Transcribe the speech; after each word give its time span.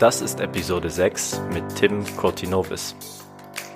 Das 0.00 0.22
ist 0.22 0.40
Episode 0.40 0.88
6 0.88 1.42
mit 1.52 1.62
Tim 1.76 2.02
Cortinovis. 2.16 2.96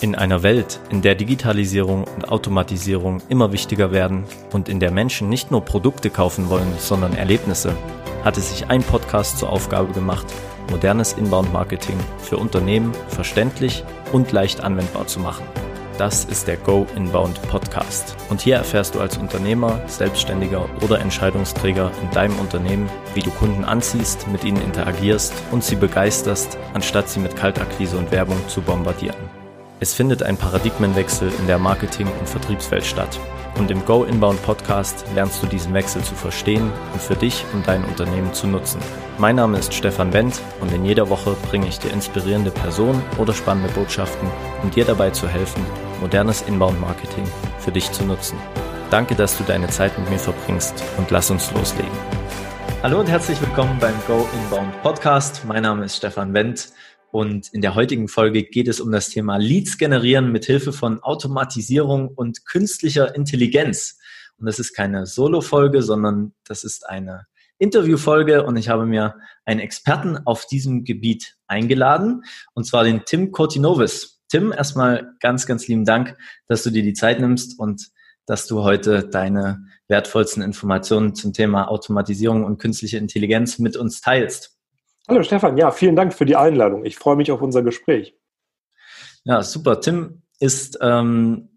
In 0.01 0.15
einer 0.15 0.43
Welt, 0.43 0.81
in 0.89 1.03
der 1.03 1.17
Digitalisierung 1.17 2.05
und 2.05 2.31
Automatisierung 2.31 3.21
immer 3.29 3.53
wichtiger 3.53 3.93
werden 3.93 4.25
und 4.51 4.71
in 4.71 4.81
der 4.81 4.91
Menschen 4.91 5.29
nicht 5.29 5.51
nur 5.51 5.67
Produkte 5.67 6.09
kaufen 6.09 6.49
wollen, 6.49 6.73
sondern 6.79 7.15
Erlebnisse, 7.15 7.77
hat 8.25 8.39
es 8.39 8.49
sich 8.49 8.71
ein 8.71 8.83
Podcast 8.83 9.37
zur 9.39 9.51
Aufgabe 9.51 9.93
gemacht, 9.93 10.25
modernes 10.71 11.13
Inbound-Marketing 11.13 11.99
für 12.17 12.39
Unternehmen 12.39 12.95
verständlich 13.09 13.85
und 14.11 14.33
leicht 14.33 14.63
anwendbar 14.63 15.07
zu 15.07 15.21
machen. 15.21 15.45
Das 15.97 16.25
ist 16.25 16.49
der 16.49 16.57
Go 16.57 16.89
Inbound 16.97 17.41
Podcast. 17.43 18.17
Und 18.29 18.41
hier 18.41 18.57
erfährst 18.57 18.97
du 18.97 19.01
als 19.01 19.17
Unternehmer, 19.17 19.81
Selbstständiger 19.87 20.69
oder 20.83 20.99
Entscheidungsträger 20.99 21.93
in 22.03 22.11
deinem 22.11 22.37
Unternehmen, 22.41 22.91
wie 23.15 23.21
du 23.21 23.31
Kunden 23.31 23.65
anziehst, 23.65 24.27
mit 24.27 24.43
ihnen 24.43 24.61
interagierst 24.61 25.33
und 25.53 25.63
sie 25.63 25.77
begeisterst, 25.77 26.59
anstatt 26.73 27.09
sie 27.09 27.21
mit 27.21 27.37
Kaltakquise 27.37 27.97
und 27.97 28.11
Werbung 28.11 28.39
zu 28.49 28.61
bombardieren. 28.61 29.34
Es 29.85 29.93
findet 29.93 30.23
ein 30.23 30.39
Paradigmenwechsel 30.39 31.31
in 31.39 31.47
der 31.47 31.59
Marketing- 31.59 32.11
und 32.19 32.27
Vertriebswelt 32.27 32.87
statt. 32.87 33.21
Und 33.59 33.71
im 33.71 33.85
Go 33.85 34.05
Inbound 34.05 34.43
Podcast 34.43 35.05
lernst 35.15 35.43
du 35.43 35.47
diesen 35.47 35.75
Wechsel 35.75 36.03
zu 36.03 36.15
verstehen 36.15 36.73
und 36.95 37.03
für 37.03 37.17
dich 37.17 37.45
und 37.53 37.69
dein 37.69 37.85
Unternehmen 37.85 38.33
zu 38.33 38.47
nutzen. 38.47 38.81
Mein 39.19 39.37
Name 39.37 39.59
ist 39.59 39.75
Stefan 39.75 40.15
Wendt 40.15 40.41
und 40.63 40.73
in 40.73 40.87
jeder 40.87 41.11
Woche 41.11 41.37
bringe 41.51 41.69
ich 41.69 41.81
dir 41.81 41.93
inspirierende 41.93 42.51
Personen 42.51 43.03
oder 43.19 43.35
spannende 43.35 43.71
Botschaften, 43.75 44.27
um 44.63 44.71
dir 44.71 44.87
dabei 44.87 45.11
zu 45.11 45.29
helfen, 45.29 45.63
modernes 46.01 46.41
Inbound-Marketing 46.41 47.27
für 47.59 47.71
dich 47.71 47.93
zu 47.93 48.07
nutzen. 48.07 48.39
Danke, 48.89 49.15
dass 49.15 49.37
du 49.37 49.45
deine 49.45 49.69
Zeit 49.69 49.99
mit 49.99 50.09
mir 50.09 50.19
verbringst 50.19 50.83
und 50.97 51.11
lass 51.11 51.31
uns 51.31 51.53
loslegen. 51.53 51.93
Hallo 52.83 53.01
und 53.01 53.11
herzlich 53.11 53.39
willkommen 53.39 53.79
beim 53.79 53.95
Go 54.07 54.27
Inbound 54.33 54.83
Podcast. 54.83 55.45
Mein 55.45 55.63
Name 55.63 55.85
ist 55.85 55.97
Stefan 55.97 56.33
Wendt 56.33 56.71
und 57.15 57.47
in 57.53 57.61
der 57.61 57.77
heutigen 57.77 58.09
Folge 58.09 58.43
geht 58.43 58.67
es 58.67 58.81
um 58.81 58.91
das 58.91 59.09
Thema 59.09 59.37
Leads 59.37 59.79
generieren 59.79 60.33
mit 60.33 60.47
Hilfe 60.47 60.73
von 60.73 61.01
Automatisierung 61.01 62.09
und 62.09 62.45
künstlicher 62.45 63.15
Intelligenz. 63.15 64.01
Und 64.37 64.47
das 64.47 64.59
ist 64.59 64.75
keine 64.75 65.07
Solo-Folge, 65.07 65.83
sondern 65.83 66.35
das 66.45 66.65
ist 66.65 66.89
eine 66.89 67.29
Interviewfolge 67.59 68.43
und 68.43 68.57
ich 68.57 68.69
habe 68.69 68.85
mir 68.85 69.15
einen 69.45 69.61
Experten 69.61 70.19
auf 70.27 70.47
diesem 70.47 70.83
Gebiet 70.83 71.37
eingeladen 71.47 72.25
und 72.53 72.65
zwar 72.67 72.83
den 72.83 73.05
Tim 73.05 73.31
Cortinovis. 73.31 74.21
Tim, 74.29 74.51
erstmal 74.51 75.15
ganz, 75.21 75.47
ganz 75.47 75.69
lieben 75.69 75.85
Dank, 75.85 76.17
dass 76.49 76.65
du 76.65 76.71
dir 76.71 76.83
die 76.83 76.95
Zeit 76.95 77.21
nimmst 77.21 77.61
und 77.61 77.93
dass 78.27 78.49
du 78.49 78.65
heute 78.65 79.09
deine 79.09 79.65
wertvollsten 79.87 80.43
Informationen 80.43 81.15
zum 81.15 81.33
Thema 81.33 81.69
Automatisierung 81.69 82.43
und 82.43 82.59
künstliche 82.59 82.99
Intelligenz 82.99 83.61
mit 83.61 83.77
uns 83.77 84.01
teilst. 84.01 84.54
Hallo 85.07 85.23
Stefan, 85.23 85.59
ja, 85.59 85.71
vielen 85.71 85.97
Dank 85.97 86.15
für 86.15 86.25
die 86.25 86.37
Einladung. 86.37 86.87
Ich 86.87 86.97
freue 86.97 87.17
mich 87.17 87.31
auf 87.31 87.43
unser 87.43 87.63
Gespräch. 87.63 88.15
Ja, 89.25 89.43
super. 89.43 89.83
Tim 89.83 90.23
ist 90.41 90.79
ähm, 90.81 91.51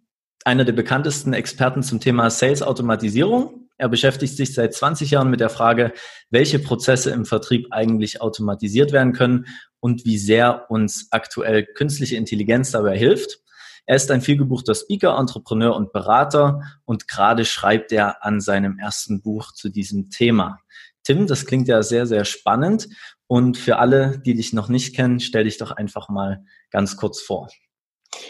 einer 0.44 0.66
der 0.66 0.74
bekanntesten 0.74 1.32
Experten 1.32 1.82
zum 1.82 2.02
Thema 2.02 2.30
Sales-Automatisierung. 2.30 3.70
Er 3.78 3.88
beschäftigt 3.88 4.36
sich 4.36 4.54
seit 4.54 4.74
20 4.74 5.12
Jahren 5.12 5.30
mit 5.30 5.40
der 5.40 5.50
Frage, 5.50 5.94
welche 6.30 6.60
Prozesse 6.60 7.12
im 7.12 7.24
Vertrieb 7.24 7.68
eigentlich 7.72 8.22
automatisiert 8.22 8.92
werden 8.92 9.14
können 9.14 9.46
und 9.80 10.04
wie 10.04 10.18
sehr 10.18 10.70
uns 10.70 11.08
aktuell 11.12 11.64
künstliche 11.64 12.18
Intelligenz 12.18 12.72
dabei 12.72 12.98
hilft. 12.98 13.40
Er 13.86 13.96
ist 13.96 14.12
ein 14.12 14.22
vielgebuchter 14.22 14.76
Speaker, 14.76 15.18
Entrepreneur 15.18 15.74
und 15.74 15.94
Berater 15.94 16.64
und 16.84 17.08
gerade 17.08 17.46
schreibt 17.46 17.94
er 17.94 18.26
an 18.26 18.42
seinem 18.42 18.78
ersten 18.78 19.22
Buch 19.22 19.54
zu 19.54 19.70
diesem 19.70 20.10
Thema. 20.10 20.60
Tim, 21.04 21.26
das 21.26 21.46
klingt 21.46 21.70
ja 21.70 21.82
sehr, 21.84 22.06
sehr 22.06 22.26
spannend 22.26 22.90
und 23.28 23.58
für 23.58 23.78
alle, 23.78 24.20
die 24.20 24.36
dich 24.36 24.54
noch 24.54 24.70
nicht 24.70 24.96
kennen, 24.96 25.20
stell 25.20 25.44
dich 25.44 25.58
doch 25.58 25.72
einfach 25.72 26.10
mal 26.10 26.44
ganz 26.72 26.98
kurz 26.98 27.22
vor. 27.22 27.48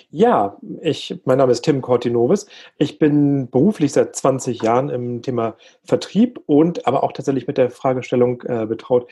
Ja, 0.10 0.58
ich, 0.82 1.20
mein 1.26 1.38
Name 1.38 1.52
ist 1.52 1.62
Tim 1.62 1.82
Cortinovis. 1.82 2.48
Ich 2.78 3.00
bin 3.00 3.50
beruflich 3.50 3.94
seit 3.94 4.16
20 4.16 4.62
Jahren 4.62 4.90
im 4.90 5.22
Thema 5.22 5.56
Vertrieb 5.84 6.42
und 6.46 6.88
aber 6.88 7.04
auch 7.04 7.12
tatsächlich 7.12 7.48
mit 7.48 7.58
der 7.58 7.70
Fragestellung 7.70 8.42
äh, 8.44 8.66
betraut, 8.66 9.10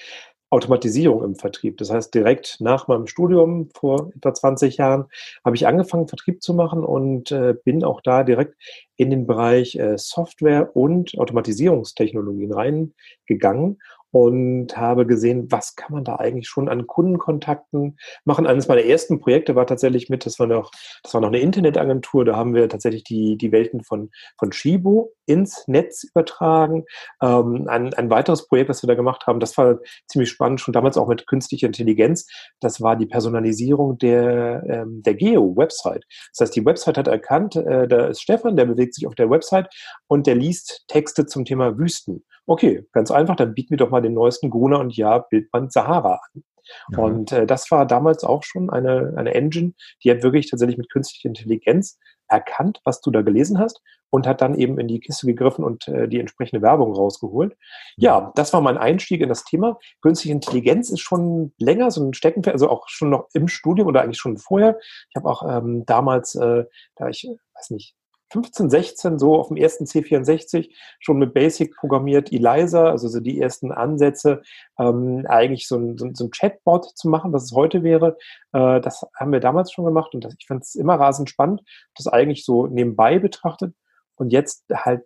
Automatisierung 0.50 1.24
im 1.24 1.36
Vertrieb. 1.36 1.78
Das 1.78 1.90
heißt, 1.90 2.14
direkt 2.14 2.58
nach 2.60 2.88
meinem 2.88 3.08
Studium 3.08 3.70
vor 3.74 4.12
etwa 4.16 4.34
20 4.34 4.78
Jahren 4.78 5.06
habe 5.44 5.56
ich 5.56 5.68
angefangen, 5.68 6.08
Vertrieb 6.08 6.42
zu 6.42 6.54
machen 6.54 6.84
und 6.84 7.32
äh, 7.32 7.56
bin 7.64 7.84
auch 7.84 8.02
da 8.02 8.24
direkt 8.24 8.56
in 8.96 9.10
den 9.10 9.28
Bereich 9.28 9.76
äh, 9.76 9.98
Software 9.98 10.76
und 10.76 11.18
Automatisierungstechnologien 11.18 12.54
reingegangen 12.54 13.80
und 14.16 14.78
habe 14.78 15.06
gesehen, 15.06 15.52
was 15.52 15.76
kann 15.76 15.92
man 15.92 16.06
da 16.06 16.16
eigentlich 16.16 16.48
schon 16.48 16.70
an 16.70 16.88
Kundenkontakten 16.88 17.98
machen. 18.24 18.48
Eines 18.48 18.70
meiner 18.70 18.86
ersten 18.86 19.20
Projekte 19.20 19.56
war 19.56 19.68
tatsächlich 19.68 20.08
mit, 20.08 20.26
das 20.26 20.40
war 20.40 20.48
noch, 20.48 20.72
das 21.04 21.14
war 21.14 21.20
noch 21.20 21.28
eine 21.28 21.40
Internetagentur, 21.40 22.24
da 22.24 22.38
haben 22.38 22.54
wir 22.54 22.70
tatsächlich 22.70 23.04
die, 23.04 23.36
die 23.36 23.52
Welten 23.52 23.84
von, 23.84 24.12
von 24.40 24.54
Shibo 24.54 25.12
ins 25.26 25.68
Netz 25.68 26.06
übertragen. 26.06 26.86
Ähm, 27.22 27.66
ein, 27.68 27.94
ein 27.94 28.10
weiteres 28.10 28.48
Projekt, 28.48 28.70
das 28.70 28.84
wir 28.84 28.88
da 28.88 28.96
gemacht 28.96 29.28
haben, 29.28 29.42
das 29.42 29.58
war 29.58 29.80
ziemlich 30.08 30.30
spannend, 30.30 30.62
schon 30.62 30.72
damals 30.72 30.96
auch 30.96 31.10
mit 31.10 31.28
künstlicher 31.28 31.68
Intelligenz. 31.68 32.26
Das 32.62 32.80
war 32.80 32.96
die 32.96 33.08
Personalisierung 33.08 33.98
der, 33.98 34.64
ähm, 34.66 35.02
der 35.04 35.16
Geo-Website. 35.16 36.06
Das 36.32 36.40
heißt, 36.40 36.56
die 36.56 36.66
Website 36.66 36.98
hat 36.98 37.10
erkannt, 37.10 37.58
äh, 37.58 37.86
da 37.86 38.08
ist 38.08 38.22
Stefan, 38.22 38.56
der 38.56 38.64
bewegt 38.64 38.96
sich 38.96 39.08
auf 39.08 39.16
der 39.16 39.30
Website 39.30 39.68
und 40.08 40.26
der 40.26 40.36
liest 40.36 40.86
Texte 40.88 41.26
zum 41.26 41.44
Thema 41.44 41.78
Wüsten. 41.78 42.24
Okay, 42.46 42.86
ganz 42.92 43.12
einfach, 43.12 43.36
dann 43.36 43.54
bieten 43.54 43.72
wir 43.72 43.78
doch 43.78 43.90
mal 43.90 44.02
den 44.02 44.14
neuesten 44.14 44.50
Gruner 44.50 44.80
und 44.80 44.96
Ja 44.96 45.20
Bildband 45.20 45.72
Sahara 45.72 46.20
an. 46.34 46.44
Ja. 46.92 47.00
Und 47.00 47.32
äh, 47.32 47.46
das 47.46 47.70
war 47.72 47.86
damals 47.86 48.24
auch 48.24 48.44
schon 48.44 48.70
eine, 48.70 49.14
eine 49.18 49.34
Engine, 49.34 49.74
die 50.04 50.12
hat 50.12 50.24
wirklich 50.24 50.50
tatsächlich 50.50 50.78
mit 50.78 50.92
künstlicher 50.92 51.30
Intelligenz 51.30 52.00
erkannt, 52.28 52.82
was 52.84 53.02
du 53.02 53.12
da 53.12 53.22
gelesen 53.22 53.60
hast 53.60 53.82
und 54.10 54.28
hat 54.28 54.42
dann 54.42 54.56
eben 54.56 54.80
in 54.80 54.88
die 54.88 55.00
Kiste 55.00 55.28
gegriffen 55.28 55.64
und 55.64 55.88
äh, 55.88 56.08
die 56.08 56.20
entsprechende 56.20 56.62
Werbung 56.62 56.94
rausgeholt. 56.94 57.56
Ja, 57.98 58.32
das 58.36 58.54
war 58.54 58.62
mein 58.62 58.78
Einstieg 58.78 59.22
in 59.22 59.30
das 59.30 59.44
Thema. 59.44 59.78
Künstliche 60.02 60.34
Intelligenz 60.34 60.90
ist 60.90 61.02
schon 61.02 61.54
länger 61.60 61.92
so 61.92 62.04
ein 62.04 62.14
Steckenpferd, 62.14 62.54
also 62.54 62.70
auch 62.70 62.88
schon 62.88 63.10
noch 63.10 63.28
im 63.34 63.48
Studium 63.48 63.88
oder 63.88 64.02
eigentlich 64.02 64.20
schon 64.20 64.38
vorher. 64.38 64.78
Ich 65.10 65.16
habe 65.16 65.30
auch 65.30 65.44
ähm, 65.48 65.86
damals, 65.86 66.36
äh, 66.36 66.64
da 66.96 67.10
ich, 67.10 67.28
weiß 67.56 67.72
nicht, 67.72 67.96
15, 68.32 68.70
16 68.70 69.20
so 69.20 69.36
auf 69.36 69.50
dem 69.50 69.58
ersten 69.58 69.86
C64 69.86 70.72
schon 71.00 71.20
mit 71.20 71.34
Basic 71.34 71.76
programmiert, 71.76 72.32
ELISA, 72.32 72.90
also 72.90 73.08
so 73.08 73.20
die 73.20 73.40
ersten 73.40 73.72
Ansätze, 73.72 74.42
ähm, 74.80 75.26
eigentlich 75.28 75.68
so 75.68 75.78
ein, 75.78 75.98
so, 75.98 76.10
so 76.14 76.26
ein, 76.26 76.32
Chatbot 76.32 76.86
zu 76.96 77.08
machen, 77.10 77.34
was 77.34 77.46
es 77.46 77.52
heute 77.54 77.84
wäre. 77.84 78.18
Äh, 78.54 78.82
das 78.82 79.06
haben 79.16 79.32
wir 79.32 79.40
damals 79.40 79.72
schon 79.72 79.86
gemacht 79.86 80.14
und 80.14 80.24
das, 80.24 80.36
ich 80.38 80.48
fand 80.48 80.64
es 80.64 80.76
immer 80.76 80.96
rasend 80.96 81.30
spannend, 81.30 81.62
das 81.96 82.08
eigentlich 82.08 82.46
so 82.46 82.68
nebenbei 82.68 83.20
betrachtet. 83.20 83.74
Und 84.16 84.32
jetzt 84.32 84.66
halt 84.74 85.04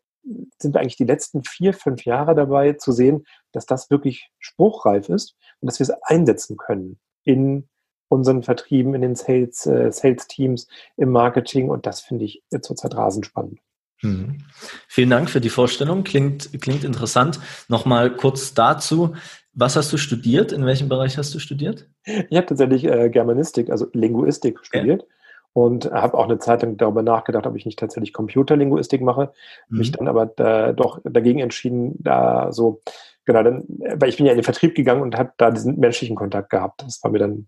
sind 0.58 0.75
wir 0.75 0.81
eigentlich 0.81 0.97
die 0.97 1.06
letzten 1.06 1.44
vier, 1.44 1.74
fünf 1.74 2.06
Jahre 2.06 2.35
dabei 2.35 2.74
zu 2.74 2.91
sehen, 2.91 3.25
dass 3.52 3.66
das 3.66 3.90
wirklich 3.90 4.31
spruchreif 4.40 5.09
ist 5.09 5.35
und 5.59 5.68
dass 5.68 5.79
wir 5.79 5.85
es 5.85 5.91
einsetzen 6.03 6.58
können 6.58 7.00
in 7.24 7.69
unseren 8.09 8.44
Vertrieben, 8.44 8.94
in 8.94 9.02
den 9.02 9.16
Sales, 9.16 9.66
äh, 9.66 9.92
Sales-Teams, 9.92 10.68
im 10.97 11.12
Marketing 11.12 11.70
und 11.70 11.86
das 11.86 12.02
finde 12.02 12.25
ich 12.25 12.44
zurzeit 12.62 12.96
rasend 12.96 13.25
spannend. 13.25 13.59
Mhm. 14.02 14.40
Vielen 14.88 15.09
Dank 15.09 15.30
für 15.30 15.42
die 15.42 15.50
Vorstellung. 15.50 16.03
Klingt, 16.03 16.62
klingt 16.62 16.84
interessant. 16.84 17.40
Nochmal 17.68 18.16
kurz 18.16 18.53
dazu. 18.53 19.16
Was 19.53 19.75
hast 19.75 19.92
du 19.92 19.97
studiert? 19.97 20.52
In 20.52 20.66
welchem 20.66 20.90
Bereich 20.90 21.18
hast 21.18 21.34
du 21.34 21.40
studiert? 21.40 21.88
Ich 22.03 22.38
habe 22.38 22.46
tatsächlich 22.46 22.86
äh, 22.86 23.09
Germanistik, 23.09 23.70
also 23.70 23.88
Linguistik 23.94 24.59
studiert. 24.64 25.03
Okay. 25.03 25.14
Und 25.52 25.91
habe 25.91 26.18
auch 26.18 26.26
eine 26.26 26.38
Zeit 26.38 26.62
lang 26.62 26.78
darüber 26.78 27.02
nachgedacht, 27.02 27.47
ob 27.47 27.56
ich 27.56 27.66
nicht 27.66 27.80
tatsächlich 27.80 28.14
Computerlinguistik 28.14 29.02
mache. 29.02 29.34
Mhm. 29.68 29.78
Mich 29.80 29.91
dann 29.91 30.08
aber 30.08 30.28
da, 30.28 30.74
doch 30.74 31.02
dagegen 31.03 31.40
entschieden, 31.40 31.96
da 32.00 32.52
so, 32.52 32.81
genau, 33.26 33.44
dann, 33.44 33.66
weil 33.68 34.09
ich 34.09 34.18
bin 34.18 34.28
ja 34.28 34.31
in 34.31 34.38
den 34.38 34.44
Vertrieb 34.44 34.76
gegangen 34.76 35.02
und 35.02 35.18
habe 35.18 35.34
da 35.38 35.50
diesen 35.50 35.80
menschlichen 35.80 36.16
Kontakt 36.16 36.52
gehabt. 36.52 36.84
Das 36.84 37.03
war 37.03 37.12
mir 37.12 37.20
dann 37.20 37.47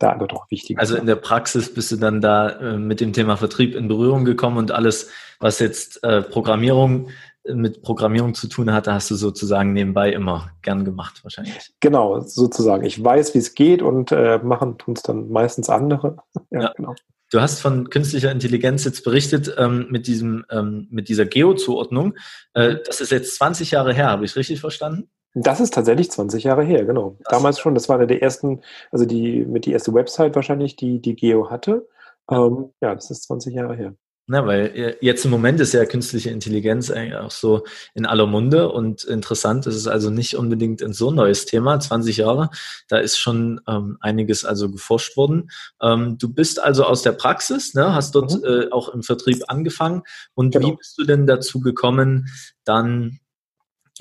da 0.00 0.10
einfach 0.10 0.26
doch 0.26 0.50
wichtig. 0.50 0.78
Also 0.78 0.96
in 0.96 1.06
der 1.06 1.16
Praxis 1.16 1.72
bist 1.72 1.92
du 1.92 1.96
dann 1.96 2.20
da 2.20 2.48
äh, 2.48 2.76
mit 2.76 3.00
dem 3.00 3.12
Thema 3.12 3.36
Vertrieb 3.36 3.74
in 3.74 3.86
Berührung 3.86 4.24
gekommen 4.24 4.56
und 4.56 4.72
alles, 4.72 5.10
was 5.38 5.60
jetzt 5.60 6.02
äh, 6.02 6.22
Programmierung 6.22 7.10
äh, 7.44 7.54
mit 7.54 7.82
Programmierung 7.82 8.34
zu 8.34 8.48
tun 8.48 8.72
hatte, 8.72 8.92
hast 8.92 9.10
du 9.10 9.14
sozusagen 9.14 9.72
nebenbei 9.72 10.12
immer 10.12 10.50
gern 10.62 10.84
gemacht 10.84 11.22
wahrscheinlich. 11.22 11.72
Genau, 11.80 12.20
sozusagen. 12.20 12.84
Ich 12.84 13.02
weiß, 13.02 13.34
wie 13.34 13.38
es 13.38 13.54
geht 13.54 13.82
und 13.82 14.10
äh, 14.10 14.38
machen 14.38 14.78
tun 14.78 14.94
es 14.94 15.02
dann 15.02 15.30
meistens 15.30 15.68
andere. 15.68 16.16
ja, 16.50 16.62
ja, 16.62 16.72
genau. 16.76 16.94
Du 17.32 17.40
hast 17.40 17.60
von 17.60 17.90
künstlicher 17.90 18.32
Intelligenz 18.32 18.84
jetzt 18.84 19.04
berichtet 19.04 19.54
ähm, 19.56 19.86
mit 19.90 20.08
diesem 20.08 20.44
ähm, 20.50 20.88
mit 20.90 21.08
dieser 21.08 21.26
Geo-Zuordnung. 21.26 22.16
Äh, 22.54 22.78
das 22.84 23.00
ist 23.00 23.12
jetzt 23.12 23.36
20 23.36 23.70
Jahre 23.70 23.94
her, 23.94 24.08
habe 24.08 24.24
ich 24.24 24.34
richtig 24.34 24.60
verstanden? 24.60 25.08
Das 25.34 25.60
ist 25.60 25.74
tatsächlich 25.74 26.10
20 26.10 26.44
Jahre 26.44 26.64
her, 26.64 26.84
genau. 26.84 27.16
Das 27.20 27.30
Damals 27.30 27.60
schon, 27.60 27.74
das 27.74 27.88
war 27.88 27.96
eine 27.96 28.06
der 28.06 28.22
ersten, 28.22 28.60
also 28.90 29.04
die 29.04 29.44
mit 29.44 29.64
die 29.66 29.72
erste 29.72 29.94
Website 29.94 30.34
wahrscheinlich, 30.34 30.76
die 30.76 31.00
die 31.00 31.14
Geo 31.14 31.50
hatte. 31.50 31.88
Ähm, 32.30 32.70
ja, 32.80 32.94
das 32.94 33.10
ist 33.10 33.24
20 33.24 33.54
Jahre 33.54 33.76
her. 33.76 33.94
Na, 34.32 34.46
weil 34.46 34.66
äh, 34.76 34.96
jetzt 35.00 35.24
im 35.24 35.32
Moment 35.32 35.58
ist 35.58 35.72
ja 35.72 35.84
künstliche 35.84 36.30
Intelligenz 36.30 36.88
eigentlich 36.88 37.16
auch 37.16 37.32
so 37.32 37.64
in 37.94 38.06
aller 38.06 38.26
Munde 38.26 38.70
und 38.70 39.02
interessant 39.02 39.66
ist 39.66 39.74
es 39.74 39.88
also 39.88 40.08
nicht 40.08 40.36
unbedingt 40.36 40.82
ein 40.82 40.92
so 40.92 41.10
neues 41.10 41.46
Thema, 41.46 41.80
20 41.80 42.18
Jahre. 42.18 42.50
Da 42.86 42.98
ist 42.98 43.18
schon 43.18 43.60
ähm, 43.66 43.98
einiges 44.00 44.44
also 44.44 44.70
geforscht 44.70 45.16
worden. 45.16 45.50
Ähm, 45.82 46.16
du 46.16 46.32
bist 46.32 46.60
also 46.60 46.84
aus 46.84 47.02
der 47.02 47.10
Praxis, 47.10 47.74
ne, 47.74 47.92
hast 47.92 48.14
dort 48.14 48.32
mhm. 48.32 48.44
äh, 48.44 48.70
auch 48.70 48.90
im 48.90 49.02
Vertrieb 49.02 49.42
angefangen. 49.48 50.02
Und 50.34 50.52
genau. 50.52 50.68
wie 50.68 50.76
bist 50.76 50.96
du 50.96 51.04
denn 51.04 51.26
dazu 51.26 51.60
gekommen, 51.60 52.28
dann 52.62 53.18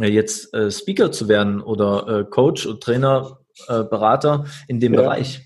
jetzt 0.07 0.53
äh, 0.53 0.71
Speaker 0.71 1.11
zu 1.11 1.27
werden 1.27 1.61
oder 1.61 2.07
äh, 2.07 2.23
Coach 2.23 2.65
und 2.65 2.81
Trainer, 2.81 3.39
äh, 3.67 3.83
Berater 3.83 4.45
in 4.67 4.79
dem 4.79 4.93
ja. 4.93 5.01
Bereich? 5.01 5.41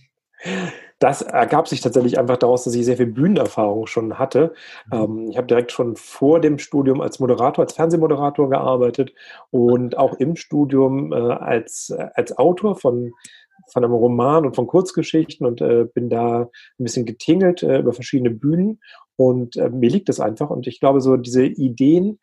das 1.04 1.22
ergab 1.22 1.68
sich 1.68 1.82
tatsächlich 1.82 2.18
einfach 2.18 2.38
daraus, 2.38 2.64
dass 2.64 2.76
ich 2.76 2.86
sehr 2.86 2.96
viel 2.96 3.08
Bühnenerfahrung 3.08 3.88
schon 3.88 4.18
hatte. 4.20 4.54
Mhm. 4.90 4.98
Ähm, 4.98 5.28
ich 5.32 5.38
habe 5.38 5.48
direkt 5.48 5.74
schon 5.74 5.98
vor 5.98 6.40
dem 6.40 6.60
Studium 6.60 7.02
als 7.02 7.20
Moderator, 7.20 7.66
als 7.66 7.74
Fernsehmoderator 7.74 8.50
gearbeitet 8.50 9.14
und 9.52 9.98
auch 9.98 10.14
im 10.14 10.38
Studium 10.38 11.12
äh, 11.12 11.16
als, 11.16 11.94
als 12.14 12.38
Autor 12.38 12.78
von, 12.78 13.12
von 13.70 13.84
einem 13.84 13.94
Roman 13.94 14.46
und 14.46 14.56
von 14.56 14.66
Kurzgeschichten 14.66 15.46
und 15.46 15.60
äh, 15.60 15.86
bin 15.94 16.10
da 16.10 16.44
ein 16.80 16.84
bisschen 16.84 17.06
getingelt 17.06 17.64
äh, 17.64 17.80
über 17.80 17.92
verschiedene 17.92 18.30
Bühnen 18.30 18.80
und 19.18 19.58
äh, 19.58 19.70
mir 19.70 19.90
liegt 19.90 20.08
es 20.08 20.22
einfach 20.22 20.50
und 20.50 20.68
ich 20.68 20.80
glaube, 20.80 21.02
so 21.02 21.18
diese 21.18 21.44
Ideen, 21.44 22.20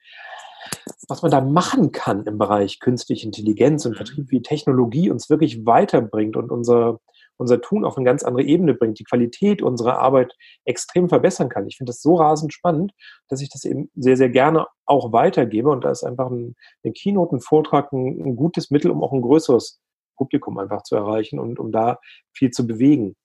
was 1.08 1.22
man 1.22 1.30
da 1.30 1.40
machen 1.40 1.92
kann 1.92 2.24
im 2.24 2.38
Bereich 2.38 2.80
künstliche 2.80 3.26
Intelligenz 3.26 3.84
und 3.84 3.92
mhm. 3.92 3.96
Vertrieb, 3.96 4.30
wie 4.30 4.42
Technologie 4.42 5.10
uns 5.10 5.30
wirklich 5.30 5.66
weiterbringt 5.66 6.36
und 6.36 6.50
unser, 6.50 7.00
unser 7.36 7.60
Tun 7.60 7.84
auf 7.84 7.96
eine 7.96 8.04
ganz 8.04 8.22
andere 8.22 8.44
Ebene 8.44 8.74
bringt, 8.74 8.98
die 8.98 9.04
Qualität 9.04 9.62
unserer 9.62 9.98
Arbeit 9.98 10.34
extrem 10.64 11.08
verbessern 11.08 11.48
kann. 11.48 11.66
Ich 11.66 11.76
finde 11.76 11.90
das 11.90 12.02
so 12.02 12.16
rasend 12.16 12.52
spannend, 12.52 12.92
dass 13.28 13.40
ich 13.40 13.48
das 13.48 13.64
eben 13.64 13.90
sehr, 13.94 14.16
sehr 14.16 14.30
gerne 14.30 14.66
auch 14.86 15.12
weitergebe. 15.12 15.70
Und 15.70 15.84
da 15.84 15.90
ist 15.90 16.04
einfach 16.04 16.30
ein, 16.30 16.54
eine 16.84 16.92
Keynote, 16.92 17.36
ein 17.36 17.40
Vortrag 17.40 17.92
ein, 17.92 18.20
ein 18.24 18.36
gutes 18.36 18.70
Mittel, 18.70 18.90
um 18.90 19.02
auch 19.02 19.12
ein 19.12 19.22
größeres 19.22 19.80
Publikum 20.16 20.58
einfach 20.58 20.82
zu 20.82 20.96
erreichen 20.96 21.38
und 21.38 21.58
um 21.58 21.72
da 21.72 21.98
viel 22.32 22.50
zu 22.50 22.66
bewegen. 22.66 23.16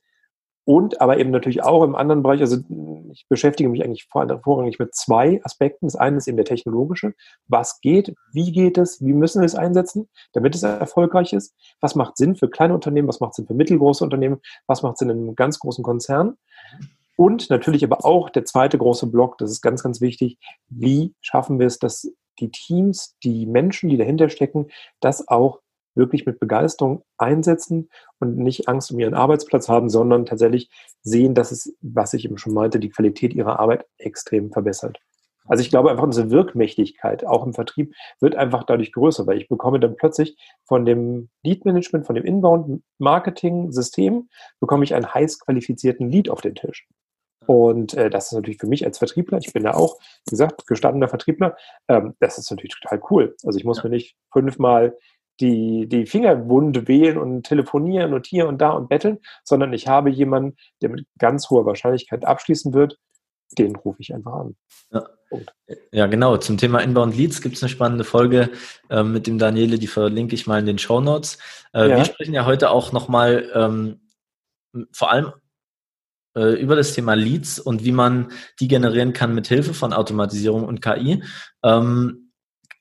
Und 0.65 0.99
aber 0.99 1.19
eben 1.19 1.29
natürlich 1.29 1.63
auch 1.63 1.83
im 1.83 1.95
anderen 1.95 2.23
Bereich, 2.23 2.41
also 2.41 2.57
ich 3.11 3.27
beschäftige 3.29 3.69
mich 3.69 3.83
eigentlich 3.83 4.07
vorrangig 4.09 4.79
mit 4.79 4.95
zwei 4.95 5.39
Aspekten. 5.43 5.85
Das 5.85 5.95
eine 5.95 6.17
ist 6.17 6.27
eben 6.27 6.37
der 6.37 6.45
technologische. 6.45 7.13
Was 7.47 7.79
geht? 7.81 8.15
Wie 8.33 8.51
geht 8.51 8.79
es? 8.79 8.99
Wie 9.05 9.13
müssen 9.13 9.41
wir 9.41 9.45
es 9.45 9.53
einsetzen, 9.53 10.09
damit 10.33 10.55
es 10.55 10.63
erfolgreich 10.63 11.33
ist? 11.33 11.53
Was 11.81 11.93
macht 11.93 12.17
Sinn 12.17 12.35
für 12.35 12.49
kleine 12.49 12.73
Unternehmen? 12.73 13.07
Was 13.07 13.19
macht 13.19 13.35
Sinn 13.35 13.45
für 13.45 13.53
mittelgroße 13.53 14.03
Unternehmen? 14.03 14.41
Was 14.65 14.81
macht 14.81 14.97
Sinn 14.97 15.09
in 15.09 15.19
einem 15.19 15.35
ganz 15.35 15.59
großen 15.59 15.83
Konzern? 15.83 16.35
Und 17.15 17.49
natürlich 17.51 17.83
aber 17.83 18.03
auch 18.03 18.31
der 18.31 18.45
zweite 18.45 18.77
große 18.79 19.07
Block, 19.07 19.37
das 19.37 19.51
ist 19.51 19.61
ganz, 19.61 19.83
ganz 19.83 20.01
wichtig. 20.01 20.37
Wie 20.67 21.13
schaffen 21.21 21.59
wir 21.59 21.67
es, 21.67 21.77
dass 21.77 22.11
die 22.39 22.51
Teams, 22.51 23.15
die 23.23 23.45
Menschen, 23.45 23.89
die 23.89 23.97
dahinter 23.97 24.29
stecken, 24.29 24.67
das 24.99 25.27
auch 25.27 25.59
wirklich 25.95 26.25
mit 26.25 26.39
Begeisterung 26.39 27.03
einsetzen 27.17 27.89
und 28.19 28.37
nicht 28.37 28.67
Angst 28.67 28.91
um 28.91 28.99
ihren 28.99 29.13
Arbeitsplatz 29.13 29.69
haben, 29.69 29.89
sondern 29.89 30.25
tatsächlich 30.25 30.69
sehen, 31.01 31.33
dass 31.33 31.51
es, 31.51 31.75
was 31.81 32.13
ich 32.13 32.25
eben 32.25 32.37
schon 32.37 32.53
meinte, 32.53 32.79
die 32.79 32.89
Qualität 32.89 33.33
ihrer 33.33 33.59
Arbeit 33.59 33.85
extrem 33.97 34.51
verbessert. 34.51 34.99
Also 35.47 35.61
ich 35.61 35.69
glaube 35.69 35.91
einfach, 35.91 36.03
unsere 36.03 36.31
Wirkmächtigkeit 36.31 37.25
auch 37.25 37.45
im 37.45 37.53
Vertrieb 37.53 37.93
wird 38.19 38.35
einfach 38.35 38.63
dadurch 38.63 38.91
größer, 38.91 39.27
weil 39.27 39.37
ich 39.37 39.47
bekomme 39.47 39.79
dann 39.79 39.95
plötzlich 39.95 40.37
von 40.63 40.85
dem 40.85 41.29
Lead-Management, 41.43 42.05
von 42.05 42.15
dem 42.15 42.25
Inbound-Marketing-System, 42.25 44.27
bekomme 44.59 44.83
ich 44.83 44.95
einen 44.95 45.13
heiß 45.13 45.39
qualifizierten 45.39 46.09
Lead 46.09 46.29
auf 46.29 46.41
den 46.41 46.55
Tisch. 46.55 46.87
Und 47.45 47.93
äh, 47.93 48.09
das 48.09 48.27
ist 48.27 48.33
natürlich 48.33 48.59
für 48.59 48.67
mich 48.67 48.85
als 48.85 48.97
Vertriebler, 48.97 49.37
ich 49.37 49.53
bin 49.53 49.63
ja 49.63 49.75
auch, 49.75 49.99
wie 50.25 50.31
gesagt, 50.31 50.65
gestandener 50.65 51.07
Vertriebler, 51.07 51.55
ähm, 51.87 52.15
das 52.19 52.39
ist 52.39 52.49
natürlich 52.49 52.75
total 52.81 52.99
cool. 53.11 53.35
Also 53.43 53.59
ich 53.59 53.65
muss 53.65 53.77
ja. 53.77 53.83
mir 53.83 53.91
nicht 53.91 54.17
fünfmal 54.31 54.97
die, 55.39 55.87
die 55.87 56.05
Finger 56.05 56.47
wund 56.47 56.87
wählen 56.87 57.17
und 57.17 57.43
telefonieren 57.43 58.13
und 58.13 58.25
hier 58.27 58.47
und 58.47 58.59
da 58.59 58.71
und 58.71 58.89
betteln, 58.89 59.19
sondern 59.43 59.73
ich 59.73 59.87
habe 59.87 60.09
jemanden, 60.09 60.55
der 60.81 60.89
mit 60.89 61.05
ganz 61.17 61.49
hoher 61.49 61.65
Wahrscheinlichkeit 61.65 62.25
abschließen 62.25 62.73
wird, 62.73 62.97
den 63.57 63.75
rufe 63.75 64.01
ich 64.01 64.13
einfach 64.13 64.33
an. 64.33 64.55
Ja. 64.91 65.03
ja 65.91 66.07
genau. 66.07 66.37
Zum 66.37 66.57
Thema 66.57 66.79
Inbound 66.79 67.15
Leads 67.15 67.41
gibt 67.41 67.55
es 67.55 67.63
eine 67.63 67.69
spannende 67.69 68.03
Folge 68.03 68.49
äh, 68.89 69.03
mit 69.03 69.27
dem 69.27 69.37
Daniele, 69.37 69.77
die 69.77 69.87
verlinke 69.87 70.35
ich 70.35 70.47
mal 70.47 70.59
in 70.59 70.65
den 70.65 70.77
Show 70.77 71.01
Notes. 71.01 71.37
Äh, 71.73 71.89
ja. 71.89 71.97
Wir 71.97 72.05
sprechen 72.05 72.33
ja 72.33 72.45
heute 72.45 72.71
auch 72.71 72.91
nochmal 72.91 73.49
ähm, 73.53 74.01
vor 74.91 75.11
allem 75.11 75.31
äh, 76.35 76.59
über 76.59 76.75
das 76.75 76.93
Thema 76.93 77.13
Leads 77.13 77.59
und 77.59 77.85
wie 77.85 77.91
man 77.91 78.31
die 78.59 78.67
generieren 78.67 79.13
kann 79.13 79.35
mit 79.35 79.47
Hilfe 79.47 79.73
von 79.73 79.93
Automatisierung 79.93 80.65
und 80.65 80.81
KI. 80.81 81.23
Ähm, 81.63 82.24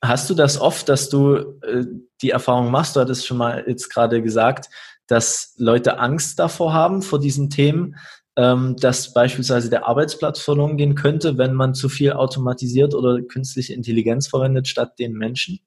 Hast 0.06 0.28
du 0.28 0.34
das 0.34 0.60
oft, 0.60 0.88
dass 0.88 1.08
du 1.08 1.36
äh, 1.36 1.84
die 2.20 2.30
Erfahrung 2.30 2.70
machst, 2.70 2.94
du 2.94 3.00
hattest 3.00 3.26
schon 3.26 3.38
mal 3.38 3.64
jetzt 3.66 3.88
gerade 3.88 4.22
gesagt, 4.22 4.68
dass 5.06 5.54
Leute 5.56 5.98
Angst 5.98 6.38
davor 6.38 6.72
haben, 6.72 7.00
vor 7.02 7.18
diesen 7.18 7.48
Themen, 7.48 7.96
ähm, 8.36 8.76
dass 8.78 9.14
beispielsweise 9.14 9.70
der 9.70 9.86
Arbeitsplatz 9.86 10.40
verloren 10.40 10.76
gehen 10.76 10.94
könnte, 10.94 11.38
wenn 11.38 11.54
man 11.54 11.74
zu 11.74 11.88
viel 11.88 12.12
automatisiert 12.12 12.94
oder 12.94 13.22
künstliche 13.22 13.72
Intelligenz 13.72 14.26
verwendet 14.26 14.68
statt 14.68 14.98
den 14.98 15.14
Menschen? 15.14 15.60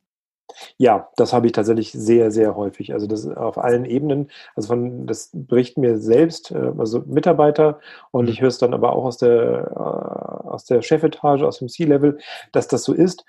Ja, 0.78 1.10
das 1.18 1.34
habe 1.34 1.48
ich 1.48 1.52
tatsächlich 1.52 1.92
sehr, 1.92 2.32
sehr 2.32 2.56
häufig. 2.56 2.94
Also 2.94 3.06
das 3.06 3.28
auf 3.28 3.58
allen 3.58 3.86
Ebenen. 3.86 4.32
Also 4.56 4.70
von 4.70 5.06
das 5.06 5.30
berichten 5.34 5.82
mir 5.82 6.00
selbst, 6.00 6.52
äh, 6.52 6.72
also 6.78 7.04
Mitarbeiter 7.06 7.80
und 8.12 8.26
mhm. 8.26 8.32
ich 8.32 8.42
höre 8.42 8.48
es 8.50 8.58
dann 8.58 8.74
aber 8.74 8.94
auch 8.94 9.06
aus 9.06 9.18
der 9.18 9.72
äh, 9.76 10.48
aus 10.48 10.66
der 10.66 10.82
Chefetage, 10.82 11.44
aus 11.44 11.60
dem 11.60 11.68
C-Level, 11.68 12.18
dass 12.52 12.68
das 12.68 12.84
so 12.84 12.94
ist. 12.94 13.26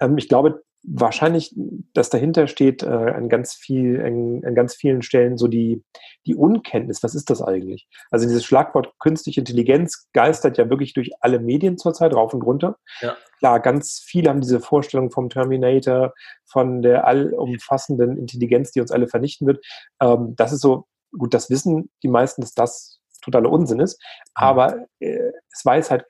Ähm, 0.00 0.18
ich 0.18 0.28
glaube 0.28 0.62
wahrscheinlich, 0.82 1.54
dass 1.92 2.10
dahinter 2.10 2.46
steht 2.46 2.82
äh, 2.82 2.86
an 2.86 3.28
ganz 3.28 3.54
viel, 3.54 4.00
an, 4.00 4.42
an, 4.44 4.54
ganz 4.54 4.74
vielen 4.74 5.02
Stellen 5.02 5.36
so 5.36 5.46
die, 5.46 5.84
die 6.26 6.34
Unkenntnis. 6.34 7.02
Was 7.02 7.14
ist 7.14 7.28
das 7.28 7.42
eigentlich? 7.42 7.86
Also 8.10 8.26
dieses 8.26 8.44
Schlagwort 8.44 8.98
künstliche 8.98 9.40
Intelligenz 9.40 10.08
geistert 10.12 10.56
ja 10.58 10.70
wirklich 10.70 10.94
durch 10.94 11.10
alle 11.20 11.38
Medien 11.38 11.76
zurzeit 11.76 12.14
rauf 12.14 12.32
und 12.32 12.42
runter. 12.42 12.78
Ja. 13.00 13.16
Klar, 13.38 13.60
ganz 13.60 14.02
viele 14.04 14.30
haben 14.30 14.40
diese 14.40 14.60
Vorstellung 14.60 15.10
vom 15.10 15.28
Terminator, 15.28 16.14
von 16.46 16.82
der 16.82 17.06
allumfassenden 17.06 18.16
Intelligenz, 18.16 18.72
die 18.72 18.80
uns 18.80 18.90
alle 18.90 19.08
vernichten 19.08 19.46
wird. 19.46 19.64
Ähm, 20.00 20.34
das 20.36 20.52
ist 20.52 20.62
so, 20.62 20.86
gut, 21.12 21.34
das 21.34 21.50
wissen 21.50 21.90
die 22.02 22.08
meisten, 22.08 22.40
dass 22.40 22.54
das 22.54 22.99
totaler 23.20 23.50
Unsinn 23.50 23.80
ist. 23.80 24.02
Aber 24.34 24.86
äh, 25.00 25.32
es 25.52 25.64
weiß 25.64 25.90
halt, 25.90 26.04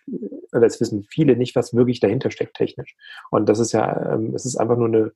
oder 0.53 0.67
es 0.67 0.81
wissen 0.81 1.05
viele 1.05 1.37
nicht, 1.37 1.57
was 1.57 1.75
wirklich 1.75 2.01
dahinter 2.01 2.31
steckt 2.31 2.57
technisch. 2.57 2.97
Und 3.31 3.49
das 3.49 3.59
ist 3.59 3.73
ja, 3.73 4.15
ähm, 4.15 4.35
es 4.35 4.47
ist 4.47 4.57
einfach 4.57 4.77
nur 4.77 4.89
eine, 4.89 5.12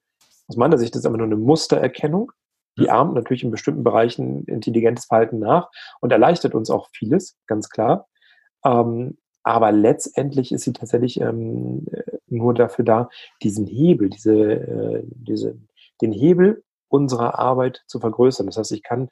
aus 0.49 0.57
meiner 0.57 0.79
Sicht 0.79 0.95
ist 0.95 1.01
es 1.01 1.07
einfach 1.07 1.19
nur 1.19 1.27
eine 1.27 1.37
Mustererkennung. 1.37 2.33
Die 2.77 2.91
ahmt 2.91 3.15
natürlich 3.15 3.45
in 3.45 3.53
bestimmten 3.53 3.85
Bereichen 3.85 4.45
intelligentes 4.47 5.05
Verhalten 5.05 5.39
nach 5.39 5.71
und 6.01 6.11
erleichtert 6.11 6.57
uns 6.57 6.71
auch 6.71 6.89
vieles, 6.93 7.37
ganz 7.47 7.69
klar. 7.69 8.09
Ähm, 8.65 9.17
aber 9.45 9.71
letztendlich 9.73 10.53
ist 10.53 10.63
sie 10.63 10.73
tatsächlich 10.73 11.21
ähm, 11.21 11.87
nur 12.27 12.55
dafür 12.55 12.85
da, 12.85 13.09
diesen 13.43 13.67
Hebel, 13.67 14.09
diese, 14.09 14.35
äh, 14.35 15.03
diese, 15.05 15.59
den 16.01 16.13
Hebel 16.13 16.65
unserer 16.89 17.39
Arbeit 17.39 17.85
zu 17.87 18.01
vergrößern. 18.01 18.47
Das 18.47 18.57
heißt, 18.57 18.73
ich 18.73 18.83
kann 18.83 19.09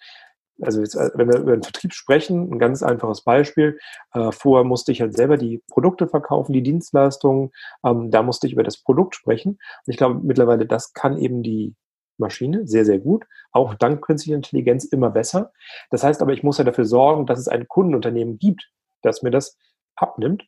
also 0.62 0.80
jetzt, 0.80 0.94
äh, 0.94 1.10
wenn 1.14 1.28
wir 1.28 1.38
über 1.38 1.56
den 1.56 1.62
Vertrieb 1.62 1.92
sprechen, 1.92 2.52
ein 2.52 2.58
ganz 2.58 2.82
einfaches 2.82 3.22
Beispiel. 3.22 3.78
Äh, 4.12 4.32
vorher 4.32 4.64
musste 4.64 4.92
ich 4.92 5.00
halt 5.00 5.14
selber 5.14 5.36
die 5.36 5.62
Produkte 5.70 6.08
verkaufen, 6.08 6.52
die 6.52 6.62
Dienstleistungen. 6.62 7.50
Ähm, 7.84 8.10
da 8.10 8.22
musste 8.22 8.46
ich 8.46 8.52
über 8.52 8.62
das 8.62 8.78
Produkt 8.78 9.14
sprechen. 9.14 9.52
Und 9.52 9.92
ich 9.92 9.96
glaube 9.96 10.20
mittlerweile, 10.22 10.66
das 10.66 10.92
kann 10.92 11.18
eben 11.18 11.42
die 11.42 11.74
Maschine 12.18 12.66
sehr, 12.66 12.84
sehr 12.84 12.98
gut. 12.98 13.24
Auch 13.52 13.74
dank 13.74 14.02
künstlicher 14.02 14.36
Intelligenz 14.36 14.84
immer 14.84 15.10
besser. 15.10 15.52
Das 15.90 16.04
heißt 16.04 16.22
aber, 16.22 16.32
ich 16.32 16.42
muss 16.42 16.58
ja 16.58 16.64
dafür 16.64 16.84
sorgen, 16.84 17.26
dass 17.26 17.38
es 17.38 17.48
ein 17.48 17.68
Kundenunternehmen 17.68 18.38
gibt, 18.38 18.70
das 19.02 19.22
mir 19.22 19.30
das 19.30 19.58
abnimmt 19.96 20.44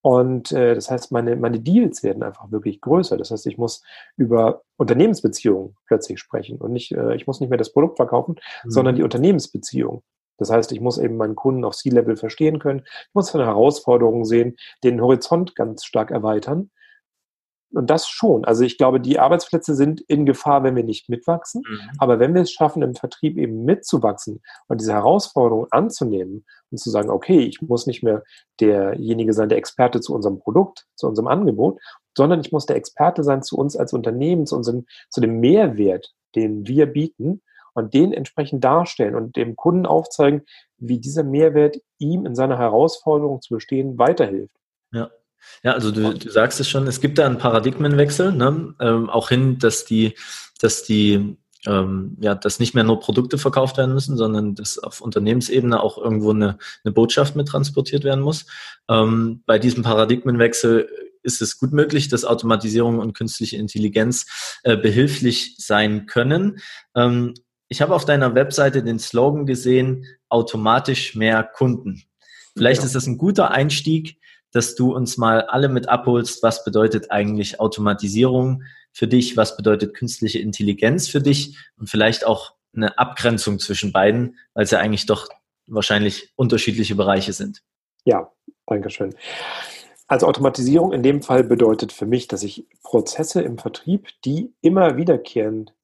und 0.00 0.52
äh, 0.52 0.74
das 0.74 0.90
heißt, 0.90 1.10
meine, 1.12 1.36
meine 1.36 1.60
Deals 1.60 2.02
werden 2.02 2.22
einfach 2.22 2.50
wirklich 2.50 2.80
größer. 2.80 3.16
Das 3.16 3.30
heißt, 3.30 3.46
ich 3.46 3.58
muss 3.58 3.82
über 4.16 4.62
Unternehmensbeziehungen 4.76 5.76
plötzlich 5.86 6.20
sprechen 6.20 6.58
und 6.58 6.72
nicht, 6.72 6.92
äh, 6.92 7.14
ich 7.16 7.26
muss 7.26 7.40
nicht 7.40 7.50
mehr 7.50 7.58
das 7.58 7.72
Produkt 7.72 7.96
verkaufen, 7.96 8.36
mhm. 8.64 8.70
sondern 8.70 8.96
die 8.96 9.02
Unternehmensbeziehung. 9.02 10.02
Das 10.38 10.50
heißt, 10.50 10.70
ich 10.70 10.80
muss 10.80 10.98
eben 10.98 11.16
meinen 11.16 11.34
Kunden 11.34 11.64
auf 11.64 11.74
C-Level 11.74 12.16
verstehen 12.16 12.60
können. 12.60 12.84
Ich 12.86 13.14
muss 13.14 13.34
eine 13.34 13.46
Herausforderung 13.46 14.24
sehen, 14.24 14.56
den 14.84 15.00
Horizont 15.00 15.56
ganz 15.56 15.84
stark 15.84 16.12
erweitern 16.12 16.70
und 17.72 17.90
das 17.90 18.08
schon. 18.08 18.44
Also 18.44 18.64
ich 18.64 18.78
glaube, 18.78 19.00
die 19.00 19.18
Arbeitsplätze 19.18 19.74
sind 19.74 20.00
in 20.02 20.24
Gefahr, 20.24 20.62
wenn 20.62 20.76
wir 20.76 20.84
nicht 20.84 21.08
mitwachsen. 21.08 21.62
Mhm. 21.68 21.80
Aber 21.98 22.18
wenn 22.18 22.34
wir 22.34 22.42
es 22.42 22.52
schaffen, 22.52 22.82
im 22.82 22.94
Vertrieb 22.94 23.36
eben 23.36 23.64
mitzuwachsen 23.64 24.40
und 24.68 24.80
diese 24.80 24.94
Herausforderung 24.94 25.66
anzunehmen 25.70 26.44
und 26.70 26.78
zu 26.78 26.90
sagen, 26.90 27.10
okay, 27.10 27.40
ich 27.40 27.60
muss 27.60 27.86
nicht 27.86 28.02
mehr 28.02 28.22
derjenige 28.60 29.32
sein, 29.32 29.48
der 29.48 29.58
Experte 29.58 30.00
zu 30.00 30.14
unserem 30.14 30.38
Produkt, 30.38 30.86
zu 30.94 31.06
unserem 31.06 31.28
Angebot, 31.28 31.78
sondern 32.16 32.40
ich 32.40 32.52
muss 32.52 32.66
der 32.66 32.76
Experte 32.76 33.22
sein 33.22 33.42
zu 33.42 33.56
uns 33.56 33.76
als 33.76 33.92
Unternehmen, 33.92 34.46
zu 34.46 34.56
unserem, 34.56 34.86
zu 35.10 35.20
dem 35.20 35.40
Mehrwert, 35.40 36.14
den 36.34 36.66
wir 36.66 36.86
bieten 36.86 37.42
und 37.74 37.94
den 37.94 38.12
entsprechend 38.12 38.64
darstellen 38.64 39.14
und 39.14 39.36
dem 39.36 39.56
Kunden 39.56 39.86
aufzeigen, 39.86 40.42
wie 40.78 40.98
dieser 40.98 41.22
Mehrwert 41.22 41.78
ihm 41.98 42.26
in 42.26 42.34
seiner 42.34 42.58
Herausforderung 42.58 43.40
zu 43.40 43.54
bestehen 43.54 43.98
weiterhilft. 43.98 44.56
Ja. 44.90 45.10
Ja, 45.62 45.72
also 45.72 45.90
du, 45.90 46.14
du 46.14 46.30
sagst 46.30 46.60
es 46.60 46.68
schon, 46.68 46.86
es 46.86 47.00
gibt 47.00 47.18
da 47.18 47.26
einen 47.26 47.38
Paradigmenwechsel, 47.38 48.32
ne? 48.32 48.74
ähm, 48.80 49.10
auch 49.10 49.28
hin, 49.28 49.58
dass 49.58 49.84
die, 49.84 50.14
dass 50.60 50.84
die 50.84 51.36
ähm, 51.66 52.16
ja, 52.20 52.34
dass 52.34 52.60
nicht 52.60 52.74
mehr 52.74 52.84
nur 52.84 53.00
Produkte 53.00 53.36
verkauft 53.36 53.78
werden 53.78 53.94
müssen, 53.94 54.16
sondern 54.16 54.54
dass 54.54 54.78
auf 54.78 55.00
Unternehmensebene 55.00 55.82
auch 55.82 55.98
irgendwo 55.98 56.30
eine, 56.30 56.58
eine 56.84 56.92
Botschaft 56.92 57.36
mit 57.36 57.48
transportiert 57.48 58.04
werden 58.04 58.22
muss. 58.22 58.46
Ähm, 58.88 59.42
bei 59.44 59.58
diesem 59.58 59.82
Paradigmenwechsel 59.82 60.88
ist 61.22 61.42
es 61.42 61.58
gut 61.58 61.72
möglich, 61.72 62.08
dass 62.08 62.24
Automatisierung 62.24 63.00
und 63.00 63.12
künstliche 63.12 63.56
Intelligenz 63.56 64.60
äh, 64.62 64.76
behilflich 64.76 65.56
sein 65.58 66.06
können. 66.06 66.60
Ähm, 66.94 67.34
ich 67.68 67.82
habe 67.82 67.94
auf 67.94 68.04
deiner 68.04 68.34
Webseite 68.34 68.82
den 68.82 68.98
Slogan 68.98 69.44
gesehen, 69.44 70.06
automatisch 70.28 71.14
mehr 71.14 71.42
Kunden. 71.42 72.02
Vielleicht 72.56 72.80
ja. 72.80 72.86
ist 72.86 72.94
das 72.94 73.06
ein 73.06 73.18
guter 73.18 73.50
Einstieg, 73.50 74.18
dass 74.52 74.74
du 74.74 74.94
uns 74.94 75.16
mal 75.16 75.42
alle 75.42 75.68
mit 75.68 75.88
abholst, 75.88 76.42
was 76.42 76.64
bedeutet 76.64 77.10
eigentlich 77.10 77.60
Automatisierung 77.60 78.62
für 78.92 79.06
dich, 79.06 79.36
was 79.36 79.56
bedeutet 79.56 79.94
künstliche 79.94 80.38
Intelligenz 80.38 81.08
für 81.08 81.20
dich 81.20 81.56
und 81.76 81.88
vielleicht 81.88 82.26
auch 82.26 82.54
eine 82.74 82.98
Abgrenzung 82.98 83.58
zwischen 83.58 83.92
beiden, 83.92 84.38
weil 84.54 84.64
es 84.64 84.70
ja 84.70 84.78
eigentlich 84.78 85.06
doch 85.06 85.28
wahrscheinlich 85.66 86.32
unterschiedliche 86.36 86.94
Bereiche 86.94 87.32
sind. 87.32 87.62
Ja, 88.04 88.32
danke 88.66 88.90
schön. 88.90 89.14
Also 90.06 90.26
Automatisierung 90.26 90.92
in 90.92 91.02
dem 91.02 91.22
Fall 91.22 91.44
bedeutet 91.44 91.92
für 91.92 92.06
mich, 92.06 92.28
dass 92.28 92.42
ich 92.42 92.66
Prozesse 92.82 93.42
im 93.42 93.58
Vertrieb, 93.58 94.08
die 94.24 94.54
immer 94.62 94.96
wiederkehrend 94.96 95.74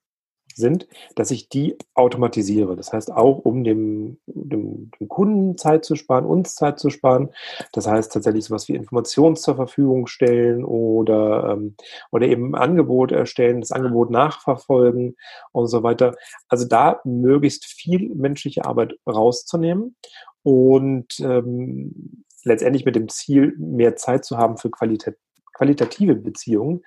sind, 0.56 0.88
dass 1.14 1.30
ich 1.30 1.48
die 1.48 1.76
automatisiere. 1.94 2.76
Das 2.76 2.92
heißt 2.92 3.12
auch, 3.12 3.38
um 3.38 3.64
dem, 3.64 4.18
dem, 4.26 4.90
dem, 5.00 5.08
Kunden 5.08 5.58
Zeit 5.58 5.84
zu 5.84 5.96
sparen, 5.96 6.24
uns 6.24 6.54
Zeit 6.54 6.78
zu 6.78 6.90
sparen. 6.90 7.30
Das 7.72 7.86
heißt 7.86 8.12
tatsächlich 8.12 8.44
sowas 8.44 8.68
wie 8.68 8.74
Informationen 8.74 9.36
zur 9.36 9.56
Verfügung 9.56 10.06
stellen 10.06 10.64
oder, 10.64 11.52
ähm, 11.52 11.76
oder 12.10 12.26
eben 12.26 12.54
Angebot 12.54 13.12
erstellen, 13.12 13.60
das 13.60 13.72
Angebot 13.72 14.10
nachverfolgen 14.10 15.16
und 15.52 15.66
so 15.66 15.82
weiter. 15.82 16.14
Also 16.48 16.66
da 16.66 17.00
möglichst 17.04 17.64
viel 17.64 18.14
menschliche 18.14 18.64
Arbeit 18.64 18.94
rauszunehmen 19.06 19.96
und 20.42 21.18
ähm, 21.20 22.24
letztendlich 22.44 22.84
mit 22.84 22.96
dem 22.96 23.08
Ziel, 23.08 23.54
mehr 23.58 23.96
Zeit 23.96 24.24
zu 24.24 24.36
haben 24.36 24.58
für 24.58 24.70
Qualität, 24.70 25.16
qualitative 25.54 26.14
Beziehungen. 26.14 26.82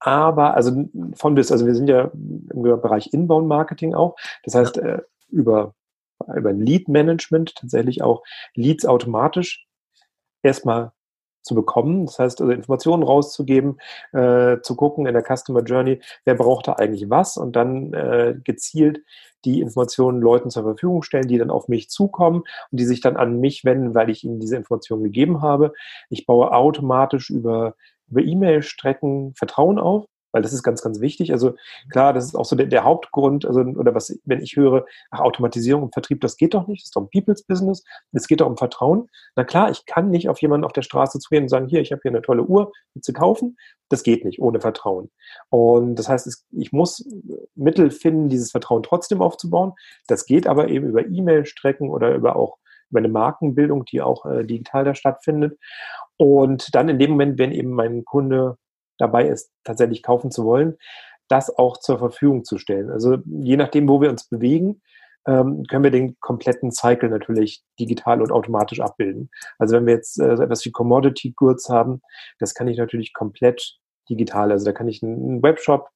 Aber, 0.00 0.54
also 0.54 0.88
von 1.14 1.34
bis, 1.34 1.50
also 1.50 1.66
wir 1.66 1.74
sind 1.74 1.88
ja 1.88 2.10
im 2.12 2.62
Bereich 2.62 3.12
Inbound-Marketing 3.12 3.94
auch. 3.94 4.16
Das 4.44 4.54
heißt, 4.54 4.78
äh, 4.78 5.00
über, 5.28 5.74
über 6.34 6.52
Lead-Management 6.52 7.56
tatsächlich 7.56 8.02
auch 8.02 8.22
Leads 8.54 8.86
automatisch 8.86 9.66
erstmal 10.42 10.92
zu 11.42 11.54
bekommen. 11.54 12.06
Das 12.06 12.18
heißt, 12.18 12.40
also 12.40 12.52
Informationen 12.52 13.02
rauszugeben, 13.02 13.78
äh, 14.12 14.58
zu 14.60 14.76
gucken 14.76 15.06
in 15.06 15.14
der 15.14 15.24
Customer 15.24 15.62
Journey, 15.62 16.00
wer 16.24 16.34
braucht 16.34 16.68
da 16.68 16.74
eigentlich 16.74 17.10
was 17.10 17.36
und 17.36 17.56
dann 17.56 17.92
äh, 17.94 18.36
gezielt 18.44 19.00
die 19.44 19.60
Informationen 19.60 20.20
Leuten 20.20 20.50
zur 20.50 20.64
Verfügung 20.64 21.02
stellen, 21.02 21.28
die 21.28 21.38
dann 21.38 21.50
auf 21.50 21.68
mich 21.68 21.88
zukommen 21.88 22.42
und 22.70 22.80
die 22.80 22.84
sich 22.84 23.00
dann 23.00 23.16
an 23.16 23.40
mich 23.40 23.64
wenden, 23.64 23.94
weil 23.94 24.10
ich 24.10 24.24
ihnen 24.24 24.40
diese 24.40 24.56
Informationen 24.56 25.04
gegeben 25.04 25.42
habe. 25.42 25.72
Ich 26.10 26.26
baue 26.26 26.52
automatisch 26.52 27.30
über 27.30 27.74
über 28.10 28.22
E-Mail-Strecken 28.22 29.34
Vertrauen 29.34 29.78
auf, 29.78 30.06
weil 30.32 30.42
das 30.42 30.52
ist 30.52 30.62
ganz, 30.62 30.82
ganz 30.82 31.00
wichtig. 31.00 31.32
Also 31.32 31.54
klar, 31.90 32.12
das 32.12 32.24
ist 32.24 32.34
auch 32.34 32.44
so 32.44 32.56
der, 32.56 32.66
der, 32.66 32.84
Hauptgrund, 32.84 33.46
also 33.46 33.60
oder 33.60 33.94
was, 33.94 34.18
wenn 34.24 34.40
ich 34.40 34.56
höre, 34.56 34.84
ach, 35.10 35.20
Automatisierung 35.20 35.84
im 35.84 35.92
Vertrieb, 35.92 36.20
das 36.20 36.36
geht 36.36 36.54
doch 36.54 36.66
nicht, 36.66 36.82
das 36.82 36.88
ist 36.88 36.96
doch 36.96 37.02
ein 37.02 37.10
People's 37.10 37.42
Business, 37.42 37.84
es 38.12 38.28
geht 38.28 38.40
doch 38.40 38.46
um 38.46 38.56
Vertrauen. 38.56 39.08
Na 39.36 39.44
klar, 39.44 39.70
ich 39.70 39.86
kann 39.86 40.10
nicht 40.10 40.28
auf 40.28 40.40
jemanden 40.42 40.64
auf 40.64 40.72
der 40.72 40.82
Straße 40.82 41.18
zugehen 41.18 41.44
und 41.44 41.48
sagen, 41.48 41.68
hier, 41.68 41.80
ich 41.80 41.92
habe 41.92 42.02
hier 42.02 42.10
eine 42.10 42.22
tolle 42.22 42.44
Uhr, 42.44 42.72
willst 42.94 43.08
du 43.08 43.12
kaufen? 43.12 43.56
Das 43.88 44.02
geht 44.02 44.24
nicht 44.24 44.40
ohne 44.40 44.60
Vertrauen. 44.60 45.10
Und 45.48 45.96
das 45.96 46.08
heißt, 46.08 46.26
es, 46.26 46.46
ich 46.50 46.72
muss 46.72 47.08
Mittel 47.54 47.90
finden, 47.90 48.28
dieses 48.28 48.50
Vertrauen 48.50 48.82
trotzdem 48.82 49.22
aufzubauen. 49.22 49.72
Das 50.08 50.26
geht 50.26 50.46
aber 50.46 50.68
eben 50.68 50.88
über 50.88 51.06
E-Mail-Strecken 51.06 51.88
oder 51.88 52.14
über 52.14 52.36
auch 52.36 52.58
über 52.90 52.98
eine 52.98 53.08
Markenbildung, 53.08 53.84
die 53.84 54.00
auch 54.02 54.26
äh, 54.26 54.44
digital 54.44 54.84
da 54.84 54.94
stattfindet. 54.94 55.58
Und 56.16 56.74
dann 56.74 56.88
in 56.88 56.98
dem 56.98 57.10
Moment, 57.10 57.38
wenn 57.38 57.52
eben 57.52 57.70
mein 57.70 58.04
Kunde 58.04 58.56
dabei 58.98 59.28
ist, 59.28 59.50
tatsächlich 59.64 60.02
kaufen 60.02 60.30
zu 60.30 60.44
wollen, 60.44 60.76
das 61.28 61.56
auch 61.56 61.76
zur 61.76 61.98
Verfügung 61.98 62.44
zu 62.44 62.58
stellen. 62.58 62.90
Also 62.90 63.18
je 63.24 63.56
nachdem, 63.56 63.88
wo 63.88 64.00
wir 64.00 64.10
uns 64.10 64.28
bewegen, 64.28 64.80
ähm, 65.26 65.64
können 65.68 65.84
wir 65.84 65.90
den 65.90 66.18
kompletten 66.20 66.72
Cycle 66.72 67.10
natürlich 67.10 67.62
digital 67.78 68.22
und 68.22 68.32
automatisch 68.32 68.80
abbilden. 68.80 69.30
Also 69.58 69.76
wenn 69.76 69.86
wir 69.86 69.94
jetzt 69.94 70.18
äh, 70.18 70.32
etwas 70.32 70.64
wie 70.64 70.72
Commodity 70.72 71.34
Goods 71.36 71.68
haben, 71.68 72.00
das 72.38 72.54
kann 72.54 72.68
ich 72.68 72.78
natürlich 72.78 73.12
komplett 73.12 73.78
digital. 74.08 74.50
Also 74.50 74.64
da 74.64 74.72
kann 74.72 74.88
ich 74.88 75.02
einen 75.02 75.42
Webshop 75.42 75.88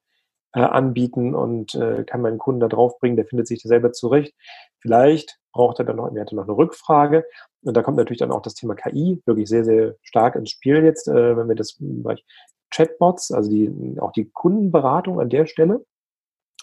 anbieten 0.61 1.35
und 1.35 1.75
äh, 1.75 2.05
kann 2.05 2.21
meinen 2.21 2.39
Kunden 2.39 2.61
da 2.61 2.69
draufbringen, 2.69 3.17
der 3.17 3.27
findet 3.27 3.47
sich 3.47 3.63
da 3.63 3.69
selber 3.69 3.93
zurecht. 3.93 4.35
Vielleicht 4.81 5.39
braucht 5.53 5.79
er 5.79 5.85
dann 5.85 5.97
noch, 5.97 6.13
er 6.13 6.21
hatte 6.21 6.37
noch 6.37 6.45
eine 6.45 6.57
Rückfrage. 6.57 7.25
Und 7.63 7.77
da 7.77 7.83
kommt 7.83 7.97
natürlich 7.97 8.19
dann 8.19 8.33
auch 8.33 8.43
das 8.43 8.55
Thema 8.55 8.75
KI 8.75 9.23
wirklich 9.25 9.49
sehr, 9.49 9.65
sehr 9.65 9.97
stark 10.03 10.35
ins 10.35 10.51
Spiel 10.51 10.85
jetzt, 10.85 11.09
äh, 11.09 11.37
wenn 11.37 11.49
wir 11.49 11.55
das 11.55 11.79
im 11.81 12.03
Bereich 12.03 12.25
Chatbots, 12.71 13.31
also 13.31 13.51
die, 13.51 13.97
auch 14.01 14.13
die 14.13 14.31
Kundenberatung 14.31 15.21
an 15.21 15.29
der 15.29 15.47
Stelle 15.47 15.85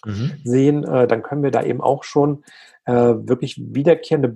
mhm. 0.04 0.32
sehen, 0.44 0.84
äh, 0.84 1.06
dann 1.06 1.22
können 1.22 1.42
wir 1.42 1.50
da 1.50 1.62
eben 1.62 1.80
auch 1.80 2.04
schon 2.04 2.44
äh, 2.84 2.92
wirklich 2.92 3.58
wiederkehrende 3.58 4.28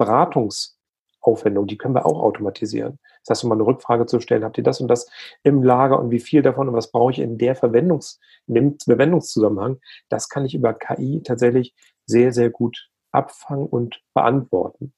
Beratungsaufwendungen, 1.24 1.68
die 1.68 1.78
können 1.78 1.94
wir 1.94 2.06
auch 2.06 2.20
automatisieren. 2.20 2.98
Das 3.24 3.30
heißt, 3.30 3.44
um 3.44 3.50
mal 3.50 3.56
eine 3.56 3.66
Rückfrage 3.66 4.06
zu 4.06 4.20
stellen, 4.20 4.44
habt 4.44 4.58
ihr 4.58 4.64
das 4.64 4.80
und 4.80 4.88
das 4.88 5.08
im 5.42 5.62
Lager 5.62 5.98
und 5.98 6.10
wie 6.10 6.20
viel 6.20 6.42
davon 6.42 6.68
und 6.68 6.74
was 6.74 6.90
brauche 6.90 7.12
ich 7.12 7.18
in 7.18 7.38
der 7.38 7.56
Verwendungs, 7.56 8.20
in 8.46 8.54
dem 8.54 8.78
Verwendungszusammenhang, 8.78 9.80
das 10.08 10.28
kann 10.28 10.44
ich 10.44 10.54
über 10.54 10.74
KI 10.74 11.22
tatsächlich 11.22 11.74
sehr, 12.06 12.32
sehr 12.32 12.50
gut 12.50 12.88
abfangen 13.12 13.66
und 13.66 14.00
beantworten. 14.12 14.92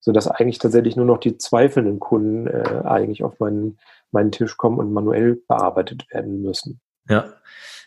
Sodass 0.00 0.26
eigentlich 0.26 0.58
tatsächlich 0.58 0.96
nur 0.96 1.06
noch 1.06 1.18
die 1.18 1.38
zweifelnden 1.38 2.00
Kunden 2.00 2.48
äh, 2.48 2.82
eigentlich 2.84 3.22
auf 3.22 3.38
meinen, 3.38 3.78
meinen 4.10 4.32
Tisch 4.32 4.56
kommen 4.56 4.78
und 4.78 4.92
manuell 4.92 5.40
bearbeitet 5.46 6.06
werden 6.10 6.42
müssen. 6.42 6.80
Ja, 7.08 7.34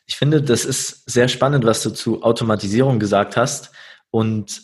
ich 0.07 0.15
finde, 0.15 0.41
das 0.41 0.65
ist 0.65 1.09
sehr 1.09 1.27
spannend, 1.27 1.65
was 1.65 1.83
du 1.83 1.89
zu 1.89 2.23
Automatisierung 2.23 2.99
gesagt 2.99 3.35
hast 3.35 3.71
und 4.11 4.61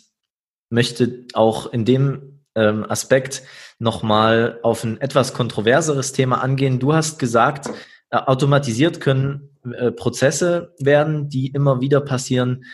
möchte 0.70 1.26
auch 1.34 1.70
in 1.72 1.84
dem 1.84 2.31
ähm, 2.54 2.84
Aspekt 2.88 3.42
nochmal 3.78 4.58
auf 4.62 4.84
ein 4.84 5.00
etwas 5.00 5.34
kontroverseres 5.34 6.12
Thema 6.12 6.42
angehen. 6.42 6.78
Du 6.78 6.94
hast 6.94 7.18
gesagt, 7.18 7.68
äh, 8.10 8.16
automatisiert 8.16 9.00
können 9.00 9.56
äh, 9.64 9.90
Prozesse 9.90 10.74
werden, 10.78 11.28
die 11.28 11.48
immer 11.48 11.80
wieder 11.80 12.00
passieren, 12.00 12.64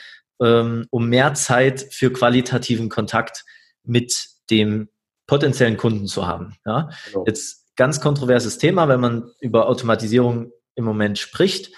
ähm, 0.40 0.86
um 0.90 1.08
mehr 1.08 1.34
Zeit 1.34 1.86
für 1.90 2.12
qualitativen 2.12 2.88
Kontakt 2.88 3.44
mit 3.84 4.28
dem 4.50 4.88
potenziellen 5.26 5.76
Kunden 5.76 6.06
zu 6.06 6.26
haben. 6.26 6.56
Ja? 6.64 6.90
Genau. 7.06 7.24
Jetzt 7.26 7.76
ganz 7.76 8.00
kontroverses 8.00 8.58
Thema, 8.58 8.88
wenn 8.88 9.00
man 9.00 9.30
über 9.40 9.68
Automatisierung 9.68 10.52
im 10.74 10.84
Moment 10.84 11.18
spricht. 11.18 11.72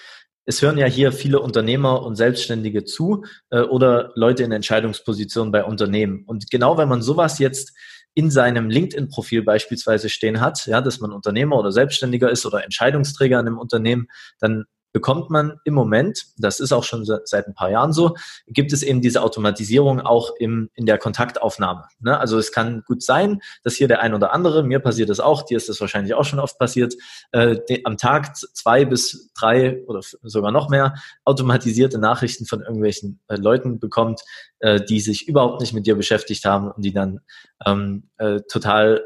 Es 0.47 0.62
hören 0.62 0.78
ja 0.78 0.87
hier 0.87 1.12
viele 1.12 1.40
Unternehmer 1.40 2.02
und 2.02 2.16
Selbstständige 2.16 2.85
zu 2.85 3.25
äh, 3.50 3.61
oder 3.61 4.12
Leute 4.14 4.42
in 4.42 4.52
Entscheidungspositionen 4.52 5.52
bei 5.52 5.64
Unternehmen. 5.64 6.25
Und 6.26 6.50
genau 6.50 6.78
wenn 6.78 6.88
man 6.88 7.02
sowas 7.02 7.38
jetzt 7.38 7.73
in 8.14 8.30
seinem 8.30 8.70
LinkedIn-Profil 8.70 9.42
beispielsweise 9.42 10.09
stehen 10.09 10.40
hat, 10.40 10.66
ja, 10.66 10.80
dass 10.80 11.00
man 11.00 11.12
Unternehmer 11.12 11.56
oder 11.56 11.70
Selbstständiger 11.70 12.30
ist 12.30 12.44
oder 12.44 12.64
Entscheidungsträger 12.64 13.38
in 13.38 13.47
einem 13.47 13.59
Unternehmen, 13.59 14.09
dann 14.40 14.64
bekommt 14.92 15.30
man 15.30 15.61
im 15.64 15.75
Moment, 15.75 16.26
das 16.37 16.61
ist 16.61 16.73
auch 16.73 16.85
schon 16.85 17.04
seit 17.04 17.47
ein 17.47 17.54
paar 17.54 17.70
Jahren 17.70 17.92
so, 17.92 18.16
gibt 18.47 18.73
es 18.73 18.82
eben 18.82 19.00
diese 19.00 19.23
Automatisierung 19.23 20.00
auch 20.00 20.32
im, 20.38 20.70
in 20.75 20.87
der 20.87 20.99
Kontaktaufnahme. 20.99 21.85
Ne? 22.00 22.18
Also 22.18 22.38
es 22.38 22.52
kann 22.52 22.82
gut 22.87 23.02
sein, 23.02 23.40
dass 23.62 23.75
hier 23.75 23.88
der 23.88 24.00
ein 24.00 24.14
oder 24.14 24.32
andere, 24.32 24.62
mir 24.62 24.80
passiert 24.80 25.11
das 25.11 25.20
auch, 25.20 25.42
dir 25.42 25.56
ist 25.56 25.68
das 25.68 25.80
wahrscheinlich 25.80 26.14
auch 26.14 26.25
schon 26.25 26.40
oft 26.40 26.59
passiert, 26.59 26.94
äh, 27.32 27.59
am 27.85 27.97
Tag 27.97 28.37
zwei 28.37 28.85
bis 28.85 29.30
drei 29.38 29.85
oder 29.87 30.00
sogar 30.23 30.52
noch 30.52 30.68
mehr 30.68 30.94
automatisierte 31.25 31.99
Nachrichten 31.99 32.47
von 32.47 32.61
irgendwelchen 32.61 33.20
äh, 33.28 33.37
Leuten 33.37 33.78
bekommt, 33.78 34.23
äh, 34.59 34.80
die 34.85 35.00
sich 35.00 35.28
überhaupt 35.28 35.61
nicht 35.61 35.73
mit 35.73 35.87
dir 35.87 35.97
beschäftigt 35.97 36.44
haben 36.44 36.70
und 36.70 36.85
die 36.85 36.92
dann 36.92 37.20
ähm, 37.64 38.11
äh, 38.18 38.40
total 38.49 39.04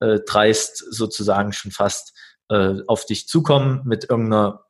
äh, 0.00 0.20
dreist 0.26 0.84
sozusagen 0.90 1.52
schon 1.52 1.72
fast 1.72 2.14
äh, 2.48 2.76
auf 2.86 3.06
dich 3.06 3.28
zukommen 3.28 3.82
mit 3.84 4.08
irgendeiner 4.08 4.65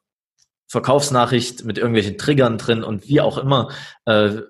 Verkaufsnachricht 0.69 1.65
mit 1.65 1.79
irgendwelchen 1.79 2.19
Triggern 2.19 2.59
drin 2.59 2.83
und 2.83 3.09
wie 3.09 3.21
auch 3.21 3.39
immer. 3.39 3.71
Äh, 4.05 4.43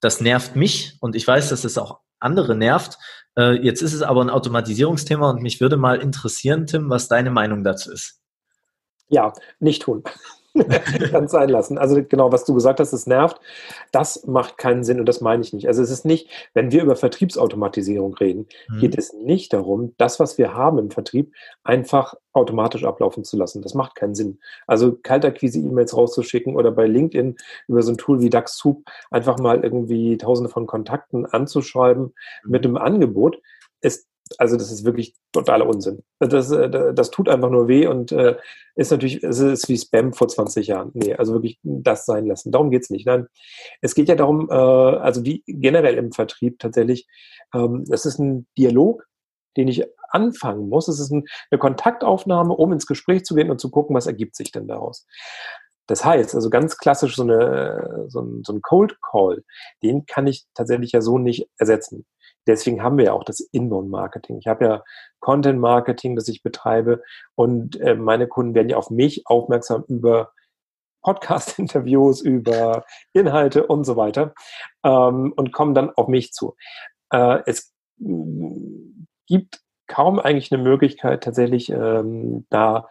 das 0.00 0.20
nervt 0.20 0.56
mich 0.56 0.96
und 1.00 1.16
ich 1.16 1.26
weiß, 1.26 1.48
dass 1.48 1.64
es 1.64 1.78
auch 1.78 2.00
andere 2.18 2.54
nervt. 2.54 2.98
Äh, 3.36 3.62
jetzt 3.62 3.82
ist 3.82 3.92
es 3.92 4.02
aber 4.02 4.22
ein 4.22 4.30
Automatisierungsthema 4.30 5.30
und 5.30 5.42
mich 5.42 5.60
würde 5.60 5.76
mal 5.76 6.00
interessieren, 6.00 6.66
Tim, 6.66 6.90
was 6.90 7.08
deine 7.08 7.30
Meinung 7.30 7.64
dazu 7.64 7.92
ist. 7.92 8.20
Ja, 9.08 9.32
nicht 9.58 9.82
tun. 9.82 10.04
Kann 11.10 11.28
sein 11.28 11.48
lassen. 11.48 11.78
Also 11.78 12.02
genau, 12.04 12.30
was 12.30 12.44
du 12.44 12.54
gesagt 12.54 12.78
hast, 12.78 12.92
es 12.92 13.06
nervt. 13.06 13.40
Das 13.90 14.24
macht 14.26 14.56
keinen 14.56 14.84
Sinn 14.84 15.00
und 15.00 15.06
das 15.06 15.20
meine 15.20 15.42
ich 15.42 15.52
nicht. 15.52 15.66
Also 15.66 15.82
es 15.82 15.90
ist 15.90 16.04
nicht, 16.04 16.28
wenn 16.54 16.70
wir 16.70 16.82
über 16.82 16.96
Vertriebsautomatisierung 16.96 18.14
reden, 18.14 18.46
mhm. 18.68 18.78
geht 18.78 18.96
es 18.96 19.12
nicht 19.12 19.52
darum, 19.52 19.94
das, 19.98 20.20
was 20.20 20.38
wir 20.38 20.54
haben 20.54 20.78
im 20.78 20.90
Vertrieb, 20.90 21.32
einfach 21.64 22.14
automatisch 22.32 22.84
ablaufen 22.84 23.24
zu 23.24 23.36
lassen. 23.36 23.62
Das 23.62 23.74
macht 23.74 23.96
keinen 23.96 24.14
Sinn. 24.14 24.38
Also 24.66 24.96
Kaltakquise-E-Mails 25.02 25.96
rauszuschicken 25.96 26.56
oder 26.56 26.70
bei 26.70 26.86
LinkedIn 26.86 27.36
über 27.68 27.82
so 27.82 27.92
ein 27.92 27.98
Tool 27.98 28.20
wie 28.20 28.30
DAX-Soup 28.30 28.84
einfach 29.10 29.38
mal 29.38 29.62
irgendwie 29.62 30.16
tausende 30.18 30.50
von 30.50 30.66
Kontakten 30.66 31.26
anzuschreiben 31.26 32.14
mhm. 32.44 32.50
mit 32.50 32.64
einem 32.64 32.76
Angebot, 32.76 33.40
ist 33.80 34.06
also 34.38 34.56
das 34.56 34.70
ist 34.72 34.84
wirklich 34.84 35.14
totaler 35.32 35.66
Unsinn. 35.66 36.02
Das, 36.18 36.50
äh, 36.50 36.94
das 36.94 37.10
tut 37.10 37.28
einfach 37.28 37.50
nur 37.50 37.68
weh 37.68 37.86
und 37.86 38.12
äh, 38.12 38.36
ist 38.74 38.90
natürlich, 38.90 39.22
es 39.22 39.38
ist 39.38 39.68
wie 39.68 39.78
Spam 39.78 40.12
vor 40.12 40.28
20 40.28 40.66
Jahren. 40.66 40.90
Nee, 40.94 41.14
also 41.14 41.34
wirklich 41.34 41.58
das 41.62 42.06
sein 42.06 42.26
lassen. 42.26 42.50
Darum 42.50 42.70
geht's 42.70 42.90
nicht. 42.90 43.06
Nein, 43.06 43.26
es 43.80 43.94
geht 43.94 44.08
ja 44.08 44.14
darum, 44.14 44.48
äh, 44.50 44.54
also 44.54 45.24
wie 45.24 45.42
generell 45.46 45.96
im 45.96 46.12
Vertrieb 46.12 46.58
tatsächlich, 46.58 47.06
ähm, 47.54 47.84
das 47.86 48.06
ist 48.06 48.18
ein 48.18 48.46
Dialog, 48.56 49.06
den 49.56 49.68
ich 49.68 49.84
anfangen 50.08 50.68
muss. 50.68 50.88
Es 50.88 51.00
ist 51.00 51.12
ein, 51.12 51.24
eine 51.50 51.58
Kontaktaufnahme, 51.58 52.54
um 52.54 52.72
ins 52.72 52.86
Gespräch 52.86 53.24
zu 53.24 53.34
gehen 53.34 53.50
und 53.50 53.60
zu 53.60 53.70
gucken, 53.70 53.94
was 53.94 54.06
ergibt 54.06 54.36
sich 54.36 54.52
denn 54.52 54.68
daraus. 54.68 55.06
Das 55.86 56.02
heißt, 56.02 56.34
also 56.34 56.48
ganz 56.48 56.78
klassisch 56.78 57.16
so, 57.16 57.24
eine, 57.24 58.06
so, 58.08 58.20
ein, 58.20 58.42
so 58.42 58.54
ein 58.54 58.62
Cold 58.62 58.96
Call, 59.02 59.44
den 59.82 60.06
kann 60.06 60.26
ich 60.26 60.46
tatsächlich 60.54 60.92
ja 60.92 61.02
so 61.02 61.18
nicht 61.18 61.46
ersetzen 61.58 62.06
deswegen 62.46 62.82
haben 62.82 62.98
wir 62.98 63.06
ja 63.06 63.12
auch 63.12 63.24
das 63.24 63.40
Inbound-Marketing. 63.40 64.38
Ich 64.38 64.46
habe 64.46 64.64
ja 64.64 64.84
Content-Marketing, 65.20 66.16
das 66.16 66.28
ich 66.28 66.42
betreibe 66.42 67.02
und 67.34 67.80
äh, 67.80 67.94
meine 67.94 68.26
Kunden 68.26 68.54
werden 68.54 68.68
ja 68.68 68.76
auf 68.76 68.90
mich 68.90 69.26
aufmerksam 69.26 69.84
über 69.88 70.32
Podcast-Interviews, 71.02 72.20
über 72.22 72.84
Inhalte 73.12 73.66
und 73.66 73.84
so 73.84 73.96
weiter 73.96 74.34
ähm, 74.84 75.32
und 75.36 75.52
kommen 75.52 75.74
dann 75.74 75.90
auf 75.90 76.08
mich 76.08 76.32
zu. 76.32 76.56
Äh, 77.10 77.40
es 77.46 77.72
gibt 79.26 79.60
kaum 79.86 80.18
eigentlich 80.18 80.52
eine 80.52 80.62
Möglichkeit, 80.62 81.22
tatsächlich 81.22 81.70
ähm, 81.70 82.46
da 82.50 82.88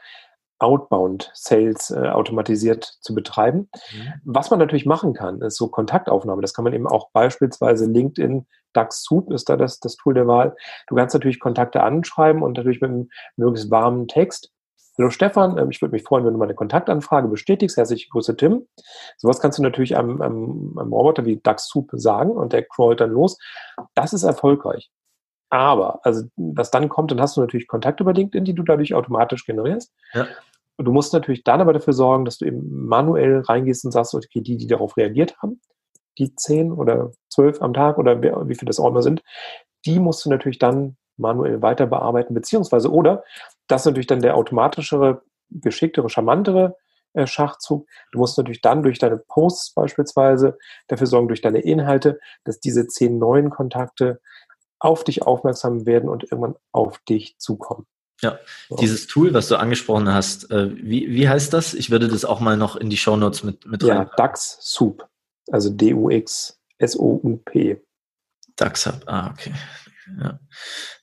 Outbound 0.59 1.29
Sales 1.33 1.91
äh, 1.91 2.07
automatisiert 2.07 2.85
zu 3.01 3.13
betreiben. 3.13 3.69
Mhm. 3.91 4.13
Was 4.23 4.49
man 4.49 4.59
natürlich 4.59 4.85
machen 4.85 5.13
kann, 5.13 5.41
ist 5.41 5.57
so 5.57 5.67
Kontaktaufnahme. 5.67 6.41
Das 6.41 6.53
kann 6.53 6.63
man 6.63 6.73
eben 6.73 6.87
auch 6.87 7.09
beispielsweise 7.11 7.85
LinkedIn, 7.85 8.47
DAX 8.73 9.03
Soup 9.03 9.31
ist 9.31 9.49
da 9.49 9.57
das, 9.57 9.79
das 9.79 9.95
Tool 9.95 10.13
der 10.13 10.27
Wahl. 10.27 10.55
Du 10.87 10.95
kannst 10.95 11.13
natürlich 11.13 11.39
Kontakte 11.39 11.83
anschreiben 11.83 12.41
und 12.41 12.57
natürlich 12.57 12.81
mit 12.81 12.91
einem 12.91 13.09
möglichst 13.37 13.71
warmen 13.71 14.07
Text. 14.07 14.51
Hallo 14.97 15.09
Stefan, 15.09 15.57
ähm, 15.57 15.71
ich 15.71 15.81
würde 15.81 15.93
mich 15.93 16.03
freuen, 16.03 16.23
wenn 16.25 16.33
du 16.33 16.39
meine 16.39 16.53
Kontaktanfrage 16.53 17.27
bestätigst. 17.27 17.77
Herzliche 17.77 18.09
Grüße, 18.09 18.37
Tim. 18.37 18.67
Sowas 19.17 19.39
kannst 19.39 19.57
du 19.57 19.63
natürlich 19.63 19.97
einem, 19.97 20.21
einem, 20.21 20.77
einem 20.77 20.93
Roboter 20.93 21.25
wie 21.25 21.39
DAX 21.41 21.67
Soup 21.67 21.89
sagen 21.93 22.31
und 22.31 22.53
der 22.53 22.63
crawlt 22.63 23.01
dann 23.01 23.09
los. 23.09 23.39
Das 23.95 24.13
ist 24.13 24.23
erfolgreich. 24.23 24.91
Aber, 25.49 25.99
also 26.03 26.25
was 26.35 26.71
dann 26.71 26.89
kommt, 26.89 27.11
dann 27.11 27.21
hast 27.21 27.37
du 27.37 27.41
natürlich 27.41 27.67
Kontakte 27.67 28.03
über 28.03 28.13
LinkedIn, 28.13 28.45
die 28.45 28.55
du 28.55 28.63
dadurch 28.63 28.93
automatisch 28.93 29.45
generierst. 29.45 29.91
Ja. 30.13 30.27
Und 30.77 30.85
du 30.85 30.91
musst 30.91 31.13
natürlich 31.13 31.43
dann 31.43 31.61
aber 31.61 31.73
dafür 31.73 31.93
sorgen, 31.93 32.25
dass 32.25 32.37
du 32.39 32.45
eben 32.45 32.85
manuell 32.87 33.41
reingehst 33.41 33.85
und 33.85 33.91
sagst, 33.91 34.15
okay, 34.15 34.41
die, 34.41 34.57
die 34.57 34.67
darauf 34.67 34.97
reagiert 34.97 35.37
haben, 35.41 35.61
die 36.17 36.35
zehn 36.35 36.71
oder 36.71 37.11
zwölf 37.29 37.61
am 37.61 37.73
Tag 37.73 37.97
oder 37.97 38.21
wie 38.21 38.55
viel 38.55 38.65
das 38.65 38.79
auch 38.79 38.87
immer 38.87 39.01
sind, 39.01 39.21
die 39.85 39.99
musst 39.99 40.25
du 40.25 40.29
natürlich 40.29 40.59
dann 40.59 40.97
manuell 41.17 41.61
weiter 41.61 41.85
bearbeiten, 41.85 42.33
beziehungsweise 42.33 42.91
oder 42.91 43.23
das 43.67 43.81
ist 43.81 43.85
natürlich 43.85 44.07
dann 44.07 44.21
der 44.21 44.35
automatischere, 44.35 45.21
geschicktere, 45.49 46.09
charmantere 46.09 46.75
äh, 47.13 47.27
Schachzug. 47.27 47.87
Du 48.11 48.19
musst 48.19 48.37
natürlich 48.37 48.61
dann 48.61 48.83
durch 48.83 48.99
deine 48.99 49.17
Posts 49.17 49.73
beispielsweise 49.73 50.57
dafür 50.87 51.07
sorgen, 51.07 51.27
durch 51.27 51.41
deine 51.41 51.59
Inhalte, 51.59 52.19
dass 52.43 52.59
diese 52.59 52.87
zehn 52.87 53.19
neuen 53.19 53.49
Kontakte 53.49 54.19
auf 54.79 55.03
dich 55.03 55.21
aufmerksam 55.21 55.85
werden 55.85 56.09
und 56.09 56.23
irgendwann 56.23 56.55
auf 56.71 56.99
dich 57.07 57.37
zukommen. 57.37 57.85
Ja, 58.21 58.39
so. 58.69 58.75
dieses 58.77 59.07
Tool, 59.07 59.33
was 59.33 59.47
du 59.47 59.57
angesprochen 59.57 60.13
hast, 60.13 60.49
äh, 60.51 60.69
wie, 60.75 61.09
wie 61.11 61.27
heißt 61.27 61.53
das? 61.53 61.73
Ich 61.73 61.91
würde 61.91 62.07
das 62.07 62.25
auch 62.25 62.39
mal 62.39 62.57
noch 62.57 62.75
in 62.75 62.89
die 62.89 62.97
Shownotes 62.97 63.43
mit, 63.43 63.65
mit 63.65 63.83
rein. 63.83 63.89
Ja, 63.89 64.05
DAX 64.17 64.57
Soup, 64.61 65.07
also 65.51 65.69
D-U-X 65.69 66.59
S-O-U-P. 66.79 67.81
DAX 68.55 68.85
Hub, 68.85 69.01
ah, 69.07 69.31
okay. 69.31 69.51
Ja. 70.19 70.39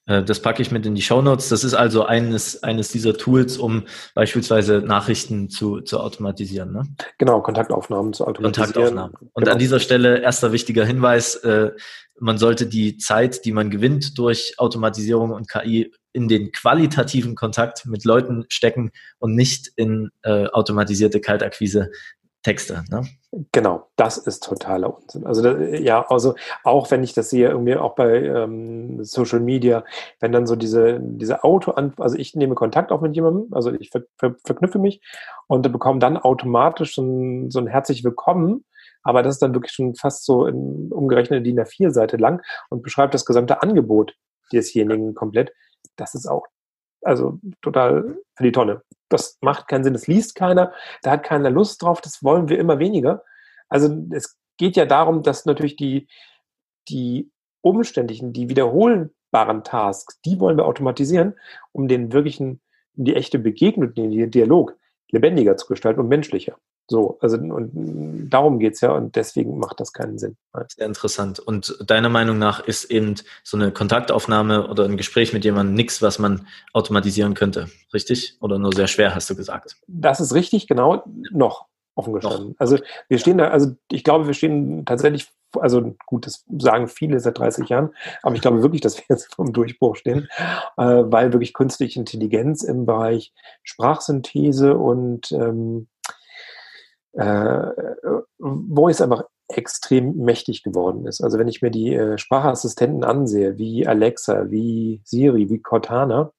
Äh, 0.06 0.22
das 0.22 0.42
packe 0.42 0.62
ich 0.62 0.70
mit 0.70 0.84
in 0.86 0.94
die 0.94 1.02
Show 1.02 1.22
Notes. 1.22 1.48
Das 1.48 1.64
ist 1.64 1.74
also 1.74 2.04
eines, 2.04 2.62
eines 2.62 2.90
dieser 2.90 3.16
Tools, 3.16 3.56
um 3.56 3.86
beispielsweise 4.14 4.82
Nachrichten 4.82 5.48
zu, 5.48 5.80
zu 5.80 6.00
automatisieren. 6.00 6.72
Ne? 6.72 6.82
Genau, 7.18 7.40
Kontaktaufnahmen 7.40 8.12
zu 8.12 8.26
automatisieren. 8.26 8.72
Kontaktaufnahmen. 8.72 9.14
Und 9.32 9.44
genau. 9.44 9.52
an 9.52 9.58
dieser 9.58 9.80
Stelle 9.80 10.20
erster 10.20 10.52
wichtiger 10.52 10.84
Hinweis, 10.84 11.36
äh, 11.36 11.70
man 12.18 12.36
sollte 12.36 12.66
die 12.66 12.98
Zeit, 12.98 13.44
die 13.44 13.52
man 13.52 13.70
gewinnt 13.70 14.18
durch 14.18 14.54
Automatisierung 14.58 15.30
und 15.30 15.48
KI 15.48 15.92
in 16.12 16.28
den 16.28 16.52
qualitativen 16.52 17.34
Kontakt 17.34 17.86
mit 17.86 18.04
Leuten 18.04 18.44
stecken 18.48 18.90
und 19.18 19.34
nicht 19.34 19.70
in 19.76 20.10
äh, 20.22 20.46
automatisierte 20.46 21.20
Kaltakquise 21.20 21.90
Texte. 22.42 22.84
Ne? 22.90 23.06
Genau, 23.52 23.88
das 23.96 24.16
ist 24.16 24.42
totaler 24.42 24.96
Unsinn. 24.96 25.26
Also 25.26 25.56
ja, 25.56 26.06
also 26.08 26.34
auch 26.64 26.90
wenn 26.90 27.02
ich 27.02 27.12
das 27.12 27.30
sehe, 27.30 27.50
irgendwie 27.50 27.76
auch 27.76 27.94
bei 27.94 28.24
ähm, 28.24 29.04
Social 29.04 29.40
Media, 29.40 29.84
wenn 30.20 30.32
dann 30.32 30.46
so 30.46 30.56
diese, 30.56 30.98
diese 31.00 31.44
Auto, 31.44 31.72
also 31.72 32.16
ich 32.16 32.34
nehme 32.34 32.54
Kontakt 32.54 32.92
auf 32.92 33.02
mit 33.02 33.14
jemandem, 33.14 33.52
also 33.52 33.72
ich 33.72 33.90
ver, 33.90 34.02
ver, 34.16 34.36
verknüpfe 34.44 34.78
mich 34.78 35.02
und 35.48 35.70
bekomme 35.70 35.98
dann 35.98 36.16
automatisch 36.16 36.94
so 36.94 37.02
ein, 37.02 37.50
so 37.50 37.58
ein 37.58 37.66
herzlich 37.66 38.04
willkommen, 38.04 38.64
aber 39.02 39.22
das 39.22 39.34
ist 39.34 39.42
dann 39.42 39.54
wirklich 39.54 39.72
schon 39.72 39.94
fast 39.94 40.24
so 40.24 40.46
in 40.46 40.90
umgerechnete 40.90 41.42
DIN 41.42 41.60
A4-Seite 41.60 42.16
lang 42.16 42.42
und 42.70 42.82
beschreibt 42.82 43.12
das 43.12 43.26
gesamte 43.26 43.62
Angebot 43.62 44.14
desjenigen 44.52 45.14
komplett. 45.14 45.52
Das 45.96 46.14
ist 46.14 46.26
auch 46.26 46.46
also 47.02 47.38
total 47.62 48.18
für 48.34 48.42
die 48.42 48.52
Tonne. 48.52 48.82
Das 49.08 49.38
macht 49.40 49.68
keinen 49.68 49.84
Sinn, 49.84 49.92
das 49.92 50.06
liest 50.06 50.34
keiner, 50.34 50.72
da 51.02 51.12
hat 51.12 51.24
keiner 51.24 51.50
Lust 51.50 51.82
drauf, 51.82 52.00
das 52.00 52.22
wollen 52.22 52.48
wir 52.48 52.58
immer 52.58 52.78
weniger. 52.78 53.24
Also 53.68 54.04
es 54.10 54.38
geht 54.56 54.76
ja 54.76 54.86
darum, 54.86 55.22
dass 55.22 55.46
natürlich 55.46 55.76
die, 55.76 56.08
die 56.88 57.30
umständlichen, 57.62 58.32
die 58.32 58.48
wiederholbaren 58.48 59.64
Tasks, 59.64 60.20
die 60.22 60.38
wollen 60.40 60.56
wir 60.56 60.66
automatisieren, 60.66 61.34
um 61.72 61.88
den 61.88 62.12
wirklichen, 62.12 62.60
die 62.94 63.16
echte 63.16 63.38
Begegnung, 63.38 63.94
den 63.94 64.30
Dialog 64.30 64.76
lebendiger 65.10 65.56
zu 65.56 65.66
gestalten 65.66 66.00
und 66.00 66.08
menschlicher. 66.08 66.56
So, 66.90 67.18
also 67.20 67.36
und 67.36 68.28
darum 68.30 68.58
geht's 68.58 68.80
ja 68.80 68.90
und 68.90 69.14
deswegen 69.14 69.60
macht 69.60 69.78
das 69.78 69.92
keinen 69.92 70.18
Sinn. 70.18 70.36
Sehr 70.74 70.88
interessant. 70.88 71.38
Und 71.38 71.78
deiner 71.86 72.08
Meinung 72.08 72.36
nach 72.36 72.66
ist 72.66 72.90
eben 72.90 73.14
so 73.44 73.56
eine 73.56 73.70
Kontaktaufnahme 73.70 74.66
oder 74.66 74.86
ein 74.86 74.96
Gespräch 74.96 75.32
mit 75.32 75.44
jemandem 75.44 75.76
nichts, 75.76 76.02
was 76.02 76.18
man 76.18 76.48
automatisieren 76.72 77.34
könnte, 77.34 77.68
richtig? 77.94 78.36
Oder 78.40 78.58
nur 78.58 78.72
sehr 78.72 78.88
schwer, 78.88 79.14
hast 79.14 79.30
du 79.30 79.36
gesagt? 79.36 79.76
Das 79.86 80.18
ist 80.18 80.34
richtig, 80.34 80.66
genau, 80.66 81.04
noch 81.30 81.66
offen 81.94 82.12
gestanden. 82.12 82.56
Also 82.58 82.76
wir 83.08 83.18
stehen 83.18 83.38
da, 83.38 83.50
also 83.50 83.76
ich 83.88 84.02
glaube, 84.02 84.26
wir 84.26 84.34
stehen 84.34 84.84
tatsächlich, 84.84 85.28
also 85.60 85.94
gut, 86.06 86.26
das 86.26 86.44
sagen 86.58 86.88
viele 86.88 87.20
seit 87.20 87.38
30 87.38 87.68
Jahren, 87.68 87.94
aber 88.24 88.34
ich 88.34 88.40
glaube 88.40 88.62
wirklich, 88.62 88.80
dass 88.80 88.98
wir 88.98 89.04
jetzt 89.10 89.32
vom 89.32 89.52
Durchbruch 89.52 89.94
stehen, 89.94 90.28
äh, 90.76 90.82
weil 90.82 91.32
wirklich 91.32 91.54
künstliche 91.54 92.00
Intelligenz 92.00 92.64
im 92.64 92.84
Bereich 92.84 93.32
Sprachsynthese 93.62 94.76
und 94.76 95.30
ähm, 95.30 95.86
äh, 97.12 97.66
Voice 98.38 99.00
einfach 99.00 99.24
extrem 99.48 100.16
mächtig 100.16 100.62
geworden 100.62 101.06
ist. 101.06 101.22
Also 101.22 101.38
wenn 101.38 101.48
ich 101.48 101.60
mir 101.62 101.70
die 101.70 101.94
äh, 101.94 102.18
Sprachassistenten 102.18 103.04
ansehe, 103.04 103.58
wie 103.58 103.86
Alexa, 103.86 104.50
wie 104.50 105.00
Siri, 105.04 105.50
wie 105.50 105.60
Cortana, 105.60 106.32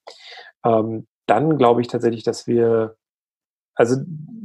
ähm, 0.66 1.08
dann 1.28 1.58
glaube 1.58 1.82
ich 1.82 1.88
tatsächlich, 1.88 2.24
dass 2.24 2.48
wir 2.48 2.96
also 3.76 3.98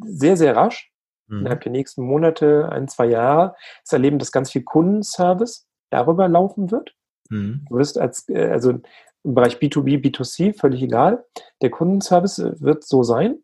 sehr, 0.05 0.37
sehr 0.37 0.57
rasch 0.57 0.91
mhm. 1.29 1.41
innerhalb 1.41 1.62
der 1.62 1.73
nächsten 1.73 2.03
Monate, 2.03 2.69
ein, 2.71 2.89
zwei 2.89 3.07
Jahre, 3.07 3.55
das 3.83 3.93
erleben, 3.93 4.19
dass 4.19 4.33
ganz 4.33 4.51
viel 4.51 4.62
Kundenservice 4.62 5.67
darüber 5.91 6.29
laufen 6.29 6.71
wird. 6.71 6.95
Mhm. 7.31 7.65
Du 7.69 7.77
wirst 7.77 7.99
als, 7.99 8.29
äh, 8.29 8.51
also 8.51 8.71
im 8.71 9.35
Bereich 9.35 9.57
B2B, 9.57 10.01
B2C, 10.01 10.57
völlig 10.57 10.83
egal. 10.83 11.25
Der 11.61 11.71
Kundenservice 11.71 12.61
wird 12.61 12.85
so 12.85 13.03
sein, 13.03 13.39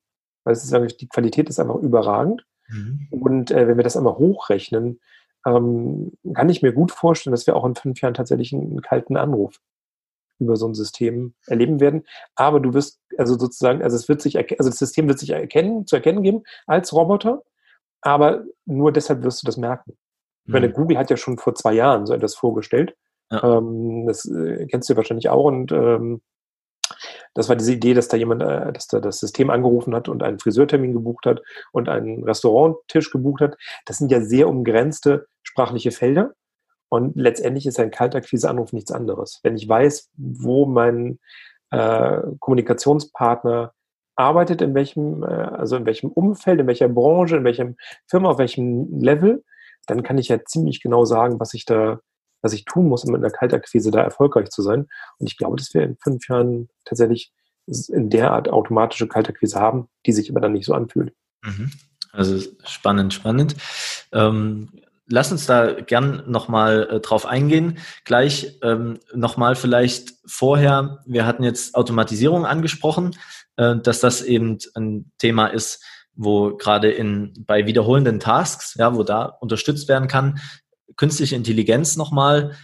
weil 0.44 0.52
es 0.52 0.64
ist 0.64 1.00
die 1.00 1.08
Qualität 1.08 1.48
ist 1.48 1.58
einfach 1.58 1.76
überragend. 1.76 2.44
Mhm. 2.68 3.08
Und 3.10 3.50
äh, 3.50 3.66
wenn 3.66 3.76
wir 3.76 3.84
das 3.84 3.96
einmal 3.96 4.16
hochrechnen, 4.16 5.00
ähm, 5.46 6.12
kann 6.34 6.48
ich 6.48 6.62
mir 6.62 6.72
gut 6.72 6.92
vorstellen, 6.92 7.32
dass 7.32 7.46
wir 7.46 7.56
auch 7.56 7.64
in 7.64 7.74
fünf 7.74 8.00
Jahren 8.00 8.14
tatsächlich 8.14 8.52
einen, 8.52 8.70
einen 8.70 8.82
kalten 8.82 9.16
Anruf 9.16 9.58
über 10.38 10.56
so 10.56 10.66
ein 10.66 10.74
System 10.74 11.34
erleben 11.46 11.80
werden. 11.80 12.04
Aber 12.34 12.60
du 12.60 12.74
wirst, 12.74 13.00
also 13.16 13.38
sozusagen, 13.38 13.82
also 13.82 13.96
es 13.96 14.08
wird 14.08 14.20
sich, 14.20 14.36
also 14.36 14.70
das 14.70 14.78
System 14.78 15.08
wird 15.08 15.18
sich 15.18 15.30
erkennen, 15.30 15.86
zu 15.86 15.96
erkennen 15.96 16.22
geben 16.22 16.42
als 16.66 16.92
Roboter, 16.92 17.42
aber 18.00 18.44
nur 18.66 18.92
deshalb 18.92 19.22
wirst 19.22 19.42
du 19.42 19.46
das 19.46 19.56
merken. 19.56 19.92
Mhm. 19.92 19.96
Ich 20.46 20.52
meine, 20.52 20.68
mhm. 20.68 20.72
Google 20.72 20.98
hat 20.98 21.10
ja 21.10 21.16
schon 21.16 21.38
vor 21.38 21.54
zwei 21.54 21.72
Jahren 21.72 22.06
so 22.06 22.14
etwas 22.14 22.34
vorgestellt. 22.34 22.96
Ja. 23.30 23.58
Ähm, 23.58 24.06
das 24.06 24.26
äh, 24.26 24.66
kennst 24.66 24.90
du 24.90 24.96
wahrscheinlich 24.96 25.28
auch 25.28 25.44
und 25.44 25.72
ähm, 25.72 26.20
Das 27.34 27.48
war 27.48 27.56
diese 27.56 27.72
Idee, 27.72 27.94
dass 27.94 28.08
da 28.08 28.16
jemand, 28.16 28.42
äh, 28.42 28.72
dass 28.72 28.86
da 28.86 29.00
das 29.00 29.18
System 29.18 29.50
angerufen 29.50 29.94
hat 29.94 30.08
und 30.08 30.22
einen 30.22 30.38
Friseurtermin 30.38 30.92
gebucht 30.92 31.26
hat 31.26 31.42
und 31.72 31.88
einen 31.88 32.24
Restauranttisch 32.24 33.10
gebucht 33.10 33.40
hat. 33.40 33.56
Das 33.86 33.98
sind 33.98 34.10
ja 34.10 34.20
sehr 34.20 34.48
umgrenzte 34.48 35.26
sprachliche 35.42 35.90
Felder. 35.90 36.32
Und 36.88 37.16
letztendlich 37.16 37.66
ist 37.66 37.80
ein 37.80 37.90
Kaltakquise-Anruf 37.90 38.74
nichts 38.74 38.92
anderes. 38.92 39.40
Wenn 39.42 39.56
ich 39.56 39.66
weiß, 39.66 40.10
wo 40.16 40.66
mein 40.66 41.18
äh, 41.70 42.20
Kommunikationspartner 42.38 43.72
arbeitet, 44.14 44.60
in 44.60 44.74
welchem, 44.74 45.22
äh, 45.22 45.26
also 45.26 45.76
in 45.76 45.86
welchem 45.86 46.10
Umfeld, 46.10 46.60
in 46.60 46.66
welcher 46.66 46.88
Branche, 46.88 47.36
in 47.36 47.44
welchem 47.44 47.76
Firma, 48.08 48.30
auf 48.30 48.38
welchem 48.38 49.00
Level, 49.00 49.42
dann 49.86 50.02
kann 50.02 50.18
ich 50.18 50.28
ja 50.28 50.44
ziemlich 50.44 50.82
genau 50.82 51.04
sagen, 51.04 51.40
was 51.40 51.54
ich 51.54 51.64
da, 51.64 52.00
was 52.42 52.52
ich 52.52 52.64
tun 52.64 52.88
muss, 52.88 53.04
um 53.04 53.12
mit 53.12 53.22
einer 53.22 53.32
Kaltakquise 53.32 53.90
da 53.90 54.00
erfolgreich 54.00 54.50
zu 54.50 54.62
sein. 54.62 54.88
Und 55.18 55.26
ich 55.26 55.36
glaube, 55.36 55.56
dass 55.56 55.72
wir 55.72 55.82
in 55.82 55.96
fünf 55.96 56.28
Jahren 56.28 56.68
tatsächlich 56.84 57.32
in 57.88 58.10
der 58.10 58.32
Art 58.32 58.48
automatische 58.48 59.08
Kaltakquise 59.08 59.58
haben, 59.58 59.88
die 60.04 60.12
sich 60.12 60.30
aber 60.30 60.40
dann 60.40 60.52
nicht 60.52 60.66
so 60.66 60.74
anfühlt. 60.74 61.14
Mhm. 61.42 61.70
Also 62.12 62.38
spannend, 62.64 63.14
spannend. 63.14 63.56
Ähm, 64.12 64.68
lass 65.06 65.32
uns 65.32 65.46
da 65.46 65.72
gern 65.72 66.24
nochmal 66.26 66.88
äh, 66.90 67.00
drauf 67.00 67.24
eingehen. 67.24 67.78
Gleich 68.04 68.58
ähm, 68.62 68.98
nochmal 69.14 69.54
vielleicht 69.54 70.14
vorher, 70.26 71.02
wir 71.06 71.26
hatten 71.26 71.44
jetzt 71.44 71.74
Automatisierung 71.74 72.44
angesprochen, 72.44 73.16
äh, 73.56 73.76
dass 73.76 74.00
das 74.00 74.22
eben 74.22 74.58
ein 74.74 75.10
Thema 75.18 75.46
ist, 75.46 75.82
wo 76.14 76.56
gerade 76.56 76.90
in 76.90 77.32
bei 77.46 77.66
wiederholenden 77.66 78.20
Tasks, 78.20 78.74
ja, 78.78 78.94
wo 78.94 79.02
da 79.02 79.24
unterstützt 79.24 79.88
werden 79.88 80.08
kann. 80.08 80.40
Künstliche 80.96 81.36
Intelligenz 81.36 81.96
nochmal, 81.96 82.56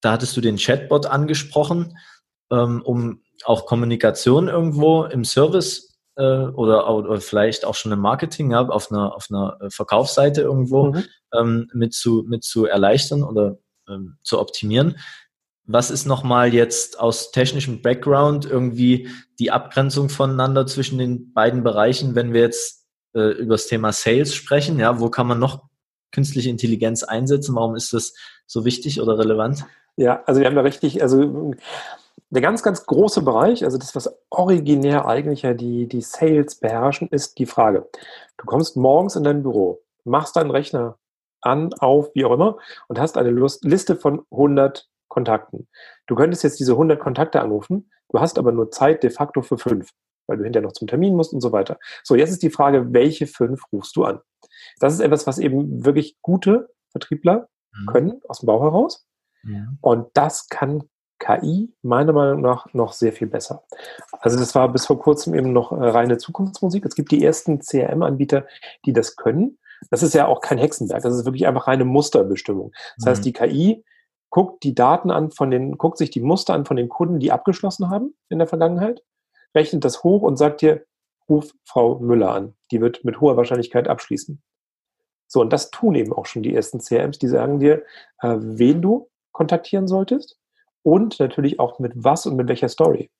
da 0.00 0.12
hattest 0.12 0.36
du 0.36 0.40
den 0.40 0.56
Chatbot 0.56 1.06
angesprochen, 1.06 1.98
ähm, 2.50 2.82
um 2.84 3.22
auch 3.44 3.66
Kommunikation 3.66 4.48
irgendwo 4.48 5.04
im 5.04 5.24
Service 5.24 5.98
äh, 6.16 6.22
oder, 6.22 6.92
oder 6.92 7.20
vielleicht 7.20 7.64
auch 7.64 7.74
schon 7.74 7.92
im 7.92 8.00
Marketing, 8.00 8.50
ja, 8.50 8.66
auf 8.68 8.90
einer, 8.90 9.14
auf 9.14 9.28
einer 9.30 9.58
Verkaufsseite 9.70 10.42
irgendwo 10.42 10.92
mhm. 10.92 11.04
ähm, 11.34 11.70
mit, 11.72 11.94
zu, 11.94 12.24
mit 12.26 12.44
zu 12.44 12.66
erleichtern 12.66 13.22
oder 13.22 13.58
ähm, 13.88 14.18
zu 14.22 14.38
optimieren. 14.38 14.96
Was 15.64 15.90
ist 15.90 16.06
nochmal 16.06 16.54
jetzt 16.54 16.98
aus 16.98 17.30
technischem 17.30 17.82
Background 17.82 18.46
irgendwie 18.46 19.10
die 19.38 19.50
Abgrenzung 19.50 20.08
voneinander 20.08 20.66
zwischen 20.66 20.98
den 20.98 21.32
beiden 21.34 21.62
Bereichen, 21.62 22.14
wenn 22.14 22.32
wir 22.32 22.40
jetzt 22.40 22.86
äh, 23.14 23.32
über 23.32 23.54
das 23.54 23.66
Thema 23.66 23.92
Sales 23.92 24.34
sprechen? 24.34 24.78
Ja, 24.78 24.98
wo 24.98 25.10
kann 25.10 25.26
man 25.26 25.38
noch 25.38 25.67
künstliche 26.12 26.50
Intelligenz 26.50 27.02
einsetzen? 27.02 27.54
Warum 27.54 27.76
ist 27.76 27.92
das 27.92 28.14
so 28.46 28.64
wichtig 28.64 29.00
oder 29.00 29.18
relevant? 29.18 29.64
Ja, 29.96 30.22
also 30.26 30.40
wir 30.40 30.46
haben 30.46 30.56
da 30.56 30.62
richtig, 30.62 31.02
also 31.02 31.52
der 32.30 32.42
ganz, 32.42 32.62
ganz 32.62 32.84
große 32.86 33.22
Bereich, 33.22 33.64
also 33.64 33.78
das, 33.78 33.96
was 33.96 34.14
originär 34.30 35.06
eigentlich 35.06 35.42
ja 35.42 35.54
die, 35.54 35.86
die 35.86 36.02
Sales 36.02 36.56
beherrschen, 36.56 37.08
ist 37.08 37.38
die 37.38 37.46
Frage. 37.46 37.88
Du 38.36 38.44
kommst 38.44 38.76
morgens 38.76 39.16
in 39.16 39.24
dein 39.24 39.42
Büro, 39.42 39.80
machst 40.04 40.36
deinen 40.36 40.50
Rechner 40.50 40.98
an, 41.40 41.72
auf, 41.74 42.10
wie 42.14 42.24
auch 42.24 42.32
immer, 42.32 42.58
und 42.88 42.98
hast 42.98 43.16
eine 43.16 43.30
Liste 43.30 43.96
von 43.96 44.24
100 44.30 44.88
Kontakten. 45.08 45.68
Du 46.06 46.14
könntest 46.14 46.44
jetzt 46.44 46.60
diese 46.60 46.72
100 46.72 47.00
Kontakte 47.00 47.40
anrufen, 47.40 47.90
du 48.10 48.20
hast 48.20 48.38
aber 48.38 48.52
nur 48.52 48.70
Zeit 48.70 49.02
de 49.02 49.10
facto 49.10 49.42
für 49.42 49.58
fünf, 49.58 49.90
weil 50.28 50.38
du 50.38 50.44
hinterher 50.44 50.66
noch 50.66 50.72
zum 50.72 50.86
Termin 50.88 51.16
musst 51.16 51.32
und 51.32 51.40
so 51.40 51.52
weiter. 51.52 51.78
So, 52.04 52.14
jetzt 52.14 52.30
ist 52.30 52.42
die 52.42 52.50
Frage, 52.50 52.92
welche 52.92 53.26
fünf 53.26 53.62
rufst 53.72 53.96
du 53.96 54.04
an? 54.04 54.20
Das 54.78 54.94
ist 54.94 55.00
etwas, 55.00 55.26
was 55.26 55.38
eben 55.38 55.84
wirklich 55.84 56.16
gute 56.22 56.70
Vertriebler 56.90 57.48
mhm. 57.72 57.86
können 57.86 58.20
aus 58.28 58.40
dem 58.40 58.46
Bau 58.46 58.62
heraus. 58.62 59.06
Ja. 59.44 59.66
Und 59.80 60.08
das 60.14 60.48
kann 60.48 60.84
KI 61.18 61.72
meiner 61.82 62.12
Meinung 62.12 62.40
nach 62.40 62.72
noch 62.74 62.92
sehr 62.92 63.12
viel 63.12 63.26
besser. 63.26 63.64
Also 64.20 64.38
das 64.38 64.54
war 64.54 64.72
bis 64.72 64.86
vor 64.86 65.00
kurzem 65.00 65.34
eben 65.34 65.52
noch 65.52 65.72
äh, 65.72 65.88
reine 65.88 66.18
Zukunftsmusik. 66.18 66.84
Es 66.84 66.94
gibt 66.94 67.10
die 67.10 67.24
ersten 67.24 67.60
CRM-Anbieter, 67.60 68.46
die 68.84 68.92
das 68.92 69.16
können. 69.16 69.58
Das 69.90 70.02
ist 70.02 70.14
ja 70.14 70.26
auch 70.26 70.40
kein 70.40 70.58
Hexenwerk, 70.58 71.02
das 71.02 71.14
ist 71.14 71.24
wirklich 71.24 71.46
einfach 71.46 71.68
reine 71.68 71.84
Musterbestimmung. 71.84 72.72
Das 72.96 73.04
mhm. 73.04 73.10
heißt, 73.10 73.24
die 73.24 73.32
KI 73.32 73.84
guckt 74.30 74.62
die 74.62 74.74
Daten 74.74 75.10
an 75.10 75.30
von 75.30 75.50
den, 75.50 75.78
guckt 75.78 75.98
sich 75.98 76.10
die 76.10 76.20
Muster 76.20 76.54
an 76.54 76.64
von 76.64 76.76
den 76.76 76.88
Kunden, 76.88 77.18
die 77.20 77.32
abgeschlossen 77.32 77.88
haben 77.88 78.14
in 78.28 78.38
der 78.38 78.48
Vergangenheit, 78.48 79.02
rechnet 79.54 79.84
das 79.84 80.02
hoch 80.04 80.22
und 80.22 80.36
sagt 80.36 80.62
dir, 80.62 80.84
ruf 81.28 81.52
Frau 81.64 81.98
Müller 81.98 82.32
an. 82.32 82.54
Die 82.70 82.80
wird 82.80 83.04
mit 83.04 83.20
hoher 83.20 83.36
Wahrscheinlichkeit 83.36 83.88
abschließen. 83.88 84.42
So, 85.26 85.40
und 85.40 85.52
das 85.52 85.70
tun 85.70 85.94
eben 85.94 86.12
auch 86.12 86.26
schon 86.26 86.42
die 86.42 86.54
ersten 86.54 86.80
CRMs, 86.80 87.18
die 87.18 87.28
sagen 87.28 87.58
dir, 87.58 87.82
äh, 88.22 88.36
wen 88.38 88.80
du 88.80 89.10
kontaktieren 89.32 89.86
solltest 89.86 90.38
und 90.82 91.20
natürlich 91.20 91.60
auch 91.60 91.78
mit 91.78 91.92
was 91.94 92.24
und 92.26 92.36
mit 92.36 92.48
welcher 92.48 92.68
Story. 92.68 93.10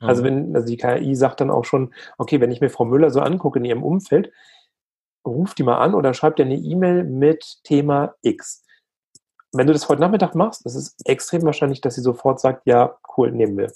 Mhm. 0.00 0.08
Also 0.08 0.24
wenn, 0.24 0.56
also 0.56 0.66
die 0.66 0.78
KI 0.78 1.14
sagt 1.14 1.40
dann 1.40 1.50
auch 1.50 1.64
schon, 1.64 1.92
okay, 2.16 2.40
wenn 2.40 2.50
ich 2.50 2.60
mir 2.60 2.70
Frau 2.70 2.86
Müller 2.86 3.10
so 3.10 3.20
angucke 3.20 3.58
in 3.58 3.66
ihrem 3.66 3.82
Umfeld, 3.82 4.32
ruft 5.26 5.58
die 5.58 5.62
mal 5.62 5.78
an 5.78 5.94
oder 5.94 6.14
schreibt 6.14 6.38
dir 6.38 6.46
eine 6.46 6.56
E-Mail 6.56 7.04
mit 7.04 7.58
Thema 7.64 8.14
X 8.22 8.64
wenn 9.52 9.66
du 9.66 9.72
das 9.72 9.88
heute 9.88 10.00
Nachmittag 10.00 10.34
machst, 10.34 10.64
ist 10.66 10.74
es 10.74 10.96
extrem 11.04 11.42
wahrscheinlich, 11.42 11.80
dass 11.80 11.94
sie 11.94 12.02
sofort 12.02 12.40
sagt, 12.40 12.66
ja, 12.66 12.98
cool, 13.16 13.32
nehmen 13.32 13.56
wir. 13.56 13.72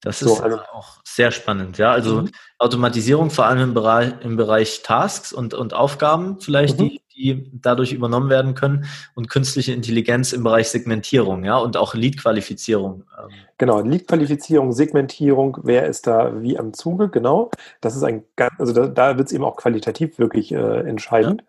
Das 0.00 0.20
ist 0.20 0.28
so, 0.28 0.42
also, 0.42 0.58
auch 0.72 0.98
sehr 1.04 1.30
spannend, 1.30 1.78
ja. 1.78 1.90
Also 1.90 2.22
mhm. 2.22 2.30
Automatisierung 2.58 3.30
vor 3.30 3.46
allem 3.46 3.60
im 3.60 3.74
Bereich, 3.74 4.12
im 4.22 4.36
Bereich 4.36 4.82
Tasks 4.82 5.32
und, 5.32 5.54
und 5.54 5.72
Aufgaben 5.72 6.40
vielleicht, 6.40 6.78
mhm. 6.78 6.88
die, 6.88 7.00
die 7.14 7.50
dadurch 7.54 7.92
übernommen 7.92 8.28
werden 8.28 8.54
können 8.54 8.86
und 9.14 9.30
künstliche 9.30 9.72
Intelligenz 9.72 10.32
im 10.32 10.42
Bereich 10.42 10.68
Segmentierung, 10.68 11.44
ja, 11.44 11.56
und 11.56 11.76
auch 11.76 11.94
Lead-Qualifizierung. 11.94 13.04
Ähm. 13.18 13.28
Genau, 13.56 13.80
Lead-Qualifizierung, 13.80 14.72
Segmentierung, 14.72 15.58
wer 15.62 15.86
ist 15.86 16.06
da 16.06 16.42
wie 16.42 16.58
am 16.58 16.74
Zuge, 16.74 17.08
genau. 17.08 17.50
Das 17.80 17.96
ist 17.96 18.02
ein 18.02 18.24
ganz, 18.36 18.52
also 18.58 18.72
da, 18.72 18.88
da 18.88 19.16
wird 19.16 19.28
es 19.28 19.32
eben 19.32 19.44
auch 19.44 19.56
qualitativ 19.56 20.18
wirklich 20.18 20.52
äh, 20.52 20.80
entscheidend. 20.80 21.42
Ja 21.42 21.48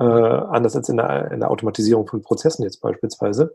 äh, 0.00 0.04
anders 0.04 0.76
als 0.76 0.88
in 0.88 0.96
der, 0.96 1.30
in 1.32 1.40
der 1.40 1.50
Automatisierung 1.50 2.06
von 2.06 2.22
Prozessen 2.22 2.62
jetzt 2.62 2.80
beispielsweise. 2.80 3.54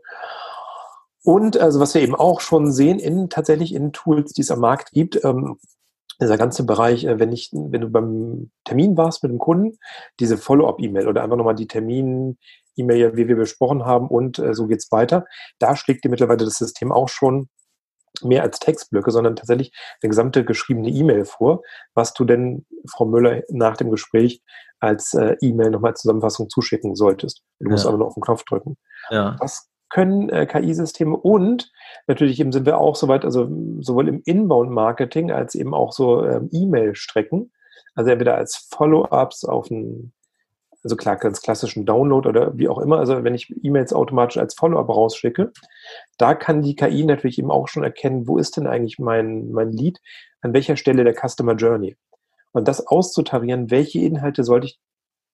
Und 1.24 1.56
also 1.56 1.80
was 1.80 1.94
wir 1.94 2.02
eben 2.02 2.14
auch 2.14 2.40
schon 2.40 2.70
sehen 2.70 2.98
in 2.98 3.30
tatsächlich 3.30 3.74
in 3.74 3.92
Tools, 3.92 4.32
die 4.32 4.42
es 4.42 4.50
am 4.50 4.60
Markt 4.60 4.92
gibt, 4.92 5.24
ähm, 5.24 5.58
dieser 6.20 6.36
ganze 6.36 6.64
Bereich, 6.64 7.04
äh, 7.04 7.18
wenn 7.18 7.32
ich, 7.32 7.50
wenn 7.52 7.80
du 7.80 7.88
beim 7.88 8.50
Termin 8.64 8.96
warst 8.96 9.22
mit 9.22 9.32
dem 9.32 9.38
Kunden, 9.38 9.78
diese 10.20 10.36
Follow-up-E-Mail 10.36 11.08
oder 11.08 11.22
einfach 11.22 11.36
nochmal 11.36 11.54
die 11.54 11.66
Termin-E-Mail, 11.66 13.16
wie 13.16 13.26
wir 13.26 13.36
besprochen 13.36 13.84
haben 13.84 14.08
und 14.08 14.38
äh, 14.38 14.54
so 14.54 14.66
geht's 14.66 14.92
weiter, 14.92 15.24
da 15.58 15.76
schlägt 15.76 16.04
dir 16.04 16.10
mittlerweile 16.10 16.44
das 16.44 16.58
System 16.58 16.92
auch 16.92 17.08
schon 17.08 17.48
mehr 18.22 18.42
als 18.42 18.60
Textblöcke, 18.60 19.10
sondern 19.10 19.34
tatsächlich 19.34 19.72
eine 20.02 20.10
gesamte 20.10 20.44
geschriebene 20.44 20.88
E-Mail 20.90 21.24
vor, 21.24 21.62
was 21.94 22.12
du 22.12 22.24
denn, 22.24 22.66
Frau 22.88 23.06
Müller, 23.06 23.42
nach 23.48 23.76
dem 23.76 23.90
Gespräch 23.90 24.42
als 24.78 25.14
äh, 25.14 25.36
E-Mail 25.40 25.70
nochmal 25.70 25.94
Zusammenfassung 25.94 26.48
zuschicken 26.50 26.94
solltest. 26.94 27.42
Du 27.58 27.70
musst 27.70 27.84
ja. 27.84 27.88
aber 27.88 27.98
nur 27.98 28.06
auf 28.08 28.14
den 28.14 28.22
Knopf 28.22 28.44
drücken. 28.44 28.76
Ja. 29.10 29.36
Das 29.40 29.68
können 29.94 30.28
äh, 30.28 30.44
KI-Systeme 30.44 31.16
und 31.16 31.70
natürlich 32.08 32.40
eben 32.40 32.50
sind 32.50 32.66
wir 32.66 32.78
auch 32.78 32.96
soweit, 32.96 33.24
also 33.24 33.48
sowohl 33.78 34.08
im 34.08 34.22
Inbound-Marketing 34.24 35.30
als 35.30 35.54
eben 35.54 35.72
auch 35.72 35.92
so 35.92 36.26
ähm, 36.26 36.48
E-Mail-Strecken, 36.50 37.52
also 37.94 38.10
entweder 38.10 38.34
als 38.34 38.66
Follow-ups 38.72 39.44
auf 39.44 39.70
einen, 39.70 40.12
also 40.82 40.96
klar, 40.96 41.14
ganz 41.16 41.42
klassischen 41.42 41.86
Download 41.86 42.28
oder 42.28 42.58
wie 42.58 42.68
auch 42.68 42.78
immer, 42.78 42.98
also 42.98 43.22
wenn 43.22 43.36
ich 43.36 43.54
E-Mails 43.62 43.92
automatisch 43.92 44.36
als 44.36 44.54
Follow-up 44.54 44.88
rausschicke, 44.88 45.52
da 46.18 46.34
kann 46.34 46.60
die 46.60 46.74
KI 46.74 47.04
natürlich 47.04 47.38
eben 47.38 47.52
auch 47.52 47.68
schon 47.68 47.84
erkennen, 47.84 48.26
wo 48.26 48.36
ist 48.36 48.56
denn 48.56 48.66
eigentlich 48.66 48.98
mein, 48.98 49.52
mein 49.52 49.70
Lead, 49.70 50.00
an 50.40 50.52
welcher 50.54 50.76
Stelle 50.76 51.04
der 51.04 51.14
Customer 51.14 51.54
Journey. 51.54 51.96
Und 52.50 52.66
das 52.66 52.84
auszutarieren, 52.84 53.70
welche 53.70 54.00
Inhalte 54.00 54.42
sollte 54.42 54.66
ich 54.66 54.80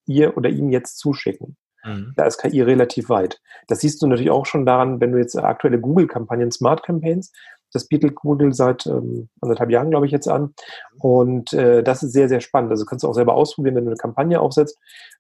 ihr 0.04 0.36
oder 0.36 0.50
ihm 0.50 0.68
jetzt 0.68 0.98
zuschicken. 0.98 1.56
Mhm. 1.84 2.12
Da 2.16 2.24
ist 2.24 2.38
KI 2.38 2.62
relativ 2.62 3.08
weit. 3.08 3.40
Das 3.68 3.80
siehst 3.80 4.02
du 4.02 4.06
natürlich 4.06 4.30
auch 4.30 4.46
schon 4.46 4.66
daran, 4.66 5.00
wenn 5.00 5.12
du 5.12 5.18
jetzt 5.18 5.36
aktuelle 5.36 5.80
Google-Kampagnen, 5.80 6.50
Smart 6.50 6.82
Campaigns, 6.82 7.32
das 7.72 7.86
bietet 7.86 8.16
Google 8.16 8.52
seit 8.52 8.86
ähm, 8.86 9.28
anderthalb 9.40 9.70
Jahren, 9.70 9.90
glaube 9.90 10.06
ich, 10.06 10.12
jetzt 10.12 10.28
an. 10.28 10.54
Und 10.98 11.52
äh, 11.52 11.82
das 11.82 12.02
ist 12.02 12.12
sehr, 12.12 12.28
sehr 12.28 12.40
spannend. 12.40 12.70
Also 12.70 12.84
kannst 12.84 13.04
du 13.04 13.08
auch 13.08 13.14
selber 13.14 13.34
ausprobieren, 13.34 13.76
wenn 13.76 13.84
du 13.84 13.90
eine 13.90 13.96
Kampagne 13.96 14.40
aufsetzt. 14.40 14.78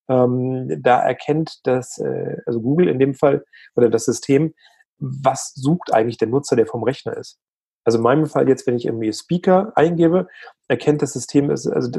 Ähm, 0.08 0.82
da 0.82 1.00
erkennt 1.00 1.60
das, 1.64 1.98
äh, 1.98 2.38
also 2.46 2.60
Google 2.60 2.88
in 2.88 2.98
dem 2.98 3.14
Fall 3.14 3.44
oder 3.76 3.88
das 3.88 4.04
System, 4.04 4.54
was 4.98 5.52
sucht 5.54 5.92
eigentlich 5.94 6.18
der 6.18 6.28
Nutzer, 6.28 6.56
der 6.56 6.66
vom 6.66 6.82
Rechner 6.82 7.16
ist. 7.16 7.38
Also 7.84 7.98
in 7.98 8.04
meinem 8.04 8.26
Fall 8.26 8.48
jetzt, 8.48 8.66
wenn 8.66 8.76
ich 8.76 8.86
irgendwie 8.86 9.12
Speaker 9.12 9.72
eingebe, 9.74 10.28
erkennt 10.68 11.02
das 11.02 11.12
System, 11.12 11.50
also 11.50 11.90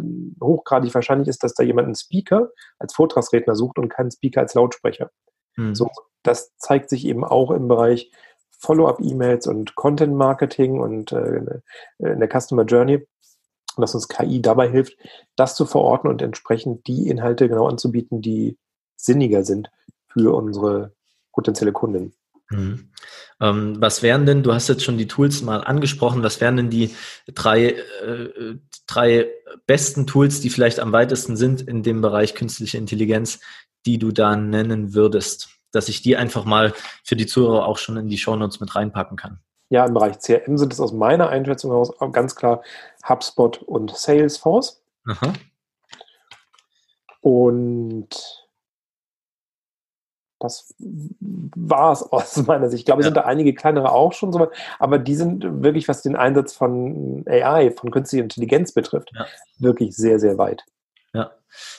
hochgradig 0.42 0.94
wahrscheinlich 0.94 1.28
ist, 1.28 1.44
dass 1.44 1.54
da 1.54 1.64
jemand 1.64 1.86
einen 1.86 1.96
Speaker 1.96 2.50
als 2.80 2.94
Vortragsredner 2.94 3.56
sucht 3.56 3.80
und 3.80 3.90
keinen 3.90 4.12
Speaker 4.12 4.42
als 4.42 4.54
Lautsprecher. 4.54 5.10
Mhm. 5.58 5.76
So, 5.76 5.90
das 6.24 6.56
zeigt 6.58 6.90
sich 6.90 7.06
eben 7.06 7.24
auch 7.24 7.52
im 7.52 7.68
Bereich 7.68 8.12
Follow-up-E-Mails 8.60 9.48
und 9.48 9.76
Content-Marketing 9.76 10.80
und 10.80 11.12
äh, 11.12 11.62
in 11.98 12.20
der 12.20 12.30
Customer 12.30 12.64
Journey, 12.64 13.08
dass 13.78 13.96
uns 13.96 14.08
KI 14.08 14.42
dabei 14.42 14.70
hilft, 14.70 14.98
das 15.36 15.56
zu 15.56 15.66
verorten 15.66 16.10
und 16.10 16.22
entsprechend 16.22 16.88
die 16.88 17.08
Inhalte 17.08 17.50
genau 17.50 17.68
anzubieten, 17.68 18.22
die 18.22 18.58
sinniger 18.96 19.44
sind 19.44 19.72
für 20.08 20.36
unsere 20.36 20.94
potenzielle 21.32 21.72
Kunden. 21.72 22.14
Mhm. 22.52 22.92
Ähm, 23.40 23.78
was 23.80 24.04
wären 24.04 24.26
denn, 24.26 24.44
du 24.44 24.54
hast 24.54 24.68
jetzt 24.70 24.84
schon 24.84 24.98
die 24.98 25.08
Tools 25.08 25.42
mal 25.42 25.64
angesprochen, 25.64 26.24
was 26.24 26.42
wären 26.42 26.58
denn 26.58 26.70
die 26.70 26.96
drei, 27.34 27.70
äh, 27.70 28.56
drei 28.88 29.28
besten 29.66 30.06
Tools, 30.06 30.42
die 30.42 30.50
vielleicht 30.50 30.80
am 30.80 30.92
weitesten 30.92 31.36
sind 31.36 31.62
in 31.62 31.82
dem 31.84 32.02
Bereich 32.02 32.36
künstliche 32.36 32.78
Intelligenz, 32.78 33.40
die 33.86 33.98
du 33.98 34.12
da 34.12 34.36
nennen 34.36 34.94
würdest? 34.94 35.50
Dass 35.72 35.90
ich 35.90 36.02
die 36.02 36.18
einfach 36.18 36.46
mal 36.46 36.74
für 37.04 37.16
die 37.16 37.26
Zuhörer 37.26 37.66
auch 37.66 37.78
schon 37.78 37.98
in 37.98 38.10
die 38.10 38.18
Shownotes 38.18 38.60
mit 38.60 38.76
reinpacken 38.76 39.18
kann. 39.18 39.40
Ja, 39.70 39.86
im 39.86 39.94
Bereich 39.94 40.20
CRM 40.20 40.58
sind 40.58 40.74
es 40.74 40.82
aus 40.82 40.92
meiner 40.92 41.30
Einschätzung 41.30 41.72
heraus 41.72 41.94
ganz 42.12 42.36
klar 42.36 42.62
HubSpot 43.08 43.58
und 43.64 43.96
Salesforce. 43.96 44.84
Aha. 45.08 45.34
Und 47.22 48.41
das 50.42 50.74
war 51.20 51.92
es 51.94 52.04
aus 52.04 52.38
meiner 52.48 52.70
Sicht. 52.70 52.82
Ich 52.82 52.86
glaube, 52.86 53.02
es 53.02 53.06
ja. 53.06 53.10
sind 53.10 53.18
da 53.18 53.22
einige 53.22 53.54
kleinere 53.54 53.92
auch 53.92 54.14
schon 54.14 54.34
so, 54.34 54.50
aber 54.80 55.00
die 55.00 55.16
sind 55.16 55.64
wirklich, 55.64 55.88
was 55.88 56.02
den 56.02 56.16
Einsatz 56.16 56.54
von 56.54 57.24
AI, 57.28 57.72
von 57.72 57.92
künstlicher 57.92 58.24
Intelligenz 58.24 58.74
betrifft, 58.74 59.12
ja. 59.14 59.26
wirklich 59.60 59.96
sehr, 59.96 60.20
sehr 60.20 60.38
weit. 60.38 60.64
Ja, 61.14 61.32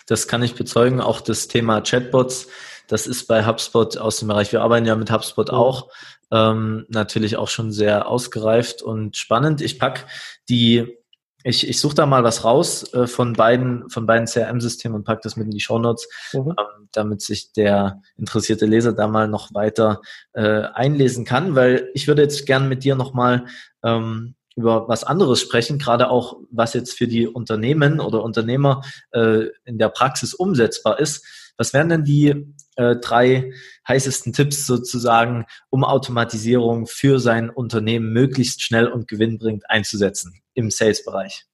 das 0.06 0.28
kann 0.28 0.42
ich 0.42 0.54
bezeugen. 0.54 1.00
Auch 1.00 1.20
das 1.20 1.48
Thema 1.48 1.80
Chatbots, 1.80 2.48
das 2.88 3.06
ist 3.06 3.26
bei 3.26 3.46
HubSpot 3.46 3.96
aus 3.98 4.18
dem 4.18 4.28
Bereich, 4.28 4.52
wir 4.52 4.62
arbeiten 4.62 4.86
ja 4.86 4.94
mit 4.94 5.10
HubSpot 5.10 5.48
mhm. 5.48 5.54
auch, 5.54 5.88
ähm, 6.30 6.86
natürlich 6.88 7.36
auch 7.36 7.48
schon 7.48 7.72
sehr 7.72 8.08
ausgereift 8.08 8.82
und 8.82 9.16
spannend. 9.16 9.60
Ich 9.60 9.78
packe 9.78 10.02
die 10.48 10.98
ich, 11.44 11.68
ich 11.68 11.80
suche 11.80 11.94
da 11.94 12.06
mal 12.06 12.24
was 12.24 12.44
raus 12.44 12.92
äh, 12.94 13.06
von 13.06 13.32
beiden, 13.34 13.88
von 13.90 14.06
beiden 14.06 14.26
CRM-Systemen 14.26 14.96
und 14.96 15.04
packe 15.04 15.20
das 15.22 15.36
mit 15.36 15.46
in 15.46 15.52
die 15.52 15.60
Shownotes, 15.60 16.08
mhm. 16.32 16.50
ähm, 16.50 16.88
damit 16.92 17.22
sich 17.22 17.52
der 17.52 18.00
interessierte 18.16 18.66
Leser 18.66 18.92
da 18.92 19.08
mal 19.08 19.28
noch 19.28 19.52
weiter 19.54 20.00
äh, 20.32 20.62
einlesen 20.74 21.24
kann, 21.24 21.54
weil 21.54 21.90
ich 21.94 22.08
würde 22.08 22.22
jetzt 22.22 22.46
gern 22.46 22.68
mit 22.68 22.84
dir 22.84 22.94
nochmal 22.94 23.46
ähm, 23.82 24.34
über 24.54 24.88
was 24.88 25.04
anderes 25.04 25.40
sprechen, 25.40 25.78
gerade 25.78 26.10
auch 26.10 26.36
was 26.50 26.74
jetzt 26.74 26.96
für 26.96 27.08
die 27.08 27.26
Unternehmen 27.26 28.00
oder 28.00 28.22
Unternehmer 28.22 28.82
äh, 29.12 29.46
in 29.64 29.78
der 29.78 29.88
Praxis 29.88 30.34
umsetzbar 30.34 30.98
ist. 30.98 31.24
Was 31.56 31.72
wären 31.72 31.88
denn 31.88 32.04
die 32.04 32.54
äh, 32.76 32.96
drei 32.96 33.52
heißesten 33.86 34.32
Tipps 34.32 34.66
sozusagen, 34.66 35.46
um 35.70 35.84
Automatisierung 35.84 36.86
für 36.86 37.18
sein 37.18 37.50
Unternehmen 37.50 38.12
möglichst 38.12 38.62
schnell 38.62 38.88
und 38.88 39.08
gewinnbringend 39.08 39.68
einzusetzen 39.68 40.42
im 40.54 40.70
Sales-Bereich? 40.70 41.46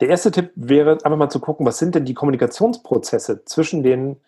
Der 0.00 0.08
erste 0.08 0.32
Tipp 0.32 0.50
wäre 0.56 0.92
einfach 1.04 1.16
mal 1.16 1.30
zu 1.30 1.40
gucken, 1.40 1.64
was 1.64 1.78
sind 1.78 1.94
denn 1.94 2.04
die 2.04 2.14
Kommunikationsprozesse 2.14 3.44
zwischen 3.44 3.82
den 3.82 4.20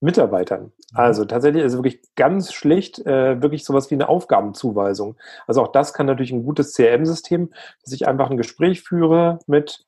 Mitarbeitern. 0.00 0.64
Mhm. 0.64 0.70
Also 0.94 1.24
tatsächlich 1.24 1.64
ist 1.64 1.72
es 1.72 1.78
wirklich 1.78 2.00
ganz 2.14 2.52
schlicht, 2.52 3.00
äh, 3.06 3.42
wirklich 3.42 3.64
sowas 3.64 3.90
wie 3.90 3.94
eine 3.94 4.08
Aufgabenzuweisung. 4.08 5.16
Also 5.46 5.62
auch 5.62 5.72
das 5.72 5.92
kann 5.92 6.06
natürlich 6.06 6.32
ein 6.32 6.44
gutes 6.44 6.74
CRM-System, 6.74 7.50
dass 7.82 7.92
ich 7.92 8.06
einfach 8.06 8.30
ein 8.30 8.36
Gespräch 8.36 8.82
führe 8.82 9.40
mit 9.46 9.84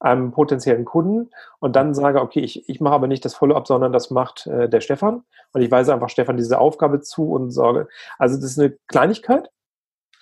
einem 0.00 0.30
potenziellen 0.30 0.84
Kunden 0.84 1.30
und 1.58 1.74
dann 1.74 1.94
sage, 1.94 2.20
okay, 2.20 2.40
ich, 2.40 2.68
ich 2.68 2.80
mache 2.80 2.94
aber 2.94 3.06
nicht 3.06 3.24
das 3.24 3.34
Follow-up, 3.34 3.66
sondern 3.66 3.92
das 3.92 4.10
macht 4.10 4.46
äh, 4.46 4.68
der 4.68 4.80
Stefan 4.80 5.24
und 5.52 5.60
ich 5.60 5.70
weise 5.70 5.92
einfach 5.92 6.08
Stefan 6.08 6.36
diese 6.36 6.58
Aufgabe 6.58 7.00
zu 7.00 7.32
und 7.32 7.50
sorge. 7.50 7.88
Also 8.18 8.36
das 8.36 8.52
ist 8.52 8.58
eine 8.58 8.76
Kleinigkeit, 8.86 9.50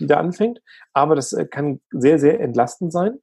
die 0.00 0.06
da 0.06 0.18
anfängt, 0.18 0.62
aber 0.92 1.14
das 1.14 1.32
äh, 1.32 1.46
kann 1.46 1.80
sehr, 1.90 2.18
sehr 2.18 2.40
entlastend 2.40 2.92
sein. 2.92 3.18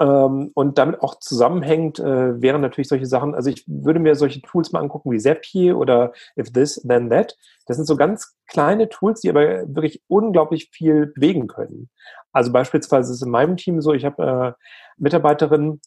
Ähm, 0.00 0.50
und 0.54 0.78
damit 0.78 1.00
auch 1.02 1.20
zusammenhängt 1.20 2.00
äh, 2.00 2.40
wären 2.42 2.60
natürlich 2.60 2.88
solche 2.88 3.06
Sachen, 3.06 3.34
also 3.34 3.48
ich 3.48 3.64
würde 3.68 4.00
mir 4.00 4.16
solche 4.16 4.42
Tools 4.42 4.72
mal 4.72 4.80
angucken 4.80 5.12
wie 5.12 5.18
Zapier 5.18 5.78
oder 5.78 6.12
If 6.36 6.52
This, 6.52 6.82
Then 6.86 7.10
That. 7.10 7.36
Das 7.66 7.76
sind 7.76 7.86
so 7.86 7.96
ganz 7.96 8.36
kleine 8.48 8.88
Tools, 8.88 9.20
die 9.20 9.30
aber 9.30 9.62
wirklich 9.74 10.02
unglaublich 10.08 10.70
viel 10.72 11.06
bewegen 11.06 11.46
können. 11.46 11.90
Also 12.32 12.50
beispielsweise 12.52 13.12
ist 13.12 13.22
in 13.22 13.30
meinem 13.30 13.56
Team 13.56 13.80
so, 13.80 13.92
ich 13.92 14.04
habe 14.04 14.56
äh, 14.58 14.64
Mitarbeiterinnen, 14.96 15.80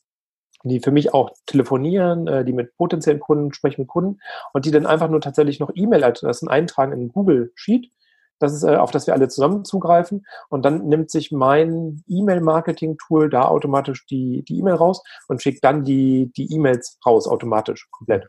die 0.64 0.80
für 0.80 0.92
mich 0.92 1.14
auch 1.14 1.32
telefonieren, 1.46 2.28
äh, 2.28 2.46
die 2.46 2.54
mit 2.54 2.76
potenziellen 2.78 3.20
Kunden 3.20 3.54
sprechen 3.54 3.82
mit 3.82 3.90
Kunden 3.90 4.20
und 4.54 4.66
die 4.66 4.72
dann 4.72 4.86
einfach 4.86 5.10
nur 5.10 5.20
tatsächlich 5.20 5.60
noch 5.60 5.72
E-Mail-Adressen 5.74 6.48
eintragen 6.48 6.94
in 6.94 7.10
Google 7.10 7.52
Sheet 7.56 7.92
das 8.40 8.54
ist, 8.54 8.64
äh, 8.64 8.76
auf 8.76 8.92
das 8.92 9.08
wir 9.08 9.14
alle 9.14 9.28
zusammen 9.28 9.66
zugreifen. 9.66 10.26
Und 10.50 10.64
dann 10.64 10.88
nimmt 10.88 11.12
sich 11.12 11.32
mein 11.32 12.04
E-Mail-Marketing-Tool 12.08 13.30
da 13.30 13.44
automatisch 13.46 14.06
die 14.06 14.44
die 14.44 14.60
E-Mail 14.60 14.76
raus 14.76 15.04
und 15.28 15.42
schickt 15.42 15.64
dann 15.64 15.84
die 15.84 16.32
die 16.36 16.54
E-Mails 16.54 16.98
raus 17.06 17.28
automatisch 17.28 17.88
komplett. 17.92 18.28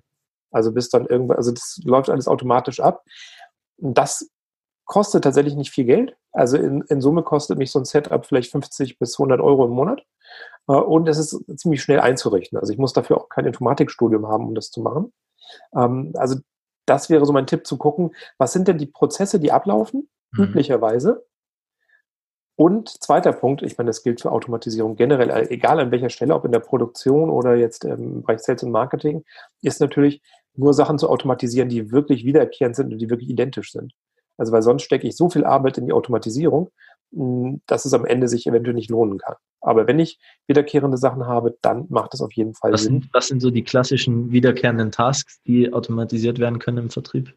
Also 0.50 0.72
bis 0.72 0.88
dann 0.88 1.06
irgendwann, 1.06 1.36
also 1.36 1.52
das 1.52 1.80
läuft 1.84 2.10
alles 2.10 2.28
automatisch 2.28 2.80
ab. 2.80 3.04
Und 3.76 3.96
das 3.98 4.30
kostet 4.84 5.24
tatsächlich 5.24 5.54
nicht 5.54 5.70
viel 5.70 5.84
Geld. 5.84 6.16
Also 6.32 6.56
in, 6.56 6.82
in 6.82 7.00
Summe 7.00 7.22
kostet 7.22 7.58
mich 7.58 7.70
so 7.70 7.78
ein 7.78 7.84
Setup 7.84 8.24
vielleicht 8.24 8.50
50 8.50 8.98
bis 8.98 9.18
100 9.18 9.40
Euro 9.40 9.66
im 9.66 9.72
Monat. 9.72 10.02
Äh, 10.68 10.72
und 10.72 11.08
es 11.08 11.18
ist 11.18 11.44
ziemlich 11.58 11.82
schnell 11.82 12.00
einzurichten. 12.00 12.58
Also 12.58 12.72
ich 12.72 12.78
muss 12.78 12.92
dafür 12.92 13.18
auch 13.18 13.28
kein 13.28 13.46
Informatikstudium 13.46 14.26
haben, 14.26 14.46
um 14.46 14.54
das 14.54 14.70
zu 14.70 14.80
machen. 14.80 15.12
Ähm, 15.74 16.12
also 16.16 16.38
das 16.88 17.10
wäre 17.10 17.24
so 17.26 17.32
mein 17.32 17.46
Tipp 17.46 17.66
zu 17.66 17.76
gucken, 17.76 18.14
was 18.38 18.52
sind 18.52 18.68
denn 18.68 18.78
die 18.78 18.86
Prozesse, 18.86 19.40
die 19.40 19.52
ablaufen, 19.52 20.08
mhm. 20.32 20.44
üblicherweise. 20.44 21.24
Und 22.56 22.88
zweiter 22.88 23.32
Punkt, 23.32 23.62
ich 23.62 23.78
meine, 23.78 23.88
das 23.88 24.02
gilt 24.02 24.20
für 24.20 24.32
Automatisierung 24.32 24.96
generell, 24.96 25.30
äh, 25.30 25.48
egal 25.48 25.78
an 25.78 25.92
welcher 25.92 26.10
Stelle, 26.10 26.34
ob 26.34 26.44
in 26.44 26.50
der 26.50 26.58
Produktion 26.58 27.30
oder 27.30 27.54
jetzt 27.54 27.84
im 27.84 28.22
Bereich 28.22 28.40
Sales 28.40 28.64
und 28.64 28.72
Marketing, 28.72 29.24
ist 29.62 29.80
natürlich 29.80 30.22
nur 30.56 30.74
Sachen 30.74 30.98
zu 30.98 31.08
automatisieren, 31.08 31.68
die 31.68 31.92
wirklich 31.92 32.24
wiederkehrend 32.24 32.74
sind 32.74 32.92
und 32.92 32.98
die 32.98 33.10
wirklich 33.10 33.30
identisch 33.30 33.70
sind. 33.70 33.92
Also 34.38 34.52
weil 34.52 34.62
sonst 34.62 34.82
stecke 34.82 35.06
ich 35.06 35.16
so 35.16 35.30
viel 35.30 35.44
Arbeit 35.44 35.78
in 35.78 35.86
die 35.86 35.92
Automatisierung, 35.92 36.70
dass 37.10 37.84
es 37.84 37.94
am 37.94 38.04
Ende 38.04 38.28
sich 38.28 38.46
eventuell 38.46 38.74
nicht 38.74 38.90
lohnen 38.90 39.18
kann. 39.18 39.36
Aber 39.60 39.86
wenn 39.86 39.98
ich 39.98 40.18
wiederkehrende 40.46 40.98
Sachen 40.98 41.26
habe, 41.26 41.56
dann 41.62 41.86
macht 41.88 42.14
es 42.14 42.20
auf 42.20 42.32
jeden 42.32 42.54
Fall 42.54 42.72
was 42.72 42.82
Sinn. 42.82 43.02
Sind, 43.02 43.14
was 43.14 43.26
sind 43.28 43.40
so 43.40 43.50
die 43.50 43.64
klassischen 43.64 44.30
wiederkehrenden 44.30 44.92
Tasks, 44.92 45.40
die 45.46 45.72
automatisiert 45.72 46.38
werden 46.38 46.58
können 46.58 46.78
im 46.78 46.90
Vertrieb? 46.90 47.34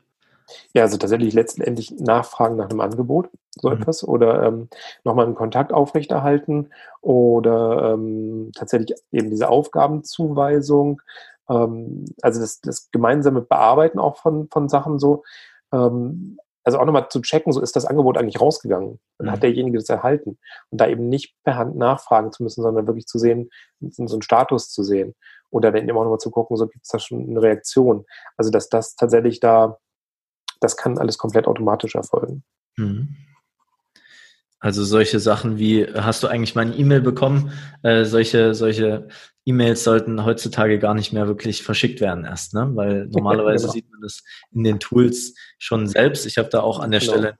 Ja, 0.74 0.84
also 0.84 0.98
tatsächlich 0.98 1.34
letztendlich 1.34 1.92
Nachfragen 1.92 2.58
nach 2.58 2.70
einem 2.70 2.82
Angebot, 2.82 3.30
so 3.60 3.70
mhm. 3.70 3.78
etwas, 3.78 4.04
oder 4.04 4.44
ähm, 4.44 4.68
nochmal 5.04 5.26
einen 5.26 5.36
Kontakt 5.36 5.72
aufrechterhalten 5.72 6.70
oder 7.00 7.94
ähm, 7.94 8.52
tatsächlich 8.56 8.98
eben 9.12 9.30
diese 9.30 9.50
Aufgabenzuweisung, 9.50 11.02
ähm, 11.50 12.06
also 12.22 12.42
das, 12.42 12.62
das 12.62 12.92
gemeinsame 12.92 13.42
Bearbeiten 13.42 14.00
auch 14.00 14.18
von, 14.18 14.48
von 14.50 14.70
Sachen 14.70 15.00
so. 15.00 15.24
Ähm, 15.72 16.38
also 16.64 16.80
auch 16.80 16.86
nochmal 16.86 17.10
zu 17.10 17.22
checken, 17.22 17.52
so 17.54 17.62
ist 17.62 17.76
das 17.76 17.86
Angebot 17.86 18.18
eigentlich 18.18 18.40
rausgegangen. 18.40 19.00
Dann 19.18 19.28
mhm. 19.28 19.32
hat 19.32 19.44
derjenige 19.44 19.78
das 19.78 19.90
erhalten. 19.90 20.38
Und 20.70 20.82
da 20.82 20.88
eben 20.88 21.10
nicht 21.10 21.36
per 21.44 21.56
Hand 21.56 21.76
nachfragen 21.76 22.32
zu 22.32 22.44
müssen, 22.44 22.62
sondern 22.62 22.88
wirklich 22.88 23.08
zu 23.08 23.18
sehen, 23.18 23.50
so 23.80 24.14
einen 24.14 24.22
Status 24.22 24.70
zu 24.70 24.84
sehen. 24.84 25.16
Oder 25.50 25.72
dann 25.72 25.88
eben 25.88 25.98
auch 25.98 26.04
nochmal 26.04 26.20
zu 26.20 26.32
gucken, 26.32 26.58
so 26.58 26.68
gibt 26.68 26.86
es 26.86 26.90
da 26.90 27.00
schon 27.00 27.30
eine 27.30 27.42
Reaktion. 27.42 28.06
Also 28.38 28.52
dass 28.52 28.70
das 28.70 28.96
tatsächlich 28.96 29.40
da, 29.40 29.78
das 30.60 30.78
kann 30.78 30.98
alles 30.98 31.18
komplett 31.18 31.48
automatisch 31.48 31.96
erfolgen. 31.96 32.44
Mhm. 32.78 33.16
Also 34.62 34.84
solche 34.84 35.20
Sachen 35.20 35.58
wie, 35.58 35.88
hast 35.88 36.22
du 36.22 36.28
eigentlich 36.28 36.54
meine 36.54 36.76
E-Mail 36.76 37.02
bekommen? 37.02 37.52
Äh, 37.82 38.06
solche, 38.06 38.54
solche 38.54 39.08
E-Mails 39.44 39.84
sollten 39.84 40.24
heutzutage 40.24 40.78
gar 40.78 40.94
nicht 40.94 41.12
mehr 41.14 41.28
wirklich 41.28 41.64
verschickt 41.64 42.00
werden 42.00 42.26
erst, 42.26 42.54
ne? 42.54 42.70
Weil 42.76 43.08
normalerweise 43.12 43.64
genau. 43.64 43.74
sieht 43.74 43.92
man 43.92 44.02
das 44.02 44.24
in 44.52 44.64
den 44.64 44.80
Tools 44.80 45.34
schon 45.58 45.88
selbst. 45.88 46.28
Ich 46.28 46.38
habe 46.38 46.50
da 46.50 46.62
auch 46.62 46.80
an 46.80 46.92
der 46.92 47.00
genau. 47.00 47.12
Stelle 47.12 47.38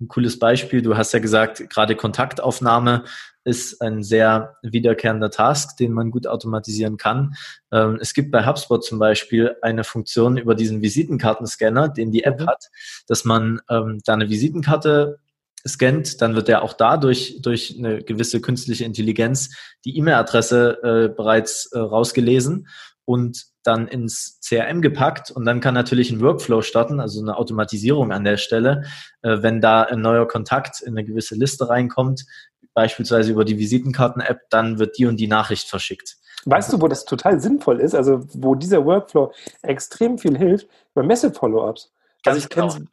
ein 0.00 0.06
cooles 0.06 0.38
Beispiel. 0.38 0.80
Du 0.80 0.96
hast 0.96 1.12
ja 1.12 1.18
gesagt, 1.18 1.68
gerade 1.70 1.96
Kontaktaufnahme 1.96 3.04
ist 3.42 3.80
ein 3.82 4.02
sehr 4.02 4.56
wiederkehrender 4.62 5.30
Task, 5.30 5.76
den 5.76 5.92
man 5.92 6.10
gut 6.10 6.26
automatisieren 6.26 6.96
kann. 6.98 7.34
Ähm, 7.72 7.98
es 8.00 8.14
gibt 8.14 8.30
bei 8.30 8.46
HubSpot 8.46 8.84
zum 8.84 8.98
Beispiel 8.98 9.56
eine 9.62 9.82
Funktion 9.82 10.36
über 10.36 10.54
diesen 10.54 10.82
Visitenkartenscanner, 10.82 11.88
den 11.88 12.12
die 12.12 12.22
App 12.24 12.40
mhm. 12.40 12.46
hat, 12.46 12.66
dass 13.08 13.24
man 13.24 13.60
ähm, 13.68 14.00
da 14.04 14.12
eine 14.12 14.28
Visitenkarte 14.28 15.18
scannt, 15.66 16.20
dann 16.22 16.34
wird 16.34 16.48
er 16.48 16.62
auch 16.62 16.72
dadurch 16.72 17.40
durch 17.42 17.76
eine 17.78 18.02
gewisse 18.02 18.40
künstliche 18.40 18.84
Intelligenz 18.84 19.50
die 19.84 19.96
E-Mail-Adresse 19.98 20.78
äh, 20.82 21.14
bereits 21.14 21.66
äh, 21.72 21.78
rausgelesen 21.78 22.66
und 23.04 23.46
dann 23.62 23.88
ins 23.88 24.38
CRM 24.46 24.80
gepackt 24.80 25.30
und 25.30 25.44
dann 25.44 25.60
kann 25.60 25.74
natürlich 25.74 26.10
ein 26.10 26.20
Workflow 26.20 26.62
starten, 26.62 27.00
also 27.00 27.20
eine 27.20 27.36
Automatisierung 27.36 28.12
an 28.12 28.24
der 28.24 28.38
Stelle, 28.38 28.84
äh, 29.22 29.38
wenn 29.42 29.60
da 29.60 29.82
ein 29.82 30.00
neuer 30.00 30.26
Kontakt 30.26 30.80
in 30.80 30.96
eine 30.96 31.04
gewisse 31.04 31.34
Liste 31.34 31.68
reinkommt, 31.68 32.24
beispielsweise 32.72 33.32
über 33.32 33.44
die 33.44 33.58
Visitenkarten-App, 33.58 34.48
dann 34.50 34.78
wird 34.78 34.96
die 34.96 35.06
und 35.06 35.18
die 35.18 35.26
Nachricht 35.26 35.68
verschickt. 35.68 36.16
Weißt 36.46 36.72
du, 36.72 36.80
wo 36.80 36.88
das 36.88 37.04
total 37.04 37.40
sinnvoll 37.40 37.80
ist, 37.80 37.94
also 37.94 38.22
wo 38.32 38.54
dieser 38.54 38.84
Workflow 38.86 39.32
extrem 39.62 40.16
viel 40.16 40.38
hilft? 40.38 40.68
Bei 40.94 41.02
Messe-Follow-ups. 41.02 41.92
Also 42.26 42.38
ich 42.38 42.48
kenne 42.48 42.86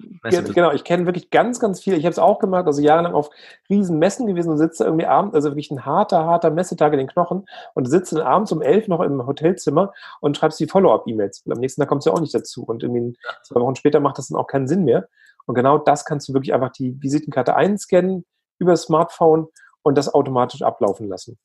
genau, 0.53 0.71
ich 0.71 0.83
kenne 0.83 1.05
wirklich 1.05 1.29
ganz, 1.29 1.59
ganz 1.59 1.81
viele. 1.81 1.97
Ich 1.97 2.05
habe 2.05 2.11
es 2.11 2.19
auch 2.19 2.39
gemacht, 2.39 2.65
also 2.65 2.81
jahrelang 2.81 3.13
auf 3.13 3.29
riesen 3.69 3.99
Messen 3.99 4.25
gewesen 4.27 4.51
und 4.51 4.57
sitze 4.57 4.85
irgendwie 4.85 5.05
abends, 5.05 5.35
also 5.35 5.49
wirklich 5.49 5.71
ein 5.71 5.85
harter, 5.85 6.25
harter 6.25 6.49
Messetag 6.49 6.93
in 6.93 6.99
den 6.99 7.07
Knochen 7.07 7.45
und 7.73 7.89
sitze 7.89 8.15
dann 8.15 8.25
abends 8.25 8.51
um 8.51 8.61
elf 8.61 8.87
noch 8.87 9.01
im 9.01 9.25
Hotelzimmer 9.25 9.93
und 10.21 10.37
schreibst 10.37 10.59
die 10.59 10.67
Follow-up-E-Mails. 10.67 11.43
Am 11.49 11.59
nächsten 11.59 11.81
Tag 11.81 11.89
kommst 11.89 12.05
du 12.05 12.11
ja 12.11 12.15
auch 12.15 12.21
nicht 12.21 12.33
dazu 12.33 12.63
und 12.63 12.83
irgendwie 12.83 13.17
zwei 13.43 13.59
Wochen 13.59 13.75
später 13.75 13.99
macht 13.99 14.17
das 14.17 14.29
dann 14.29 14.39
auch 14.39 14.47
keinen 14.47 14.67
Sinn 14.67 14.85
mehr. 14.85 15.07
Und 15.45 15.55
genau 15.55 15.77
das 15.77 16.05
kannst 16.05 16.29
du 16.29 16.33
wirklich 16.33 16.53
einfach 16.53 16.71
die 16.71 17.01
Visitenkarte 17.01 17.55
einscannen 17.55 18.25
über 18.59 18.71
das 18.71 18.83
Smartphone 18.83 19.47
und 19.81 19.97
das 19.97 20.13
automatisch 20.13 20.61
ablaufen 20.61 21.07
lassen. 21.07 21.37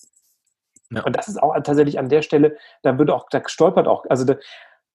Ja. 0.91 1.05
Und 1.05 1.17
das 1.17 1.29
ist 1.29 1.43
auch 1.43 1.55
tatsächlich 1.55 1.99
an 1.99 2.09
der 2.09 2.23
Stelle, 2.23 2.57
da 2.83 2.99
würde 2.99 3.15
auch, 3.15 3.29
da 3.31 3.43
stolpert 3.47 3.89
auch, 3.89 4.05
also 4.09 4.25
da, 4.25 4.37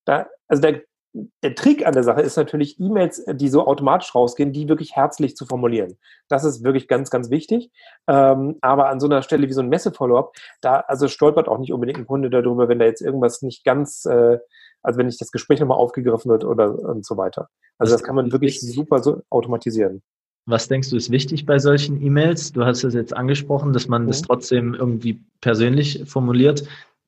da 0.04 0.26
also 0.46 0.62
der, 0.62 0.82
der 1.12 1.54
Trick 1.54 1.86
an 1.86 1.94
der 1.94 2.02
Sache 2.02 2.20
ist 2.20 2.36
natürlich, 2.36 2.78
E-Mails, 2.78 3.24
die 3.32 3.48
so 3.48 3.66
automatisch 3.66 4.14
rausgehen, 4.14 4.52
die 4.52 4.68
wirklich 4.68 4.94
herzlich 4.94 5.36
zu 5.36 5.46
formulieren. 5.46 5.96
Das 6.28 6.44
ist 6.44 6.62
wirklich 6.64 6.86
ganz, 6.86 7.10
ganz 7.10 7.30
wichtig. 7.30 7.70
Ähm, 8.06 8.56
aber 8.60 8.88
an 8.88 9.00
so 9.00 9.06
einer 9.06 9.22
Stelle 9.22 9.48
wie 9.48 9.52
so 9.52 9.62
ein 9.62 9.68
Messe-Follow-up, 9.68 10.32
da 10.60 10.80
also 10.80 11.08
stolpert 11.08 11.48
auch 11.48 11.58
nicht 11.58 11.72
unbedingt 11.72 11.98
ein 11.98 12.06
Kunde 12.06 12.30
darüber, 12.30 12.68
wenn 12.68 12.78
da 12.78 12.84
jetzt 12.84 13.00
irgendwas 13.00 13.42
nicht 13.42 13.64
ganz, 13.64 14.04
äh, 14.04 14.38
also 14.82 14.98
wenn 14.98 15.06
nicht 15.06 15.20
das 15.20 15.32
Gespräch 15.32 15.60
nochmal 15.60 15.78
aufgegriffen 15.78 16.30
wird 16.30 16.44
oder 16.44 16.78
und 16.78 17.04
so 17.04 17.16
weiter. 17.16 17.48
Also 17.78 17.94
das 17.94 18.02
kann 18.02 18.14
man 18.14 18.32
wirklich 18.32 18.60
super 18.60 19.02
so 19.02 19.22
automatisieren. 19.30 20.02
Was 20.46 20.68
denkst 20.68 20.90
du 20.90 20.96
ist 20.96 21.10
wichtig 21.10 21.46
bei 21.46 21.58
solchen 21.58 22.02
E-Mails? 22.02 22.52
Du 22.52 22.64
hast 22.64 22.82
es 22.82 22.94
jetzt 22.94 23.14
angesprochen, 23.14 23.72
dass 23.72 23.88
man 23.88 24.04
mhm. 24.04 24.08
das 24.08 24.22
trotzdem 24.22 24.74
irgendwie 24.74 25.20
persönlich 25.40 26.04
formuliert. 26.06 26.62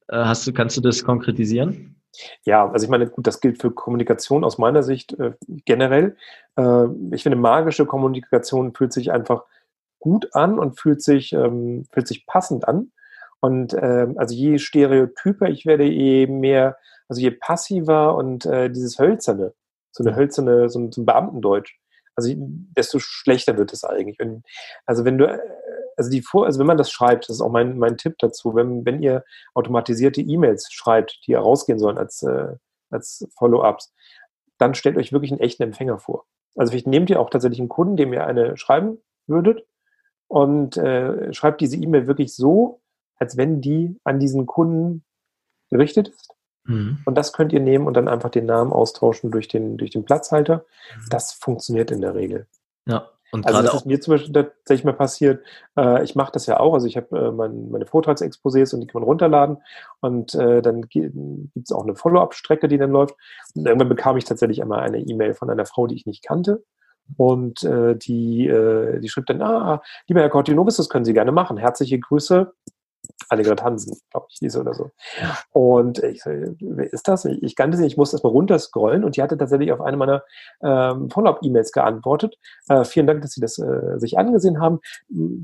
Äh, 0.09 0.17
hast 0.17 0.47
du, 0.47 0.53
kannst 0.53 0.77
du 0.77 0.81
das 0.81 1.05
konkretisieren? 1.05 2.00
Ja, 2.45 2.69
also 2.71 2.85
ich 2.85 2.91
meine, 2.91 3.09
gut, 3.09 3.27
das 3.27 3.41
gilt 3.41 3.61
für 3.61 3.71
Kommunikation 3.71 4.45
aus 4.45 4.59
meiner 4.59 4.83
Sicht 4.83 5.13
äh, 5.19 5.33
generell. 5.65 6.17
Äh, 6.57 6.87
ich 7.13 7.23
finde, 7.23 7.37
magische 7.37 7.87
Kommunikation 7.87 8.75
fühlt 8.75 8.93
sich 8.93 9.13
einfach 9.13 9.45
gut 10.01 10.35
an 10.35 10.59
und 10.59 10.79
fühlt 10.81 11.03
sich, 11.03 11.33
ähm, 11.33 11.87
fühlt 11.93 12.09
sich 12.09 12.27
passend 12.27 12.67
an. 12.67 12.91
Und 13.41 13.75
äh, 13.75 14.07
also 14.17 14.35
je 14.35 14.59
stereotyper 14.59 15.49
ich 15.49 15.67
werde, 15.67 15.85
je 15.85 16.27
mehr, 16.27 16.77
also 17.09 17.21
je 17.21 17.31
passiver 17.31 18.17
und 18.17 18.45
äh, 18.47 18.71
dieses 18.71 18.99
Hölzerne, 18.99 19.55
so 19.93 20.05
eine 20.05 20.17
hölzerne, 20.17 20.69
so 20.69 20.79
ein, 20.79 20.93
so 20.93 21.03
ein 21.03 21.07
Beamtendeutsch, 21.07 21.79
also 22.17 22.33
desto 22.37 22.99
schlechter 22.99 23.57
wird 23.57 23.73
es 23.73 23.85
eigentlich. 23.85 24.19
Wenn, 24.19 24.43
also 24.85 25.05
wenn 25.05 25.17
du, 25.19 25.27
also 26.01 26.11
die 26.11 26.23
Vor, 26.23 26.47
also 26.47 26.59
wenn 26.59 26.67
man 26.67 26.79
das 26.79 26.91
schreibt, 26.91 27.29
das 27.29 27.37
ist 27.37 27.41
auch 27.43 27.51
mein, 27.51 27.79
mein 27.79 27.99
Tipp 27.99 28.15
dazu, 28.21 28.55
wenn, 28.55 28.87
wenn 28.87 29.03
ihr 29.03 29.23
automatisierte 29.53 30.23
E-Mails 30.23 30.73
schreibt, 30.73 31.21
die 31.27 31.35
rausgehen 31.35 31.79
sollen 31.79 31.99
als, 31.99 32.23
äh, 32.23 32.57
als 32.89 33.29
Follow-ups, 33.37 33.93
dann 34.57 34.75
stellt 34.75 34.97
euch 34.97 35.13
wirklich 35.13 35.31
einen 35.31 35.43
echten 35.43 35.63
Empfänger 35.63 35.99
vor. 35.99 36.25
Also 36.57 36.71
vielleicht 36.71 36.87
nehmt 36.87 37.11
ihr 37.11 37.21
auch 37.21 37.29
tatsächlich 37.29 37.61
einen 37.61 37.69
Kunden, 37.69 37.99
dem 37.99 38.15
ihr 38.15 38.27
eine 38.27 38.57
schreiben 38.57 38.97
würdet 39.27 39.67
und 40.27 40.79
äh, 40.79 41.35
schreibt 41.35 41.61
diese 41.61 41.77
E-Mail 41.77 42.07
wirklich 42.07 42.35
so, 42.35 42.81
als 43.17 43.37
wenn 43.37 43.61
die 43.61 44.01
an 44.03 44.19
diesen 44.19 44.47
Kunden 44.47 45.05
gerichtet 45.69 46.09
ist. 46.09 46.31
Mhm. 46.65 47.03
Und 47.05 47.15
das 47.15 47.35
könnt 47.35 47.53
ihr 47.53 47.61
nehmen 47.61 47.87
und 47.87 47.93
dann 47.93 48.09
einfach 48.09 48.31
den 48.31 48.47
Namen 48.47 48.73
austauschen 48.73 49.31
durch 49.31 49.49
den, 49.49 49.77
durch 49.77 49.91
den 49.91 50.07
Platzhalter. 50.07 50.65
Mhm. 50.97 51.07
Das 51.11 51.33
funktioniert 51.35 51.91
in 51.91 52.01
der 52.01 52.15
Regel. 52.15 52.47
Ja. 52.87 53.11
Und 53.33 53.47
also 53.47 53.63
das 53.63 53.75
ist 53.75 53.87
mir 53.87 54.01
zum 54.01 54.15
Beispiel 54.15 54.33
tatsächlich 54.33 54.85
mal 54.85 54.93
passiert. 54.93 55.45
Äh, 55.77 56.03
ich 56.05 56.15
mache 56.15 56.33
das 56.33 56.47
ja 56.47 56.59
auch. 56.59 56.75
Also 56.75 56.87
ich 56.87 56.97
habe 56.97 57.17
äh, 57.17 57.33
mein, 57.33 57.71
meine 57.71 57.87
Vortragsexposés 57.87 58.75
und 58.75 58.81
die 58.81 58.87
kann 58.87 59.01
man 59.01 59.09
runterladen. 59.09 59.59
Und 60.01 60.35
äh, 60.35 60.63
dann 60.63 60.83
gibt 60.83 61.15
es 61.63 61.73
auch 61.73 61.85
eine 61.85 61.95
Follow-up-Strecke, 61.95 62.69
die 62.69 62.79
dann 62.79 62.91
läuft. 62.91 63.15
Und 63.55 63.67
irgendwann 63.67 63.89
bekam 63.89 64.17
ich 64.17 64.25
tatsächlich 64.25 64.63
einmal 64.63 64.81
eine 64.81 64.99
E-Mail 64.99 65.35
von 65.35 65.51
einer 65.51 65.67
Frau, 65.67 65.87
die 65.87 65.95
ich 65.95 66.07
nicht 66.07 66.25
kannte. 66.25 66.65
Und 67.17 67.63
äh, 67.65 67.97
die, 67.97 68.47
äh, 68.47 69.01
die 69.01 69.09
schrieb 69.09 69.27
dann, 69.27 69.43
ah, 69.43 69.83
lieber 70.07 70.21
Herr 70.21 70.31
Cortinobis, 70.31 70.77
das 70.77 70.89
können 70.89 71.05
Sie 71.05 71.15
gerne 71.15 71.33
machen. 71.33 71.57
Herzliche 71.57 71.99
Grüße, 71.99 72.53
Annegret 73.29 73.63
Hansen, 73.63 73.97
glaube 74.11 74.27
ich, 74.31 74.39
hieß 74.39 74.57
oder 74.57 74.75
so. 74.75 74.91
Und 75.53 76.03
ich 76.03 76.23
so, 76.23 76.31
wer 76.31 76.93
ist 76.93 77.09
das? 77.09 77.25
Ich 77.25 77.57
kannte 77.57 77.77
sie, 77.77 77.87
ich 77.87 77.97
musste 77.97 78.17
erstmal 78.17 78.33
runterscrollen 78.33 79.05
und 79.05 79.17
die 79.17 79.23
hatte 79.23 79.37
tatsächlich 79.37 79.73
auf 79.73 79.81
eine 79.81 79.97
meiner 79.97 80.25
ähm, 80.63 81.11
Follow-up-E-Mails 81.11 81.73
geantwortet. 81.73 82.37
Äh, 82.69 82.85
vielen 82.85 83.07
Dank, 83.07 83.23
dass 83.23 83.33
Sie 83.33 83.41
das 83.41 83.59
äh, 83.59 83.99
sich 83.99 84.19
angesehen 84.19 84.61
haben. 84.61 84.81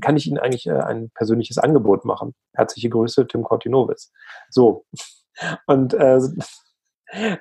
Kann 0.01 0.17
ich 0.17 0.27
Ihnen 0.27 0.39
eigentlich 0.39 0.67
äh, 0.67 0.71
ein 0.71 1.11
persönliches 1.11 1.57
Angebot 1.57 2.05
machen? 2.05 2.33
Herzliche 2.53 2.89
Grüße, 2.89 3.27
Tim 3.27 3.43
Cortinovis. 3.43 4.11
So. 4.49 4.85
Und 5.67 5.93
äh, 5.93 6.19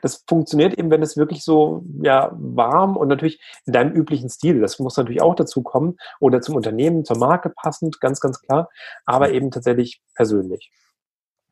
das 0.03 0.25
funktioniert 0.29 0.79
eben, 0.79 0.91
wenn 0.91 1.03
es 1.03 1.17
wirklich 1.17 1.43
so 1.43 1.85
ja, 2.03 2.31
warm 2.35 2.97
und 2.97 3.09
natürlich 3.09 3.41
in 3.65 3.73
deinem 3.73 3.93
üblichen 3.93 4.29
Stil, 4.29 4.61
das 4.61 4.79
muss 4.79 4.97
natürlich 4.97 5.23
auch 5.23 5.35
dazu 5.35 5.63
kommen, 5.63 5.97
oder 6.21 6.41
zum 6.41 6.55
Unternehmen, 6.55 7.05
zur 7.05 7.19
Marke 7.19 7.51
passend, 7.51 8.01
ganz, 8.01 8.21
ganz 8.21 8.41
klar, 8.41 8.69
aber 9.05 9.31
eben 9.33 9.51
tatsächlich 9.51 10.01
persönlich. 10.15 10.71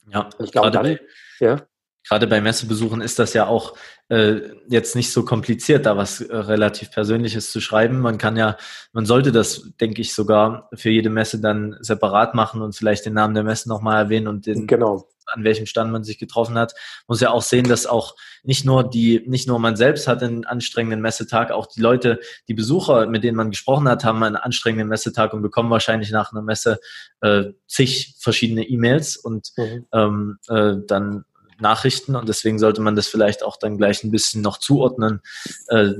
Ja, 0.08 0.28
ich 0.38 0.52
glaube 0.52 0.70
dann, 0.70 0.98
ja. 1.40 1.62
Gerade 2.06 2.26
bei 2.26 2.42
Messebesuchen 2.42 3.00
ist 3.00 3.18
das 3.18 3.32
ja 3.32 3.46
auch 3.46 3.74
äh, 4.10 4.40
jetzt 4.68 4.94
nicht 4.94 5.10
so 5.10 5.24
kompliziert, 5.24 5.86
da 5.86 5.96
was 5.96 6.20
äh, 6.20 6.36
relativ 6.36 6.90
Persönliches 6.90 7.50
zu 7.50 7.62
schreiben. 7.62 8.00
Man 8.00 8.18
kann 8.18 8.36
ja, 8.36 8.58
man 8.92 9.06
sollte 9.06 9.32
das, 9.32 9.70
denke 9.80 10.02
ich, 10.02 10.14
sogar 10.14 10.68
für 10.74 10.90
jede 10.90 11.08
Messe 11.08 11.40
dann 11.40 11.78
separat 11.80 12.34
machen 12.34 12.60
und 12.60 12.76
vielleicht 12.76 13.06
den 13.06 13.14
Namen 13.14 13.32
der 13.32 13.42
Messe 13.42 13.70
nochmal 13.70 14.02
erwähnen 14.02 14.28
und 14.28 14.44
den, 14.44 14.66
genau 14.66 15.08
an 15.26 15.44
welchem 15.44 15.66
Stand 15.66 15.92
man 15.92 16.04
sich 16.04 16.18
getroffen 16.18 16.56
hat, 16.56 16.74
muss 17.06 17.20
ja 17.20 17.30
auch 17.30 17.42
sehen, 17.42 17.68
dass 17.68 17.86
auch 17.86 18.16
nicht 18.42 18.64
nur 18.64 18.88
die, 18.88 19.22
nicht 19.26 19.48
nur 19.48 19.58
man 19.58 19.76
selbst 19.76 20.06
hat 20.06 20.22
einen 20.22 20.44
anstrengenden 20.44 21.00
Messetag, 21.00 21.50
auch 21.50 21.66
die 21.66 21.80
Leute, 21.80 22.20
die 22.48 22.54
Besucher, 22.54 23.06
mit 23.06 23.24
denen 23.24 23.36
man 23.36 23.50
gesprochen 23.50 23.88
hat, 23.88 24.04
haben 24.04 24.22
einen 24.22 24.36
anstrengenden 24.36 24.88
Messetag 24.88 25.32
und 25.32 25.42
bekommen 25.42 25.70
wahrscheinlich 25.70 26.10
nach 26.10 26.32
einer 26.32 26.42
Messe 26.42 26.78
äh, 27.20 27.44
zig 27.66 28.16
verschiedene 28.18 28.64
E-Mails 28.64 29.16
und 29.16 29.52
mhm. 29.56 29.86
ähm, 29.92 30.38
äh, 30.48 30.74
dann 30.86 31.24
Nachrichten 31.60 32.16
und 32.16 32.28
deswegen 32.28 32.58
sollte 32.58 32.80
man 32.80 32.96
das 32.96 33.06
vielleicht 33.06 33.42
auch 33.42 33.56
dann 33.56 33.78
gleich 33.78 34.02
ein 34.02 34.10
bisschen 34.10 34.42
noch 34.42 34.58
zuordnen, 34.58 35.20
äh, 35.68 35.92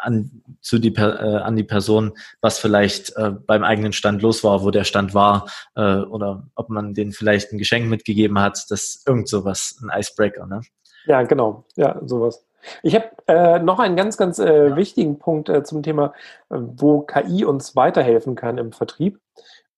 an, 0.00 0.42
zu 0.66 0.80
die, 0.80 0.94
äh, 0.96 1.00
an 1.00 1.54
die 1.54 1.62
Person, 1.62 2.12
was 2.40 2.58
vielleicht 2.58 3.16
äh, 3.16 3.30
beim 3.30 3.62
eigenen 3.62 3.92
Stand 3.92 4.20
los 4.20 4.42
war, 4.42 4.64
wo 4.64 4.72
der 4.72 4.82
Stand 4.82 5.14
war, 5.14 5.46
äh, 5.76 5.98
oder 5.98 6.48
ob 6.56 6.70
man 6.70 6.92
denen 6.92 7.12
vielleicht 7.12 7.52
ein 7.52 7.58
Geschenk 7.58 7.88
mitgegeben 7.88 8.40
hat, 8.40 8.64
das 8.68 9.04
irgend 9.06 9.28
sowas, 9.28 9.80
ein 9.80 9.96
Icebreaker, 9.96 10.46
ne? 10.46 10.62
Ja, 11.06 11.22
genau, 11.22 11.64
ja, 11.76 12.00
sowas. 12.04 12.44
Ich 12.82 12.96
habe 12.96 13.10
äh, 13.28 13.60
noch 13.60 13.78
einen 13.78 13.94
ganz, 13.94 14.16
ganz 14.16 14.40
äh, 14.40 14.74
wichtigen 14.74 15.20
Punkt 15.20 15.48
äh, 15.48 15.62
zum 15.62 15.84
Thema, 15.84 16.12
äh, 16.50 16.56
wo 16.58 17.02
KI 17.02 17.44
uns 17.44 17.76
weiterhelfen 17.76 18.34
kann 18.34 18.58
im 18.58 18.72
Vertrieb. 18.72 19.20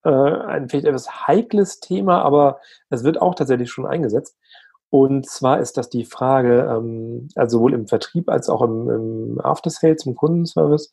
Äh, 0.05 0.11
ein 0.11 0.71
vielleicht 0.71 0.87
etwas 0.87 1.27
heikles 1.27 1.81
Thema, 1.81 2.23
aber 2.23 2.61
es 2.89 3.05
wird 3.05 3.21
auch 3.21 3.35
tatsächlich 3.35 3.71
schon 3.71 3.85
eingesetzt. 3.85 4.39
Und 4.91 5.29
zwar 5.29 5.61
ist 5.61 5.77
das 5.77 5.91
die 5.91 6.05
Frage, 6.05 6.69
ähm, 6.71 7.29
also 7.35 7.59
sowohl 7.59 7.75
im 7.75 7.87
Vertrieb 7.87 8.31
als 8.31 8.49
auch 8.49 8.63
im, 8.63 8.89
im 8.89 9.41
After 9.43 9.71
Sales, 9.71 10.07
im 10.07 10.15
Kundenservice, 10.15 10.91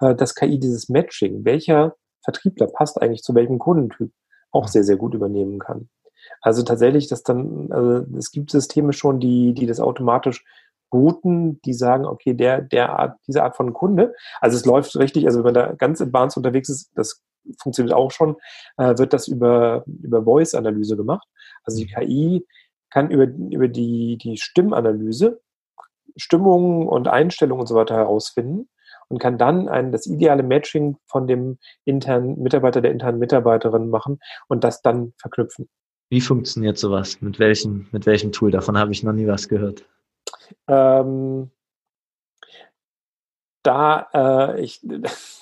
äh, 0.00 0.14
dass 0.14 0.34
KI 0.34 0.58
dieses 0.58 0.88
Matching, 0.88 1.44
welcher 1.44 1.94
Vertriebler 2.24 2.66
passt 2.66 3.00
eigentlich 3.00 3.22
zu 3.22 3.34
welchem 3.34 3.58
Kundentyp, 3.58 4.12
auch 4.50 4.68
sehr, 4.68 4.84
sehr 4.84 4.96
gut 4.96 5.14
übernehmen 5.14 5.58
kann. 5.58 5.88
Also 6.42 6.62
tatsächlich, 6.62 7.08
dass 7.08 7.22
dann, 7.22 7.70
also 7.70 8.04
es 8.16 8.30
gibt 8.30 8.50
Systeme 8.50 8.92
schon, 8.92 9.20
die, 9.20 9.54
die 9.54 9.66
das 9.66 9.80
automatisch 9.80 10.44
routen, 10.92 11.60
die 11.62 11.72
sagen, 11.72 12.04
okay, 12.04 12.34
der, 12.34 12.60
der 12.60 12.98
Art, 12.98 13.16
diese 13.26 13.44
Art 13.44 13.56
von 13.56 13.72
Kunde, 13.72 14.14
also 14.40 14.56
es 14.56 14.64
läuft 14.64 14.96
richtig, 14.96 15.26
also 15.26 15.38
wenn 15.38 15.52
man 15.52 15.54
da 15.54 15.72
ganz 15.72 16.00
advanced 16.00 16.36
unterwegs 16.36 16.68
ist, 16.68 16.90
das 16.96 17.22
funktioniert 17.60 17.94
auch 17.94 18.10
schon, 18.10 18.36
äh, 18.76 18.98
wird 18.98 19.12
das 19.12 19.28
über, 19.28 19.84
über 19.86 20.24
Voice-Analyse 20.24 20.96
gemacht. 20.96 21.26
Also 21.64 21.78
die 21.78 21.86
KI 21.86 22.46
kann 22.90 23.10
über, 23.10 23.24
über 23.24 23.68
die, 23.68 24.18
die 24.18 24.36
Stimmanalyse 24.36 25.40
Stimmungen 26.16 26.88
und 26.88 27.08
Einstellungen 27.08 27.60
und 27.60 27.66
so 27.66 27.74
weiter 27.74 27.94
herausfinden 27.94 28.68
und 29.08 29.18
kann 29.18 29.38
dann 29.38 29.68
ein, 29.68 29.92
das 29.92 30.06
ideale 30.06 30.42
Matching 30.42 30.96
von 31.06 31.26
dem 31.26 31.58
internen 31.84 32.40
Mitarbeiter, 32.40 32.80
der 32.80 32.92
internen 32.92 33.18
Mitarbeiterin 33.18 33.90
machen 33.90 34.20
und 34.48 34.64
das 34.64 34.82
dann 34.82 35.12
verknüpfen. 35.18 35.68
Wie 36.10 36.20
funktioniert 36.20 36.78
sowas? 36.78 37.20
Mit 37.20 37.38
welchem, 37.38 37.88
mit 37.92 38.06
welchem 38.06 38.32
Tool? 38.32 38.50
Davon 38.50 38.76
habe 38.76 38.92
ich 38.92 39.02
noch 39.02 39.12
nie 39.12 39.26
was 39.26 39.48
gehört. 39.48 39.84
Ähm, 40.66 41.50
da 43.62 44.08
äh, 44.12 44.60
ich 44.60 44.80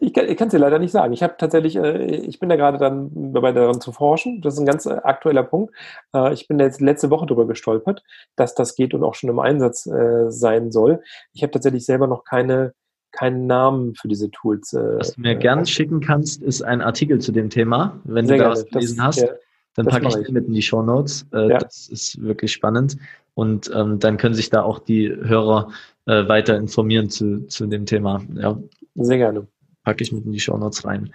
Ich 0.00 0.12
kann 0.12 0.48
es 0.48 0.52
dir 0.52 0.58
leider 0.58 0.78
nicht 0.78 0.92
sagen. 0.92 1.12
Ich 1.12 1.22
habe 1.22 1.34
tatsächlich, 1.38 1.76
äh, 1.76 2.16
ich 2.16 2.38
bin 2.38 2.48
da 2.48 2.56
gerade 2.56 2.78
dann 2.78 3.32
dabei 3.32 3.52
daran 3.52 3.80
zu 3.80 3.92
forschen. 3.92 4.40
Das 4.40 4.54
ist 4.54 4.60
ein 4.60 4.66
ganz 4.66 4.86
äh, 4.86 4.94
aktueller 5.02 5.42
Punkt. 5.42 5.74
Äh, 6.14 6.32
ich 6.32 6.48
bin 6.48 6.58
jetzt 6.58 6.80
letzte 6.80 7.10
Woche 7.10 7.26
darüber 7.26 7.46
gestolpert, 7.46 8.02
dass 8.36 8.54
das 8.54 8.76
geht 8.76 8.94
und 8.94 9.04
auch 9.04 9.14
schon 9.14 9.30
im 9.30 9.38
Einsatz 9.38 9.86
äh, 9.86 10.30
sein 10.30 10.72
soll. 10.72 11.02
Ich 11.32 11.42
habe 11.42 11.50
tatsächlich 11.50 11.84
selber 11.84 12.06
noch 12.06 12.24
keine 12.24 12.72
keinen 13.12 13.46
Namen 13.46 13.94
für 13.94 14.08
diese 14.08 14.30
Tools. 14.30 14.72
Äh, 14.74 14.98
Was 14.98 15.14
du 15.14 15.20
mir 15.22 15.32
äh, 15.32 15.36
gern 15.36 15.66
schicken 15.66 16.00
kannst, 16.00 16.42
ist 16.42 16.62
ein 16.62 16.82
Artikel 16.82 17.18
zu 17.18 17.32
dem 17.32 17.50
Thema. 17.50 17.98
Wenn 18.04 18.28
du 18.28 18.36
da 18.36 18.50
was 18.50 18.66
gelesen 18.66 19.02
hast, 19.02 19.20
ja, 19.20 19.28
dann 19.74 19.86
packe 19.86 20.08
ich 20.08 20.14
den 20.14 20.34
mit 20.34 20.46
in 20.46 20.52
die 20.52 20.62
Show 20.62 20.82
Notes. 20.82 21.26
Äh, 21.32 21.50
ja. 21.50 21.58
Das 21.58 21.88
ist 21.88 22.20
wirklich 22.20 22.52
spannend. 22.52 22.96
Und 23.34 23.70
ähm, 23.74 23.98
dann 23.98 24.16
können 24.16 24.34
sich 24.34 24.50
da 24.50 24.62
auch 24.62 24.78
die 24.78 25.08
Hörer 25.08 25.68
äh, 26.06 26.28
weiter 26.28 26.56
informieren 26.56 27.10
zu, 27.10 27.46
zu 27.46 27.66
dem 27.66 27.86
Thema. 27.86 28.22
Ja. 28.34 28.58
Sehr 28.94 29.18
gerne. 29.18 29.46
Packe 29.84 30.02
ich 30.02 30.12
mit 30.12 30.24
in 30.24 30.32
die 30.32 30.40
Show 30.40 30.56
Notes 30.56 30.84
rein. 30.84 31.12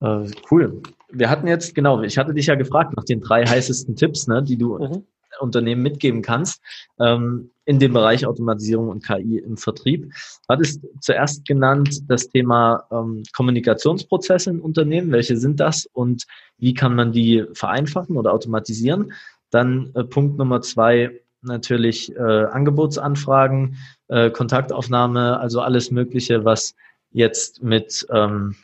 Äh, 0.00 0.26
cool. 0.50 0.82
Wir 1.10 1.30
hatten 1.30 1.46
jetzt, 1.46 1.74
genau, 1.74 2.02
ich 2.02 2.18
hatte 2.18 2.34
dich 2.34 2.46
ja 2.46 2.54
gefragt 2.54 2.96
nach 2.96 3.04
den 3.04 3.20
drei 3.20 3.46
heißesten 3.46 3.96
Tipps, 3.96 4.26
ne, 4.26 4.42
die 4.42 4.56
du 4.56 4.78
mhm. 4.78 5.04
Unternehmen 5.40 5.82
mitgeben 5.82 6.22
kannst 6.22 6.60
ähm, 6.98 7.50
in 7.64 7.78
dem 7.78 7.92
Bereich 7.92 8.26
Automatisierung 8.26 8.88
und 8.88 9.04
KI 9.04 9.38
im 9.38 9.56
Vertrieb. 9.56 10.04
Du 10.04 10.48
hattest 10.48 10.84
zuerst 11.00 11.46
genannt 11.46 12.02
das 12.08 12.28
Thema 12.28 12.84
ähm, 12.90 13.22
Kommunikationsprozesse 13.34 14.50
in 14.50 14.60
Unternehmen. 14.60 15.12
Welche 15.12 15.36
sind 15.36 15.60
das 15.60 15.86
und 15.86 16.24
wie 16.58 16.74
kann 16.74 16.94
man 16.94 17.12
die 17.12 17.44
vereinfachen 17.52 18.16
oder 18.16 18.32
automatisieren? 18.32 19.12
Dann 19.50 19.92
äh, 19.94 20.04
Punkt 20.04 20.38
Nummer 20.38 20.60
zwei, 20.60 21.20
natürlich 21.42 22.14
äh, 22.16 22.20
Angebotsanfragen, 22.20 23.76
äh, 24.08 24.30
Kontaktaufnahme, 24.30 25.38
also 25.38 25.60
alles 25.60 25.90
Mögliche, 25.90 26.44
was 26.44 26.74
jetzt 27.10 27.62
mit 27.62 28.06
ähm, 28.10 28.56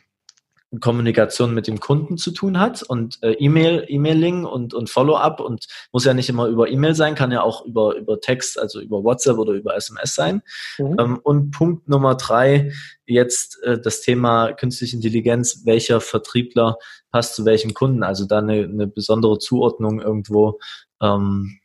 Kommunikation 0.79 1.53
mit 1.53 1.67
dem 1.67 1.79
Kunden 1.79 2.17
zu 2.17 2.31
tun 2.31 2.59
hat 2.59 2.83
und 2.83 3.21
äh, 3.23 3.33
E-Mail, 3.33 3.85
E-Mailing 3.87 4.45
und, 4.45 4.73
und 4.73 4.89
Follow-up 4.89 5.39
und 5.39 5.67
muss 5.91 6.05
ja 6.05 6.13
nicht 6.13 6.29
immer 6.29 6.47
über 6.47 6.69
E-Mail 6.69 6.95
sein, 6.95 7.15
kann 7.15 7.31
ja 7.31 7.41
auch 7.41 7.65
über, 7.65 7.95
über 7.95 8.19
Text, 8.19 8.59
also 8.59 8.81
über 8.81 9.03
WhatsApp 9.03 9.37
oder 9.37 9.53
über 9.53 9.75
SMS 9.75 10.15
sein. 10.15 10.41
Mhm. 10.77 10.95
Ähm, 10.99 11.19
und 11.23 11.51
Punkt 11.51 11.87
Nummer 11.87 12.15
drei, 12.15 12.71
jetzt 13.05 13.61
äh, 13.63 13.79
das 13.79 14.01
Thema 14.01 14.53
künstliche 14.53 14.95
Intelligenz, 14.95 15.61
welcher 15.65 16.01
Vertriebler 16.01 16.77
passt 17.11 17.35
zu 17.35 17.45
welchem 17.45 17.73
Kunden, 17.73 18.03
also 18.03 18.25
da 18.25 18.39
eine, 18.39 18.63
eine 18.63 18.87
besondere 18.87 19.39
Zuordnung 19.39 20.01
irgendwo 20.01 20.59
ähm, 21.01 21.59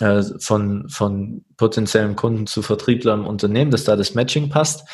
äh, 0.00 0.22
von, 0.38 0.88
von 0.88 1.44
potenziellen 1.56 2.16
Kunden 2.16 2.46
zu 2.46 2.62
Vertrieblern 2.62 3.20
im 3.20 3.26
Unternehmen, 3.26 3.70
dass 3.70 3.84
da 3.84 3.96
das 3.96 4.14
Matching 4.14 4.48
passt. 4.48 4.86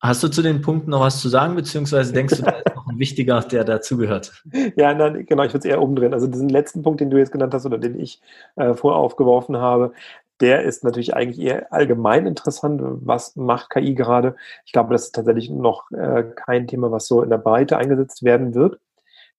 Hast 0.00 0.22
du 0.22 0.28
zu 0.28 0.42
den 0.42 0.60
Punkten 0.60 0.90
noch 0.90 1.00
was 1.00 1.20
zu 1.20 1.28
sagen, 1.28 1.54
beziehungsweise 1.56 2.12
denkst 2.12 2.36
du, 2.36 2.42
da 2.42 2.50
ist 2.50 2.76
noch 2.76 2.86
ein 2.86 2.98
wichtiger, 2.98 3.40
der 3.40 3.64
dazugehört? 3.64 4.44
Ja, 4.76 4.92
nein, 4.94 5.24
genau, 5.26 5.42
ich 5.42 5.52
würde 5.52 5.66
es 5.66 5.72
eher 5.72 5.80
umdrehen. 5.80 6.12
Also 6.12 6.26
diesen 6.26 6.48
letzten 6.48 6.82
Punkt, 6.82 7.00
den 7.00 7.10
du 7.10 7.16
jetzt 7.16 7.32
genannt 7.32 7.54
hast 7.54 7.66
oder 7.66 7.78
den 7.78 7.98
ich 7.98 8.20
äh, 8.56 8.74
vorher 8.74 9.00
aufgeworfen 9.00 9.56
habe, 9.56 9.92
der 10.40 10.64
ist 10.64 10.84
natürlich 10.84 11.14
eigentlich 11.14 11.44
eher 11.44 11.72
allgemein 11.72 12.26
interessant. 12.26 12.80
Was 12.84 13.36
macht 13.36 13.70
KI 13.70 13.94
gerade? 13.94 14.36
Ich 14.66 14.72
glaube, 14.72 14.92
das 14.92 15.04
ist 15.04 15.14
tatsächlich 15.14 15.50
noch 15.50 15.90
äh, 15.92 16.24
kein 16.34 16.66
Thema, 16.66 16.92
was 16.92 17.06
so 17.06 17.22
in 17.22 17.30
der 17.30 17.38
Breite 17.38 17.78
eingesetzt 17.78 18.22
werden 18.22 18.54
wird, 18.54 18.78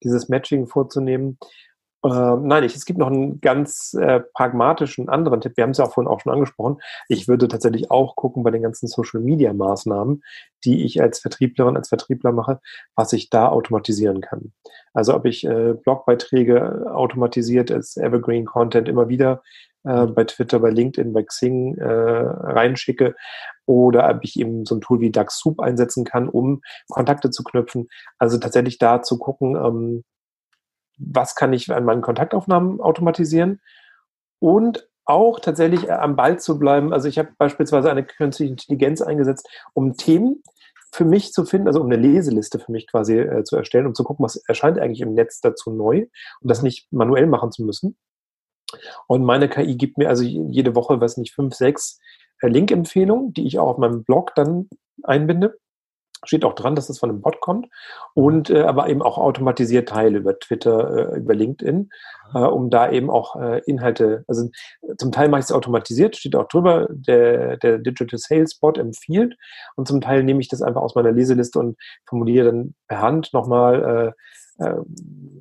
dieses 0.02 0.28
Matching 0.28 0.66
vorzunehmen. 0.66 1.38
Ähm, 2.04 2.46
nein, 2.46 2.62
ich, 2.62 2.76
es 2.76 2.84
gibt 2.84 2.98
noch 2.98 3.08
einen 3.08 3.40
ganz 3.40 3.94
äh, 3.94 4.20
pragmatischen 4.20 5.08
anderen 5.08 5.40
Tipp. 5.40 5.56
Wir 5.56 5.64
haben 5.64 5.70
es 5.70 5.78
ja 5.78 5.84
auch 5.84 5.94
vorhin 5.94 6.10
auch 6.10 6.20
schon 6.20 6.32
angesprochen. 6.32 6.78
Ich 7.08 7.26
würde 7.26 7.48
tatsächlich 7.48 7.90
auch 7.90 8.14
gucken 8.14 8.44
bei 8.44 8.50
den 8.52 8.62
ganzen 8.62 8.86
Social 8.86 9.20
Media 9.20 9.52
Maßnahmen, 9.52 10.22
die 10.64 10.84
ich 10.84 11.02
als 11.02 11.18
Vertrieblerin, 11.18 11.76
als 11.76 11.88
Vertriebler 11.88 12.30
mache, 12.30 12.60
was 12.94 13.12
ich 13.12 13.30
da 13.30 13.48
automatisieren 13.48 14.20
kann. 14.20 14.52
Also 14.94 15.14
ob 15.14 15.24
ich 15.26 15.44
äh, 15.44 15.74
Blogbeiträge 15.74 16.92
automatisiert 16.94 17.72
als 17.72 17.96
Evergreen 17.96 18.44
Content 18.44 18.88
immer 18.88 19.08
wieder 19.08 19.42
äh, 19.82 20.06
bei 20.06 20.22
Twitter, 20.22 20.60
bei 20.60 20.70
LinkedIn, 20.70 21.12
bei 21.12 21.24
Xing 21.24 21.78
äh, 21.78 21.84
reinschicke 21.84 23.16
oder 23.66 24.08
ob 24.08 24.20
ich 24.22 24.38
eben 24.38 24.64
so 24.64 24.76
ein 24.76 24.80
Tool 24.80 25.00
wie 25.00 25.10
DuckSoup 25.10 25.60
einsetzen 25.60 26.04
kann, 26.04 26.28
um 26.28 26.62
Kontakte 26.88 27.30
zu 27.30 27.42
knüpfen. 27.42 27.88
Also 28.18 28.38
tatsächlich 28.38 28.78
da 28.78 29.02
zu 29.02 29.18
gucken, 29.18 29.56
ähm, 29.56 30.04
was 30.98 31.34
kann 31.34 31.52
ich 31.52 31.72
an 31.72 31.84
meinen 31.84 32.02
Kontaktaufnahmen 32.02 32.80
automatisieren 32.80 33.60
und 34.38 34.88
auch 35.04 35.40
tatsächlich 35.40 35.88
äh, 35.88 35.92
am 35.92 36.16
Ball 36.16 36.38
zu 36.38 36.58
bleiben. 36.58 36.92
Also 36.92 37.08
ich 37.08 37.18
habe 37.18 37.30
beispielsweise 37.38 37.90
eine 37.90 38.04
künstliche 38.04 38.52
Intelligenz 38.52 39.00
eingesetzt, 39.00 39.48
um 39.72 39.96
Themen 39.96 40.42
für 40.92 41.04
mich 41.04 41.32
zu 41.32 41.44
finden, 41.44 41.66
also 41.66 41.80
um 41.80 41.86
eine 41.86 41.96
Leseliste 41.96 42.58
für 42.58 42.72
mich 42.72 42.86
quasi 42.86 43.18
äh, 43.18 43.44
zu 43.44 43.56
erstellen, 43.56 43.86
um 43.86 43.94
zu 43.94 44.04
gucken, 44.04 44.24
was 44.24 44.36
erscheint 44.36 44.78
eigentlich 44.78 45.00
im 45.00 45.14
Netz 45.14 45.40
dazu 45.40 45.70
neu 45.70 46.06
und 46.40 46.50
das 46.50 46.62
nicht 46.62 46.92
manuell 46.92 47.26
machen 47.26 47.52
zu 47.52 47.62
müssen. 47.62 47.96
Und 49.06 49.24
meine 49.24 49.48
KI 49.48 49.76
gibt 49.76 49.98
mir 49.98 50.08
also 50.08 50.24
jede 50.24 50.74
Woche, 50.74 51.00
weiß 51.00 51.16
nicht, 51.16 51.34
fünf, 51.34 51.54
sechs 51.54 51.98
äh, 52.42 52.48
Link-Empfehlungen, 52.48 53.32
die 53.32 53.46
ich 53.46 53.58
auch 53.58 53.68
auf 53.68 53.78
meinem 53.78 54.04
Blog 54.04 54.34
dann 54.34 54.68
einbinde. 55.02 55.58
Steht 56.24 56.44
auch 56.44 56.54
dran, 56.54 56.74
dass 56.74 56.88
es 56.88 56.98
von 56.98 57.10
einem 57.10 57.20
Bot 57.20 57.40
kommt 57.40 57.68
und 58.14 58.50
äh, 58.50 58.62
aber 58.62 58.88
eben 58.88 59.02
auch 59.02 59.18
automatisiert 59.18 59.88
teile 59.88 60.18
über 60.18 60.38
Twitter, 60.38 61.12
äh, 61.12 61.18
über 61.18 61.34
LinkedIn, 61.34 61.90
äh, 62.34 62.38
um 62.38 62.70
da 62.70 62.90
eben 62.90 63.10
auch 63.10 63.36
äh, 63.36 63.60
Inhalte, 63.66 64.24
also 64.26 64.48
zum 64.96 65.12
Teil 65.12 65.28
mache 65.28 65.40
ich 65.40 65.46
es 65.46 65.52
automatisiert, 65.52 66.16
steht 66.16 66.36
auch 66.36 66.48
drüber, 66.48 66.88
der, 66.90 67.56
der 67.58 67.78
Digital 67.78 68.18
Sales 68.18 68.58
Bot 68.58 68.78
empfiehlt 68.78 69.36
und 69.76 69.86
zum 69.86 70.00
Teil 70.00 70.24
nehme 70.24 70.40
ich 70.40 70.48
das 70.48 70.62
einfach 70.62 70.82
aus 70.82 70.94
meiner 70.94 71.12
Leseliste 71.12 71.58
und 71.58 71.76
formuliere 72.06 72.46
dann 72.46 72.74
per 72.88 73.00
Hand 73.00 73.32
nochmal 73.32 74.14
äh, 74.58 74.64
äh, 74.64 74.74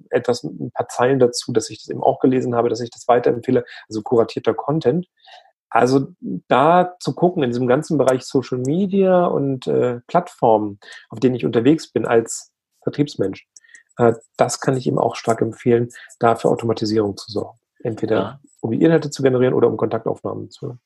etwas, 0.10 0.44
ein 0.44 0.72
paar 0.72 0.88
Zeilen 0.88 1.20
dazu, 1.20 1.52
dass 1.52 1.70
ich 1.70 1.80
das 1.80 1.90
eben 1.90 2.04
auch 2.04 2.20
gelesen 2.20 2.56
habe, 2.56 2.70
dass 2.70 2.82
ich 2.82 2.90
das 2.90 3.08
weiterempfehle, 3.08 3.66
also 3.90 4.02
kuratierter 4.02 4.54
Content. 4.54 5.08
Also 5.70 6.14
da 6.48 6.96
zu 7.00 7.14
gucken 7.14 7.44
in 7.44 7.50
diesem 7.50 7.68
ganzen 7.68 7.98
Bereich 7.98 8.24
Social 8.24 8.60
Media 8.60 9.26
und 9.26 9.68
äh, 9.68 10.00
Plattformen, 10.08 10.80
auf 11.10 11.20
denen 11.20 11.36
ich 11.36 11.46
unterwegs 11.46 11.92
bin 11.92 12.06
als 12.06 12.52
Vertriebsmensch, 12.84 13.48
äh, 13.98 14.14
das 14.38 14.60
kann 14.60 14.78
ich 14.78 14.88
ihm 14.88 14.98
auch 14.98 15.16
stark 15.16 15.42
empfehlen, 15.42 15.90
da 16.20 16.36
für 16.36 16.50
Automatisierung 16.50 17.18
zu 17.18 17.32
sorgen. 17.32 17.60
Entweder 17.80 18.16
ja. 18.16 18.40
um 18.62 18.72
die 18.72 18.82
Inhalte 18.82 19.10
zu 19.10 19.22
generieren 19.22 19.54
oder 19.54 19.68
um 19.68 19.78
Kontaktaufnahmen 19.78 20.50
zu. 20.50 20.78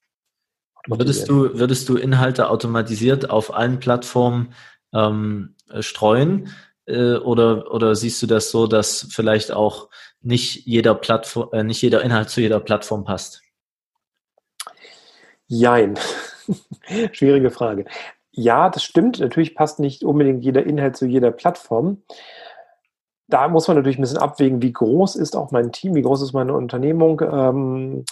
Würdest 0.88 1.30
du, 1.30 1.58
würdest 1.60 1.88
du 1.90 1.96
Inhalte 1.96 2.50
automatisiert 2.50 3.30
auf 3.30 3.54
allen 3.54 3.80
Plattformen 3.80 4.54
ähm, 4.94 5.56
streuen? 5.80 6.50
Äh, 6.86 7.16
oder, 7.16 7.72
oder 7.72 7.96
siehst 7.96 8.22
du 8.24 8.28
das 8.28 8.50
so, 8.50 8.66
dass 8.66 9.08
vielleicht 9.12 9.52
auch 9.52 9.90
nicht 10.22 10.66
jeder 10.66 10.96
Plattform, 10.96 11.50
äh, 11.54 11.64
nicht 11.64 11.82
jeder 11.82 12.02
Inhalt 12.02 12.30
zu 12.30 12.42
jeder 12.42 12.60
Plattform 12.60 13.04
passt? 13.04 13.42
Jein. 15.52 16.00
Schwierige 17.12 17.52
Frage. 17.52 17.84
Ja, 18.32 18.70
das 18.70 18.86
stimmt. 18.86 19.20
Natürlich 19.20 19.54
passt 19.54 19.80
nicht 19.80 20.02
unbedingt 20.06 20.46
jeder 20.46 20.66
Inhalt 20.66 20.96
zu 20.96 21.06
jeder 21.06 21.32
Plattform. 21.32 22.04
Da 23.28 23.50
muss 23.50 23.68
man 23.68 23.76
natürlich 23.76 23.98
ein 23.98 24.02
bisschen 24.02 24.18
abwägen, 24.18 24.62
wie 24.62 24.72
groß 24.72 25.18
ist 25.18 25.36
auch 25.36 25.52
mein 25.52 25.74
Team, 25.74 25.94
wie 25.94 26.04
groß 26.04 26.22
ist 26.22 26.32
meine 26.32 26.54
Unternehmung. 26.54 27.20
Ähm, 27.22 28.06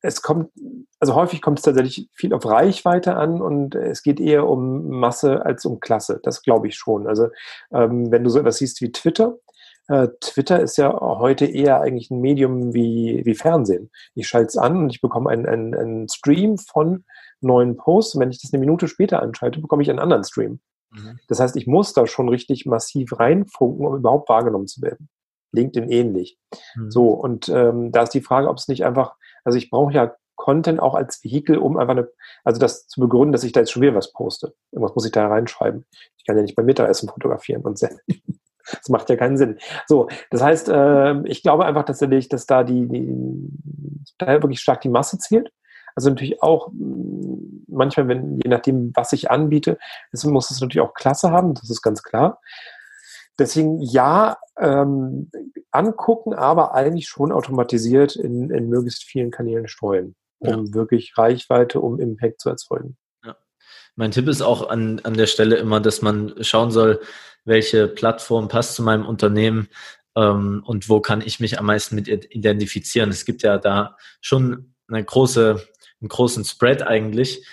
es 0.00 0.22
kommt, 0.22 0.50
also 0.98 1.14
häufig 1.14 1.42
kommt 1.42 1.58
es 1.58 1.64
tatsächlich 1.66 2.08
viel 2.14 2.32
auf 2.32 2.46
Reichweite 2.46 3.16
an 3.16 3.42
und 3.42 3.74
es 3.74 4.02
geht 4.02 4.18
eher 4.18 4.48
um 4.48 4.88
Masse 4.88 5.44
als 5.44 5.66
um 5.66 5.78
Klasse. 5.78 6.20
Das 6.22 6.42
glaube 6.42 6.68
ich 6.68 6.76
schon. 6.76 7.06
Also 7.06 7.28
ähm, 7.70 8.10
wenn 8.10 8.24
du 8.24 8.30
so 8.30 8.38
etwas 8.38 8.56
siehst 8.56 8.80
wie 8.80 8.92
Twitter, 8.92 9.36
äh, 9.88 10.08
Twitter 10.20 10.60
ist 10.60 10.78
ja 10.78 10.98
heute 11.00 11.46
eher 11.46 11.80
eigentlich 11.80 12.10
ein 12.10 12.20
Medium 12.20 12.72
wie, 12.72 13.22
wie 13.24 13.34
Fernsehen. 13.34 13.90
Ich 14.14 14.28
schalte 14.28 14.48
es 14.48 14.56
an 14.56 14.76
und 14.78 14.90
ich 14.90 15.00
bekomme 15.00 15.30
einen, 15.30 15.46
einen, 15.46 15.74
einen 15.74 16.08
Stream 16.08 16.58
von 16.58 17.04
neuen 17.40 17.76
Posts. 17.76 18.14
Und 18.14 18.20
wenn 18.22 18.30
ich 18.30 18.40
das 18.40 18.52
eine 18.52 18.60
Minute 18.60 18.88
später 18.88 19.22
anschalte, 19.22 19.60
bekomme 19.60 19.82
ich 19.82 19.90
einen 19.90 19.98
anderen 19.98 20.24
Stream. 20.24 20.60
Mhm. 20.90 21.18
Das 21.28 21.40
heißt, 21.40 21.56
ich 21.56 21.66
muss 21.66 21.92
da 21.92 22.06
schon 22.06 22.28
richtig 22.28 22.66
massiv 22.66 23.18
reinfunken, 23.18 23.86
um 23.86 23.96
überhaupt 23.96 24.28
wahrgenommen 24.28 24.66
zu 24.66 24.80
werden. 24.80 25.08
LinkedIn 25.52 25.90
ähnlich. 25.90 26.38
Mhm. 26.76 26.90
So, 26.90 27.10
und 27.10 27.48
ähm, 27.48 27.92
da 27.92 28.02
ist 28.02 28.14
die 28.14 28.22
Frage, 28.22 28.48
ob 28.48 28.56
es 28.56 28.68
nicht 28.68 28.84
einfach, 28.84 29.14
also 29.44 29.58
ich 29.58 29.70
brauche 29.70 29.92
ja 29.92 30.14
Content 30.36 30.80
auch 30.80 30.94
als 30.94 31.22
Vehikel, 31.22 31.58
um 31.58 31.76
einfach 31.76 31.92
eine, 31.92 32.08
also 32.42 32.58
das 32.58 32.88
zu 32.88 33.00
begründen, 33.00 33.32
dass 33.32 33.44
ich 33.44 33.52
da 33.52 33.60
jetzt 33.60 33.70
schon 33.70 33.82
wieder 33.82 33.94
was 33.94 34.12
poste. 34.12 34.54
Irgendwas 34.72 34.94
muss 34.96 35.06
ich 35.06 35.12
da 35.12 35.28
reinschreiben. 35.28 35.86
Ich 36.16 36.24
kann 36.24 36.36
ja 36.36 36.42
nicht 36.42 36.56
beim 36.56 36.66
Mittagessen 36.66 37.08
fotografieren 37.08 37.62
und 37.62 37.78
senden. 37.78 38.00
Das 38.70 38.88
macht 38.88 39.10
ja 39.10 39.16
keinen 39.16 39.36
Sinn. 39.36 39.58
So, 39.86 40.08
das 40.30 40.42
heißt, 40.42 40.68
äh, 40.68 41.26
ich 41.26 41.42
glaube 41.42 41.66
einfach 41.66 41.84
tatsächlich, 41.84 42.28
dass 42.28 42.46
da 42.46 42.64
die, 42.64 42.88
die 42.88 43.14
da 44.18 44.26
wirklich 44.42 44.60
stark 44.60 44.80
die 44.80 44.88
Masse 44.88 45.18
zählt. 45.18 45.52
Also 45.94 46.10
natürlich 46.10 46.42
auch 46.42 46.70
mm, 46.72 47.64
manchmal, 47.68 48.08
wenn, 48.08 48.40
je 48.42 48.50
nachdem, 48.50 48.92
was 48.94 49.12
ich 49.12 49.30
anbiete, 49.30 49.78
es 50.12 50.24
muss 50.24 50.50
es 50.50 50.60
natürlich 50.60 50.86
auch 50.86 50.94
Klasse 50.94 51.30
haben, 51.30 51.54
das 51.54 51.70
ist 51.70 51.82
ganz 51.82 52.02
klar. 52.02 52.40
Deswegen 53.38 53.80
ja, 53.80 54.36
ähm, 54.58 55.30
angucken, 55.72 56.34
aber 56.34 56.74
eigentlich 56.74 57.08
schon 57.08 57.32
automatisiert 57.32 58.14
in, 58.14 58.50
in 58.50 58.68
möglichst 58.68 59.04
vielen 59.04 59.32
Kanälen 59.32 59.66
streuen, 59.66 60.14
um 60.38 60.66
ja. 60.66 60.74
wirklich 60.74 61.18
Reichweite, 61.18 61.80
um 61.80 61.98
Impact 61.98 62.40
zu 62.40 62.50
erzeugen. 62.50 62.96
Ja. 63.24 63.36
Mein 63.96 64.12
Tipp 64.12 64.28
ist 64.28 64.40
auch 64.40 64.68
an, 64.68 65.00
an 65.02 65.14
der 65.14 65.26
Stelle 65.26 65.56
immer, 65.56 65.80
dass 65.80 66.00
man 66.00 66.34
schauen 66.42 66.70
soll, 66.70 67.00
welche 67.44 67.88
Plattform 67.88 68.48
passt 68.48 68.74
zu 68.74 68.82
meinem 68.82 69.06
Unternehmen 69.06 69.68
ähm, 70.16 70.62
und 70.64 70.88
wo 70.88 71.00
kann 71.00 71.20
ich 71.20 71.40
mich 71.40 71.58
am 71.58 71.66
meisten 71.66 71.94
mit 71.94 72.08
identifizieren. 72.08 73.10
Es 73.10 73.24
gibt 73.24 73.42
ja 73.42 73.58
da 73.58 73.96
schon 74.20 74.74
eine 74.88 75.04
große, 75.04 75.62
einen 76.00 76.08
großen 76.08 76.44
Spread 76.44 76.82
eigentlich, 76.82 77.46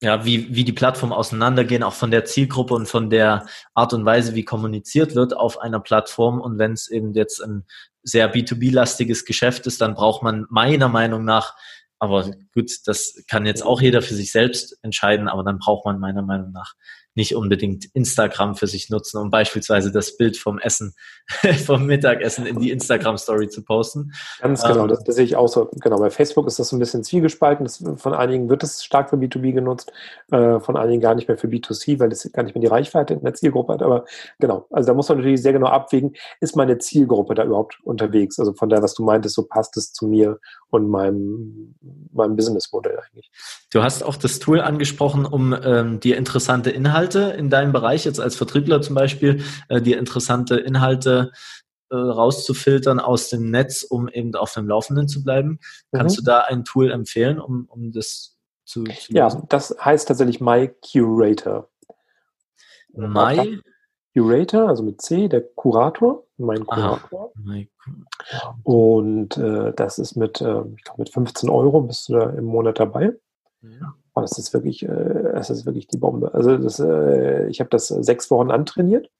ja, 0.00 0.24
wie, 0.24 0.54
wie 0.54 0.62
die 0.62 0.72
Plattformen 0.72 1.12
auseinandergehen, 1.12 1.82
auch 1.82 1.94
von 1.94 2.12
der 2.12 2.24
Zielgruppe 2.24 2.74
und 2.74 2.86
von 2.86 3.10
der 3.10 3.46
Art 3.74 3.92
und 3.92 4.04
Weise, 4.04 4.36
wie 4.36 4.44
kommuniziert 4.44 5.16
wird 5.16 5.36
auf 5.36 5.60
einer 5.60 5.80
Plattform. 5.80 6.40
Und 6.40 6.58
wenn 6.58 6.72
es 6.72 6.88
eben 6.88 7.14
jetzt 7.14 7.42
ein 7.42 7.64
sehr 8.04 8.32
B2B-lastiges 8.32 9.24
Geschäft 9.24 9.66
ist, 9.66 9.80
dann 9.80 9.94
braucht 9.94 10.22
man 10.22 10.46
meiner 10.50 10.88
Meinung 10.88 11.24
nach 11.24 11.56
aber 11.98 12.30
gut, 12.54 12.70
das 12.86 13.24
kann 13.28 13.46
jetzt 13.46 13.64
auch 13.64 13.80
jeder 13.80 14.02
für 14.02 14.14
sich 14.14 14.30
selbst 14.30 14.78
entscheiden, 14.82 15.28
aber 15.28 15.42
dann 15.42 15.58
braucht 15.58 15.84
man 15.84 15.98
meiner 15.98 16.22
Meinung 16.22 16.52
nach 16.52 16.74
nicht 17.18 17.34
unbedingt 17.34 17.84
Instagram 17.94 18.54
für 18.54 18.68
sich 18.68 18.90
nutzen, 18.90 19.18
um 19.18 19.28
beispielsweise 19.28 19.90
das 19.90 20.16
Bild 20.16 20.36
vom 20.36 20.60
Essen, 20.60 20.94
vom 21.66 21.84
Mittagessen 21.84 22.46
in 22.46 22.60
die 22.60 22.70
Instagram-Story 22.70 23.48
zu 23.48 23.64
posten. 23.64 24.12
Ganz 24.40 24.62
genau, 24.62 24.82
ähm, 24.82 24.88
das, 24.88 25.02
das, 25.02 25.16
sehe 25.16 25.24
ich 25.24 25.34
auch 25.34 25.48
so. 25.48 25.68
Genau, 25.80 25.98
bei 25.98 26.10
Facebook 26.10 26.46
ist 26.46 26.60
das 26.60 26.68
so 26.68 26.76
ein 26.76 26.78
bisschen 26.78 27.02
zwiegespalten. 27.02 27.66
Das, 27.66 27.84
von 27.96 28.14
einigen 28.14 28.48
wird 28.48 28.62
es 28.62 28.84
stark 28.84 29.10
für 29.10 29.16
B2B 29.16 29.52
genutzt, 29.52 29.92
äh, 30.30 30.60
von 30.60 30.76
einigen 30.76 31.00
gar 31.00 31.16
nicht 31.16 31.26
mehr 31.26 31.36
für 31.36 31.48
B2C, 31.48 31.98
weil 31.98 32.12
es 32.12 32.30
gar 32.32 32.44
nicht 32.44 32.54
mehr 32.54 32.62
die 32.62 32.68
Reichweite 32.68 33.14
in 33.14 33.24
der 33.24 33.34
Zielgruppe 33.34 33.72
hat. 33.72 33.82
Aber 33.82 34.04
genau, 34.38 34.66
also 34.70 34.86
da 34.86 34.94
muss 34.94 35.08
man 35.08 35.18
natürlich 35.18 35.42
sehr 35.42 35.52
genau 35.52 35.66
abwägen, 35.66 36.14
ist 36.40 36.54
meine 36.54 36.78
Zielgruppe 36.78 37.34
da 37.34 37.44
überhaupt 37.44 37.80
unterwegs? 37.82 38.38
Also 38.38 38.54
von 38.54 38.68
der, 38.68 38.80
was 38.80 38.94
du 38.94 39.02
meintest, 39.02 39.34
so 39.34 39.42
passt 39.42 39.76
es 39.76 39.92
zu 39.92 40.06
mir 40.06 40.38
und 40.70 40.88
meinem, 40.88 41.74
meinem 42.12 42.36
Businessmodell 42.36 43.00
eigentlich. 43.00 43.30
Du 43.70 43.82
hast 43.82 44.04
auch 44.04 44.16
das 44.16 44.38
Tool 44.38 44.60
angesprochen, 44.60 45.26
um 45.26 45.52
ähm, 45.64 45.98
dir 45.98 46.16
interessante 46.16 46.70
Inhalte 46.70 47.07
in 47.14 47.50
deinem 47.50 47.72
Bereich, 47.72 48.04
jetzt 48.04 48.20
als 48.20 48.36
Vertriebler 48.36 48.82
zum 48.82 48.94
Beispiel, 48.94 49.42
äh, 49.68 49.80
dir 49.80 49.98
interessante 49.98 50.56
Inhalte 50.56 51.32
äh, 51.90 51.96
rauszufiltern 51.96 53.00
aus 53.00 53.30
dem 53.30 53.50
Netz, 53.50 53.82
um 53.82 54.08
eben 54.08 54.34
auf 54.34 54.52
dem 54.52 54.68
Laufenden 54.68 55.08
zu 55.08 55.24
bleiben. 55.24 55.58
Kannst 55.92 56.16
mhm. 56.16 56.24
du 56.24 56.30
da 56.30 56.40
ein 56.40 56.64
Tool 56.64 56.90
empfehlen, 56.90 57.40
um, 57.40 57.66
um 57.68 57.92
das 57.92 58.36
zu, 58.64 58.84
zu 58.84 59.12
Ja, 59.12 59.28
das 59.48 59.74
heißt 59.82 60.08
tatsächlich 60.08 60.40
My 60.40 60.70
Curator. 60.92 61.68
My 62.92 63.60
Curator, 64.14 64.68
also 64.68 64.82
mit 64.82 65.00
C, 65.00 65.28
der 65.28 65.42
Kurator, 65.42 66.26
mein 66.36 66.66
Kurator. 66.66 67.32
Ah, 68.30 68.54
und 68.64 69.36
äh, 69.36 69.72
das 69.74 69.98
ist 69.98 70.16
mit, 70.16 70.40
äh, 70.40 70.62
ich 70.76 70.84
glaube, 70.84 70.98
mit 70.98 71.10
15 71.10 71.48
Euro 71.48 71.82
bist 71.82 72.08
du 72.08 72.14
da 72.14 72.30
im 72.30 72.44
Monat 72.44 72.80
dabei. 72.80 73.12
Ja. 73.62 73.94
Und 74.18 74.30
das 74.30 74.38
ist 74.38 74.52
wirklich, 74.52 74.82
äh, 74.82 75.32
das 75.34 75.50
ist 75.50 75.66
wirklich 75.66 75.86
die 75.86 75.98
Bombe. 75.98 76.34
Also 76.34 76.56
das, 76.56 76.78
äh, 76.80 77.46
ich 77.48 77.60
habe 77.60 77.70
das 77.70 77.88
sechs 77.88 78.30
Wochen 78.30 78.50
antrainiert. 78.50 79.10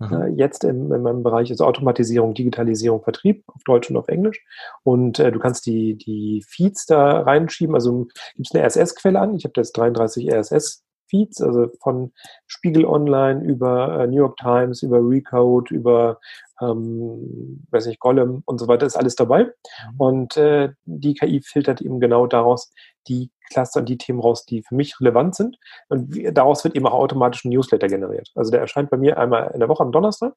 Äh, 0.00 0.28
jetzt 0.30 0.64
in, 0.64 0.90
in, 0.92 1.02
meinem 1.02 1.22
Bereich 1.22 1.50
ist 1.50 1.60
Automatisierung, 1.60 2.34
Digitalisierung, 2.34 3.02
Vertrieb 3.02 3.44
auf 3.46 3.62
Deutsch 3.64 3.90
und 3.90 3.96
auf 3.96 4.08
Englisch. 4.08 4.44
Und 4.82 5.18
äh, 5.18 5.30
du 5.30 5.38
kannst 5.38 5.66
die, 5.66 5.96
die 5.96 6.44
Feeds 6.46 6.86
da 6.86 7.20
reinschieben. 7.20 7.74
Also 7.74 8.06
gibt 8.34 8.48
es 8.48 8.54
eine 8.54 8.64
RSS-Quelle 8.64 9.20
an. 9.20 9.36
Ich 9.36 9.44
habe 9.44 9.54
jetzt 9.56 9.72
33 9.76 10.32
RSS 10.32 10.84
Feeds, 11.08 11.40
also 11.40 11.68
von 11.80 12.12
Spiegel 12.46 12.84
Online 12.86 13.44
über 13.44 14.00
äh, 14.00 14.06
New 14.06 14.16
York 14.16 14.36
Times, 14.36 14.82
über 14.82 14.98
Recode, 14.98 15.72
über 15.72 16.18
ähm, 16.60 17.64
weiß 17.70 17.86
nicht, 17.86 18.00
Golem 18.00 18.42
und 18.46 18.58
so 18.58 18.68
weiter 18.68 18.86
ist 18.86 18.96
alles 18.96 19.14
dabei. 19.14 19.44
Mhm. 19.44 19.98
Und 19.98 20.36
äh, 20.36 20.70
die 20.84 21.14
KI 21.14 21.40
filtert 21.42 21.80
eben 21.80 22.00
genau 22.00 22.26
daraus 22.26 22.72
die 23.06 23.30
Cluster 23.52 23.82
die 23.82 23.98
Themen 23.98 24.20
raus, 24.20 24.44
die 24.44 24.62
für 24.62 24.74
mich 24.74 25.00
relevant 25.00 25.34
sind. 25.34 25.58
Und 25.88 26.16
daraus 26.32 26.64
wird 26.64 26.76
eben 26.76 26.86
auch 26.86 26.92
automatisch 26.94 27.44
ein 27.44 27.50
Newsletter 27.50 27.88
generiert. 27.88 28.30
Also 28.34 28.50
der 28.50 28.60
erscheint 28.60 28.90
bei 28.90 28.96
mir 28.96 29.18
einmal 29.18 29.50
in 29.52 29.60
der 29.60 29.68
Woche 29.68 29.82
am 29.82 29.92
Donnerstag. 29.92 30.34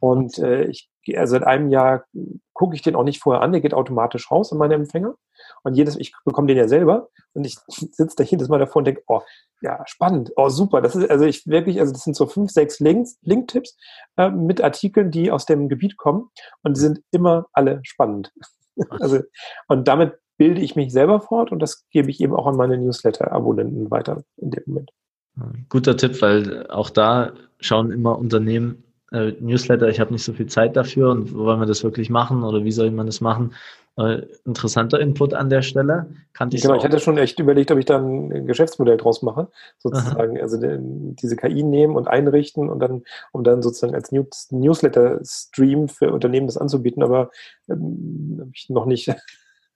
Und 0.00 0.38
äh, 0.38 0.64
ich, 0.64 0.90
also 1.14 1.32
seit 1.32 1.44
einem 1.44 1.70
Jahr 1.70 2.04
gucke 2.52 2.74
ich 2.74 2.82
den 2.82 2.96
auch 2.96 3.04
nicht 3.04 3.22
vorher 3.22 3.42
an, 3.42 3.52
der 3.52 3.60
geht 3.60 3.74
automatisch 3.74 4.30
raus 4.30 4.52
in 4.52 4.58
meine 4.58 4.74
Empfänger. 4.74 5.14
Und 5.62 5.74
jedes, 5.74 5.96
ich 5.96 6.12
bekomme 6.24 6.48
den 6.48 6.56
ja 6.56 6.68
selber 6.68 7.08
und 7.34 7.44
ich 7.44 7.56
sitze 7.68 8.16
da 8.16 8.24
jedes 8.24 8.48
Mal 8.48 8.58
davor 8.58 8.80
und 8.80 8.86
denke, 8.86 9.02
oh, 9.06 9.22
ja, 9.60 9.82
spannend, 9.86 10.32
oh, 10.36 10.48
super. 10.48 10.80
Das 10.80 10.96
ist 10.96 11.10
also 11.10 11.24
ich 11.24 11.46
wirklich, 11.46 11.80
also 11.80 11.92
das 11.92 12.02
sind 12.02 12.16
so 12.16 12.26
fünf, 12.26 12.50
sechs 12.50 12.80
Links, 12.80 13.18
Link-Tipps 13.22 13.76
äh, 14.16 14.30
mit 14.30 14.60
Artikeln, 14.60 15.10
die 15.10 15.30
aus 15.30 15.46
dem 15.46 15.68
Gebiet 15.68 15.96
kommen 15.96 16.30
und 16.62 16.76
die 16.76 16.80
sind 16.80 17.00
immer 17.10 17.46
alle 17.52 17.80
spannend. 17.84 18.32
also, 19.00 19.20
und 19.68 19.88
damit 19.88 20.18
bilde 20.38 20.62
ich 20.62 20.76
mich 20.76 20.92
selber 20.92 21.20
fort 21.20 21.52
und 21.52 21.58
das 21.60 21.86
gebe 21.90 22.10
ich 22.10 22.20
eben 22.20 22.34
auch 22.34 22.46
an 22.46 22.56
meine 22.56 22.78
Newsletter-Abonnenten 22.78 23.90
weiter 23.90 24.22
in 24.36 24.50
dem 24.50 24.62
Moment. 24.66 24.90
Guter 25.68 25.96
Tipp, 25.96 26.20
weil 26.22 26.66
auch 26.68 26.90
da 26.90 27.32
schauen 27.60 27.90
immer 27.90 28.18
Unternehmen, 28.18 28.84
äh, 29.12 29.32
Newsletter, 29.40 29.88
ich 29.88 30.00
habe 30.00 30.12
nicht 30.12 30.24
so 30.24 30.32
viel 30.32 30.46
Zeit 30.46 30.76
dafür 30.76 31.10
und 31.10 31.34
wollen 31.34 31.60
wir 31.60 31.66
das 31.66 31.84
wirklich 31.84 32.10
machen 32.10 32.42
oder 32.42 32.64
wie 32.64 32.72
soll 32.72 32.90
man 32.90 33.06
das 33.06 33.20
machen? 33.20 33.54
Äh, 33.96 34.26
interessanter 34.44 35.00
Input 35.00 35.34
an 35.34 35.50
der 35.50 35.62
Stelle. 35.62 36.06
Kannte 36.32 36.56
ich 36.56 36.62
genau, 36.62 36.76
ich 36.76 36.84
hatte 36.84 37.00
schon 37.00 37.18
echt 37.18 37.40
überlegt, 37.40 37.70
ob 37.72 37.78
ich 37.78 37.84
da 37.84 37.98
ein 37.98 38.46
Geschäftsmodell 38.46 38.96
draus 38.96 39.22
mache, 39.22 39.48
sozusagen. 39.78 40.36
Aha. 40.36 40.42
Also 40.42 40.58
diese 40.60 41.36
KI 41.36 41.64
nehmen 41.64 41.96
und 41.96 42.06
einrichten 42.06 42.68
und 42.68 42.78
dann, 42.78 43.02
um 43.32 43.42
dann 43.42 43.60
sozusagen 43.60 43.94
als 43.94 44.12
News 44.12 44.52
Newsletter-Stream 44.52 45.88
für 45.88 46.12
Unternehmen 46.12 46.46
das 46.46 46.58
anzubieten, 46.58 47.02
aber 47.02 47.30
ähm, 47.68 48.36
habe 48.40 48.50
ich 48.54 48.68
noch 48.68 48.86
nicht, 48.86 49.12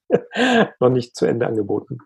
noch 0.81 0.91
nicht 0.91 1.17
zu 1.17 1.27
Ende 1.27 1.47
angeboten. 1.47 1.99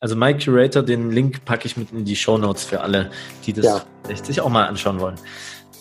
Also 0.00 0.16
My 0.16 0.36
Curator, 0.36 0.82
den 0.82 1.10
Link 1.10 1.44
packe 1.44 1.66
ich 1.66 1.76
mit 1.76 1.92
in 1.92 2.04
die 2.04 2.16
Show 2.16 2.36
Notes 2.36 2.64
für 2.64 2.80
alle, 2.80 3.10
die 3.46 3.52
das 3.52 3.64
ja. 3.64 4.16
sich 4.16 4.40
auch 4.40 4.48
mal 4.48 4.66
anschauen 4.66 4.98
wollen. 4.98 5.14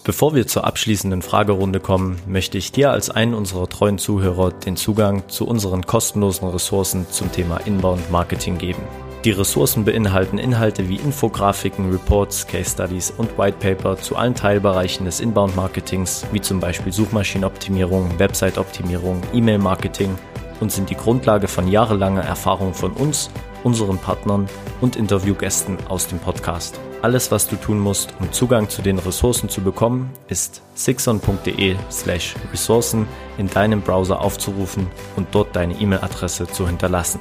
Bevor 0.04 0.34
wir 0.34 0.48
zur 0.48 0.66
abschließenden 0.66 1.22
Fragerunde 1.22 1.80
kommen, 1.80 2.20
möchte 2.28 2.58
ich 2.58 2.72
dir 2.72 2.92
als 2.92 3.12
einen 3.12 3.36
unserer 3.36 3.68
treuen 3.68 4.00
Zuhörer 4.00 4.52
den 4.52 4.76
Zugang 4.76 5.28
zu 5.30 5.48
unseren 5.48 5.86
kostenlosen 5.86 6.48
Ressourcen 6.50 7.08
zum 7.10 7.32
Thema 7.32 7.58
Inbound 7.58 8.10
Marketing 8.12 8.58
geben. 8.58 8.82
Die 9.26 9.32
Ressourcen 9.32 9.86
beinhalten 9.86 10.40
Inhalte 10.40 10.90
wie 10.90 10.96
Infografiken, 10.96 11.92
Reports, 11.92 12.48
Case 12.48 12.72
Studies 12.72 13.14
und 13.16 13.38
White 13.38 13.58
Paper 13.60 13.96
zu 13.96 14.16
allen 14.16 14.34
Teilbereichen 14.34 15.06
des 15.06 15.20
Inbound 15.20 15.56
Marketings, 15.56 16.26
wie 16.32 16.42
zum 16.42 16.60
Beispiel 16.60 16.92
Suchmaschinenoptimierung, 16.92 18.18
Website-Optimierung, 18.18 19.22
E-Mail-Marketing 19.34 20.18
und 20.62 20.72
sind 20.72 20.90
die 20.90 20.96
Grundlage 20.96 21.50
von 21.50 21.68
jahrelanger 21.68 22.24
Erfahrung 22.24 22.74
von 22.74 22.94
uns, 22.94 23.30
unseren 23.64 23.98
Partnern 23.98 24.48
und 24.80 24.96
Interviewgästen 24.96 25.78
aus 25.90 26.08
dem 26.08 26.20
Podcast. 26.20 26.80
Alles, 27.02 27.32
was 27.32 27.48
du 27.48 27.56
tun 27.56 27.80
musst, 27.80 28.14
um 28.20 28.32
Zugang 28.32 28.70
zu 28.70 28.82
den 28.82 29.00
Ressourcen 29.00 29.50
zu 29.50 29.62
bekommen, 29.62 30.12
ist 30.28 30.62
sixon.de 30.76 31.76
slash 31.92 32.36
Ressourcen 32.52 33.08
in 33.38 33.50
deinem 33.50 33.82
Browser 33.82 34.22
aufzurufen 34.22 34.88
und 35.16 35.28
dort 35.32 35.56
deine 35.56 35.74
E-Mail-Adresse 35.74 36.48
zu 36.48 36.68
hinterlassen. 36.68 37.20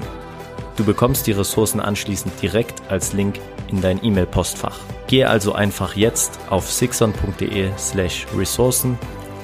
Du 0.76 0.84
bekommst 0.84 1.26
die 1.26 1.32
Ressourcen 1.32 1.80
anschließend 1.80 2.40
direkt 2.40 2.82
als 2.88 3.12
Link 3.12 3.40
in 3.68 3.80
dein 3.80 4.04
E-Mail-Postfach. 4.04 4.78
Gehe 5.06 5.28
also 5.28 5.54
einfach 5.54 5.96
jetzt 5.96 6.38
auf 6.50 6.70
sixon.de 6.70 7.70
slash 7.76 8.26
Ressourcen 8.36 8.98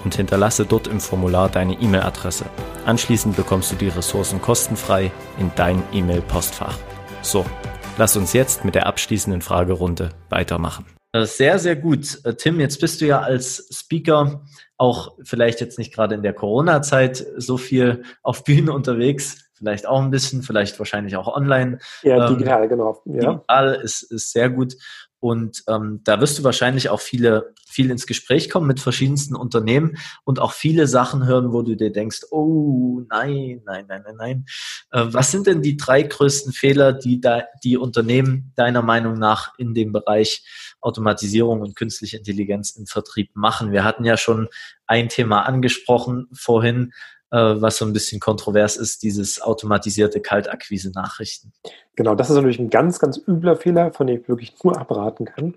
und 0.07 0.15
hinterlasse 0.15 0.65
dort 0.65 0.89
im 0.89 1.01
Formular 1.01 1.51
deine 1.51 1.75
E-Mail-Adresse. 1.75 2.47
Anschließend 2.87 3.37
bekommst 3.37 3.73
du 3.73 3.77
die 3.77 3.89
Ressourcen 3.89 4.41
kostenfrei 4.41 5.13
in 5.39 5.51
dein 5.55 5.83
E-Mail-Postfach. 5.93 6.79
So, 7.21 7.45
Lass 7.99 8.15
uns 8.15 8.35
jetzt 8.35 8.63
mit 8.63 8.75
der 8.75 8.87
abschließenden 8.87 9.41
Fragerunde 9.41 10.11
weitermachen. 10.29 10.85
Äh, 11.13 11.25
sehr, 11.25 11.59
sehr 11.59 11.77
gut. 11.77 12.21
Äh, 12.25 12.35
Tim, 12.35 12.61
jetzt 12.61 12.79
bist 12.79 13.01
du 13.01 13.07
ja 13.07 13.21
als 13.21 13.69
Speaker 13.73 14.43
auch 14.77 15.17
vielleicht 15.23 15.63
jetzt 15.63 15.79
nicht 15.79 15.95
gerade 15.95 16.15
in 16.15 16.23
der 16.23 16.35
Corona-Zeit 16.35 17.25
so 17.39 17.57
viel 17.57 18.03
auf 18.23 18.45
Bühnen 18.45 18.69
unterwegs, 18.69 19.49
vielleicht 19.55 19.87
auch 19.87 20.03
ein 20.03 20.11
bisschen, 20.11 20.43
vielleicht 20.43 20.79
wahrscheinlich 20.79 21.17
auch 21.17 21.35
online. 21.35 21.79
Ja, 22.03 22.29
digital, 22.29 22.65
ähm, 22.65 22.69
genau. 22.69 23.03
Ja. 23.07 23.33
Digital 23.33 23.75
ist, 23.77 24.03
ist 24.03 24.33
sehr 24.33 24.51
gut. 24.51 24.75
Und 25.19 25.65
ähm, 25.69 26.01
da 26.05 26.21
wirst 26.21 26.39
du 26.39 26.45
wahrscheinlich 26.45 26.91
auch 26.91 27.01
viele, 27.01 27.55
viel 27.67 27.91
ins 27.91 28.07
Gespräch 28.07 28.51
kommen 28.51 28.67
mit 28.67 28.81
verschiedensten 28.81 29.35
Unternehmen 29.35 29.97
und 30.25 30.41
auch 30.41 30.53
viele 30.53 30.87
Sachen 30.87 31.27
hören, 31.27 31.53
wo 31.53 31.63
du 31.63 31.75
dir 31.75 31.91
denkst, 31.91 32.27
oh 32.31 33.03
nein, 33.09 33.63
nein, 33.65 33.87
nein, 33.89 34.03
nein, 34.05 34.17
nein. 34.17 34.47
Äh, 34.91 35.07
was 35.13 35.31
sind 35.31 35.47
denn 35.47 35.63
die 35.63 35.77
drei 35.77 36.03
größten 36.03 36.53
Fehler, 36.53 36.93
die 36.93 37.21
da, 37.21 37.45
die 37.65 37.77
Unternehmen 37.77 38.53
deiner 38.57 38.83
Meinung 38.83 39.19
nach 39.19 39.59
in 39.59 39.75
dem 39.75 39.93
Bereich 39.93 40.45
Automatisierung 40.81 41.63
und 41.63 41.77
künstliche 41.77 42.19
Intelligenz 42.19 42.73
im 42.73 42.87
Vertrieb 42.87 43.35
machen? 43.35 43.73
Wir 43.73 43.85
hatten 43.85 44.05
ja 44.05 44.17
schon 44.17 44.49
ein 44.87 45.09
Thema 45.09 45.43
angesprochen 45.43 46.29
vorhin, 46.33 46.93
was 47.31 47.77
so 47.79 47.85
ein 47.85 47.93
bisschen 47.93 48.21
kontrovers 48.21 48.77
ist, 48.77 49.03
dieses 49.03 49.43
automatisierte 49.43 50.21
Kaltakquise-Nachrichten. 50.21 51.53
Genau, 51.97 52.15
das 52.15 52.31
ist 52.31 52.37
natürlich 52.37 52.59
ein 52.59 52.71
ganz, 52.71 52.99
ganz 52.99 53.21
übler 53.27 53.57
Fehler, 53.57 53.93
von 53.93 54.07
dem 54.07 54.21
ich 54.21 54.29
wirklich 54.29 54.55
nur 54.63 54.79
abraten 54.79 55.25
kann. 55.25 55.57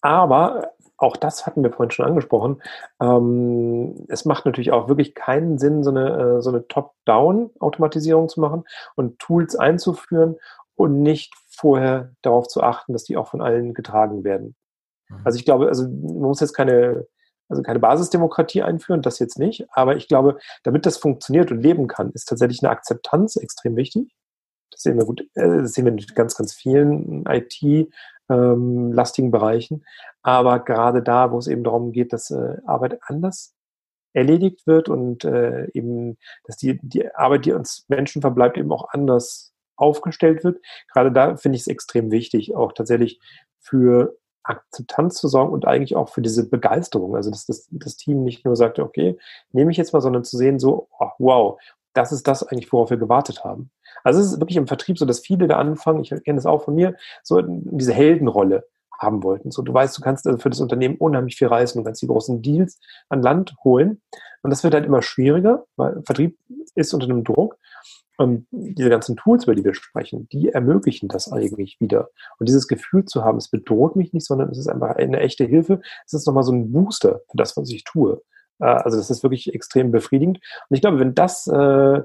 Aber 0.00 0.72
auch 0.96 1.16
das 1.16 1.46
hatten 1.46 1.62
wir 1.62 1.72
vorhin 1.72 1.90
schon 1.90 2.06
angesprochen. 2.06 2.62
Ähm, 3.00 4.06
es 4.08 4.24
macht 4.24 4.44
natürlich 4.44 4.70
auch 4.70 4.88
wirklich 4.88 5.14
keinen 5.14 5.58
Sinn, 5.58 5.82
so 5.82 5.90
eine, 5.90 6.36
äh, 6.38 6.42
so 6.42 6.50
eine 6.50 6.66
Top-Down-Automatisierung 6.68 8.28
zu 8.28 8.40
machen 8.40 8.64
und 8.96 9.18
Tools 9.18 9.56
einzuführen 9.56 10.36
und 10.74 11.02
nicht 11.02 11.34
vorher 11.48 12.12
darauf 12.22 12.48
zu 12.48 12.62
achten, 12.62 12.92
dass 12.92 13.04
die 13.04 13.16
auch 13.16 13.28
von 13.28 13.40
allen 13.40 13.74
getragen 13.74 14.24
werden. 14.24 14.54
Mhm. 15.08 15.20
Also 15.24 15.38
ich 15.38 15.44
glaube, 15.44 15.68
also 15.68 15.84
man 15.84 16.20
muss 16.20 16.40
jetzt 16.40 16.54
keine 16.54 17.06
also 17.50 17.62
keine 17.62 17.80
Basisdemokratie 17.80 18.62
einführen, 18.62 19.02
das 19.02 19.18
jetzt 19.18 19.38
nicht. 19.38 19.66
Aber 19.72 19.96
ich 19.96 20.08
glaube, 20.08 20.38
damit 20.62 20.86
das 20.86 20.96
funktioniert 20.96 21.50
und 21.50 21.60
leben 21.60 21.88
kann, 21.88 22.10
ist 22.12 22.26
tatsächlich 22.26 22.62
eine 22.62 22.70
Akzeptanz 22.70 23.36
extrem 23.36 23.76
wichtig. 23.76 24.14
Das 24.70 24.82
sehen 24.82 24.96
wir 24.96 25.04
gut, 25.04 25.22
äh, 25.34 25.58
das 25.58 25.72
sehen 25.72 25.84
wir 25.84 25.92
in 25.92 25.98
ganz, 26.14 26.36
ganz 26.36 26.54
vielen 26.54 27.26
IT-lastigen 27.26 29.26
ähm, 29.26 29.32
Bereichen. 29.32 29.84
Aber 30.22 30.60
gerade 30.60 31.02
da, 31.02 31.32
wo 31.32 31.38
es 31.38 31.48
eben 31.48 31.64
darum 31.64 31.92
geht, 31.92 32.12
dass 32.12 32.30
äh, 32.30 32.58
Arbeit 32.64 33.00
anders 33.02 33.54
erledigt 34.12 34.66
wird 34.66 34.88
und 34.88 35.24
äh, 35.24 35.68
eben, 35.72 36.18
dass 36.44 36.56
die, 36.56 36.78
die 36.82 37.12
Arbeit, 37.14 37.46
die 37.46 37.52
uns 37.52 37.84
Menschen 37.88 38.22
verbleibt, 38.22 38.58
eben 38.58 38.72
auch 38.72 38.88
anders 38.90 39.52
aufgestellt 39.76 40.44
wird. 40.44 40.58
Gerade 40.92 41.10
da 41.10 41.36
finde 41.36 41.56
ich 41.56 41.62
es 41.62 41.68
extrem 41.68 42.10
wichtig, 42.10 42.54
auch 42.54 42.72
tatsächlich 42.72 43.20
für 43.60 44.16
Akzeptanz 44.42 45.14
zu 45.14 45.28
sorgen 45.28 45.52
und 45.52 45.66
eigentlich 45.66 45.96
auch 45.96 46.08
für 46.08 46.22
diese 46.22 46.48
Begeisterung. 46.48 47.16
Also, 47.16 47.30
dass 47.30 47.46
das, 47.46 47.68
das 47.70 47.96
Team 47.96 48.24
nicht 48.24 48.44
nur 48.44 48.56
sagt, 48.56 48.78
okay, 48.78 49.18
nehme 49.52 49.70
ich 49.70 49.76
jetzt 49.76 49.92
mal, 49.92 50.00
sondern 50.00 50.24
zu 50.24 50.36
sehen, 50.36 50.58
so, 50.58 50.88
oh, 50.98 51.10
wow, 51.18 51.60
das 51.92 52.12
ist 52.12 52.26
das 52.26 52.42
eigentlich, 52.42 52.72
worauf 52.72 52.90
wir 52.90 52.96
gewartet 52.96 53.44
haben. 53.44 53.70
Also 54.04 54.20
es 54.20 54.26
ist 54.32 54.40
wirklich 54.40 54.56
im 54.56 54.66
Vertrieb 54.66 54.98
so, 54.98 55.04
dass 55.04 55.20
viele 55.20 55.48
da 55.48 55.56
anfangen, 55.58 56.00
ich 56.00 56.10
kenne 56.10 56.36
das 56.36 56.46
auch 56.46 56.64
von 56.64 56.74
mir, 56.74 56.94
so 57.22 57.42
diese 57.42 57.92
Heldenrolle 57.92 58.66
haben 58.98 59.22
wollten. 59.22 59.50
So, 59.50 59.62
du 59.62 59.72
weißt, 59.72 59.96
du 59.96 60.02
kannst 60.02 60.26
also 60.26 60.38
für 60.38 60.50
das 60.50 60.60
Unternehmen 60.60 60.96
unheimlich 60.96 61.36
viel 61.36 61.48
reißen, 61.48 61.78
und 61.78 61.84
kannst 61.84 62.02
die 62.02 62.06
großen 62.06 62.42
Deals 62.42 62.78
an 63.08 63.22
Land 63.22 63.56
holen. 63.64 64.00
Und 64.42 64.50
das 64.50 64.62
wird 64.62 64.74
halt 64.74 64.86
immer 64.86 65.02
schwieriger, 65.02 65.64
weil 65.76 66.02
Vertrieb 66.02 66.38
ist 66.74 66.94
unter 66.94 67.06
einem 67.06 67.24
Druck. 67.24 67.56
Und 68.20 68.46
diese 68.50 68.90
ganzen 68.90 69.16
Tools, 69.16 69.44
über 69.44 69.54
die 69.54 69.64
wir 69.64 69.72
sprechen, 69.72 70.28
die 70.28 70.50
ermöglichen 70.50 71.08
das 71.08 71.32
eigentlich 71.32 71.80
wieder. 71.80 72.10
Und 72.38 72.50
dieses 72.50 72.68
Gefühl 72.68 73.06
zu 73.06 73.24
haben, 73.24 73.38
es 73.38 73.48
bedroht 73.48 73.96
mich 73.96 74.12
nicht, 74.12 74.26
sondern 74.26 74.50
es 74.50 74.58
ist 74.58 74.68
einfach 74.68 74.96
eine 74.96 75.20
echte 75.20 75.46
Hilfe. 75.46 75.80
Es 76.04 76.12
ist 76.12 76.26
nochmal 76.26 76.42
so 76.42 76.52
ein 76.52 76.70
Booster 76.70 77.22
für 77.30 77.38
das, 77.38 77.56
was 77.56 77.70
ich 77.70 77.82
tue. 77.82 78.20
Äh, 78.58 78.66
also 78.66 78.98
das 78.98 79.08
ist 79.08 79.22
wirklich 79.22 79.54
extrem 79.54 79.90
befriedigend. 79.90 80.36
Und 80.68 80.74
ich 80.74 80.82
glaube, 80.82 81.00
wenn 81.00 81.14
das 81.14 81.46
äh, 81.46 82.02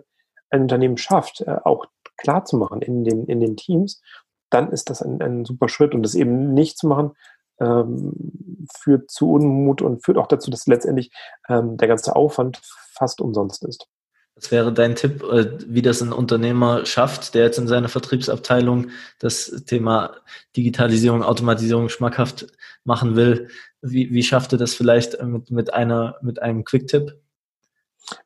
ein 0.52 0.62
Unternehmen 0.62 0.96
schafft, 0.96 1.42
äh, 1.42 1.58
auch 1.66 1.86
klar 2.16 2.46
zu 2.46 2.56
machen 2.56 2.82
in 2.82 3.04
den, 3.04 3.26
in 3.26 3.42
den 3.42 3.58
Teams, 3.58 4.02
dann 4.50 4.72
ist 4.72 4.90
das 4.90 5.02
ein, 5.02 5.22
ein 5.22 5.44
super 5.44 5.68
Schritt. 5.68 5.94
Und 5.94 6.04
das 6.04 6.16
eben 6.16 6.54
nicht 6.54 6.78
zu 6.78 6.88
machen, 6.88 7.12
ähm, 7.60 8.68
führt 8.74 9.12
zu 9.12 9.34
Unmut 9.34 9.82
und 9.82 10.06
führt 10.06 10.18
auch 10.18 10.28
dazu, 10.28 10.50
dass 10.50 10.66
letztendlich 10.66 11.12
ähm, 11.50 11.76
der 11.76 11.90
ganze 11.90 12.16
Aufwand 12.16 12.62
fast 12.64 13.20
umsonst 13.20 13.66
ist. 13.66 13.90
Was 14.36 14.52
wäre 14.52 14.74
dein 14.74 14.96
Tipp, 14.96 15.24
äh, 15.24 15.58
wie 15.68 15.82
das 15.82 16.02
ein 16.02 16.12
Unternehmer 16.12 16.86
schafft, 16.86 17.36
der 17.36 17.46
jetzt 17.46 17.58
in 17.58 17.68
seiner 17.68 17.88
Vertriebsabteilung 17.88 18.90
das 19.20 19.64
Thema 19.66 20.18
Digitalisierung, 20.58 21.24
Automatisierung 21.24 21.88
schmackhaft 21.88 22.48
machen 22.84 23.16
will? 23.16 23.48
Wie, 23.82 24.12
wie 24.12 24.24
schafft 24.24 24.52
er 24.52 24.58
das 24.58 24.74
vielleicht 24.74 25.22
mit, 25.24 25.52
mit, 25.52 25.74
einer, 25.74 26.18
mit 26.22 26.42
einem 26.42 26.66
Quick-Tipp? 26.66 27.18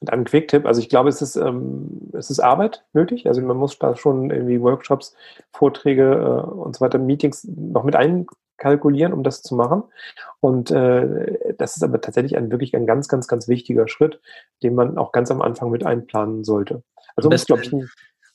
Mit 0.01 0.12
einem 0.12 0.26
Quick-Tipp, 0.26 0.66
also 0.66 0.82
ich 0.82 0.89
glaube, 0.89 1.10
es 1.10 1.22
ist, 1.22 1.36
ähm, 1.36 2.10
es 2.14 2.30
ist 2.30 2.39
Arbeit 2.39 2.84
nötig. 2.93 3.28
Also 3.28 3.41
man 3.41 3.57
muss 3.57 3.78
da 3.78 3.95
schon 3.95 4.30
irgendwie 4.30 4.60
Workshops, 4.60 5.16
Vorträge 5.53 6.14
äh, 6.14 6.49
und 6.49 6.76
so 6.76 6.82
weiter, 6.82 6.97
Meetings 6.97 7.45
noch 7.45 7.84
mit 7.84 7.95
ein, 7.95 8.26
kalkulieren, 8.60 9.14
um 9.14 9.24
das 9.24 9.41
zu 9.41 9.55
machen. 9.55 9.84
Und 10.39 10.72
äh, 10.72 11.55
das 11.57 11.78
ist 11.78 11.84
aber 11.84 12.01
tatsächlich 12.01 12.38
ein 12.38 12.51
wirklich 12.51 12.76
ein 12.76 12.86
ganz, 12.86 13.07
ganz, 13.07 13.28
ganz 13.28 13.47
wichtiger 13.47 13.88
Schritt, 13.88 14.22
den 14.64 14.76
man 14.76 14.97
auch 14.97 15.12
ganz 15.12 15.32
am 15.32 15.41
Anfang 15.41 15.72
mit 15.72 15.86
einplanen 15.86 16.43
sollte. 16.43 16.84
Also 17.16 17.30
muss, 17.30 17.45
glaube 17.45 17.64
ich, 17.64 17.74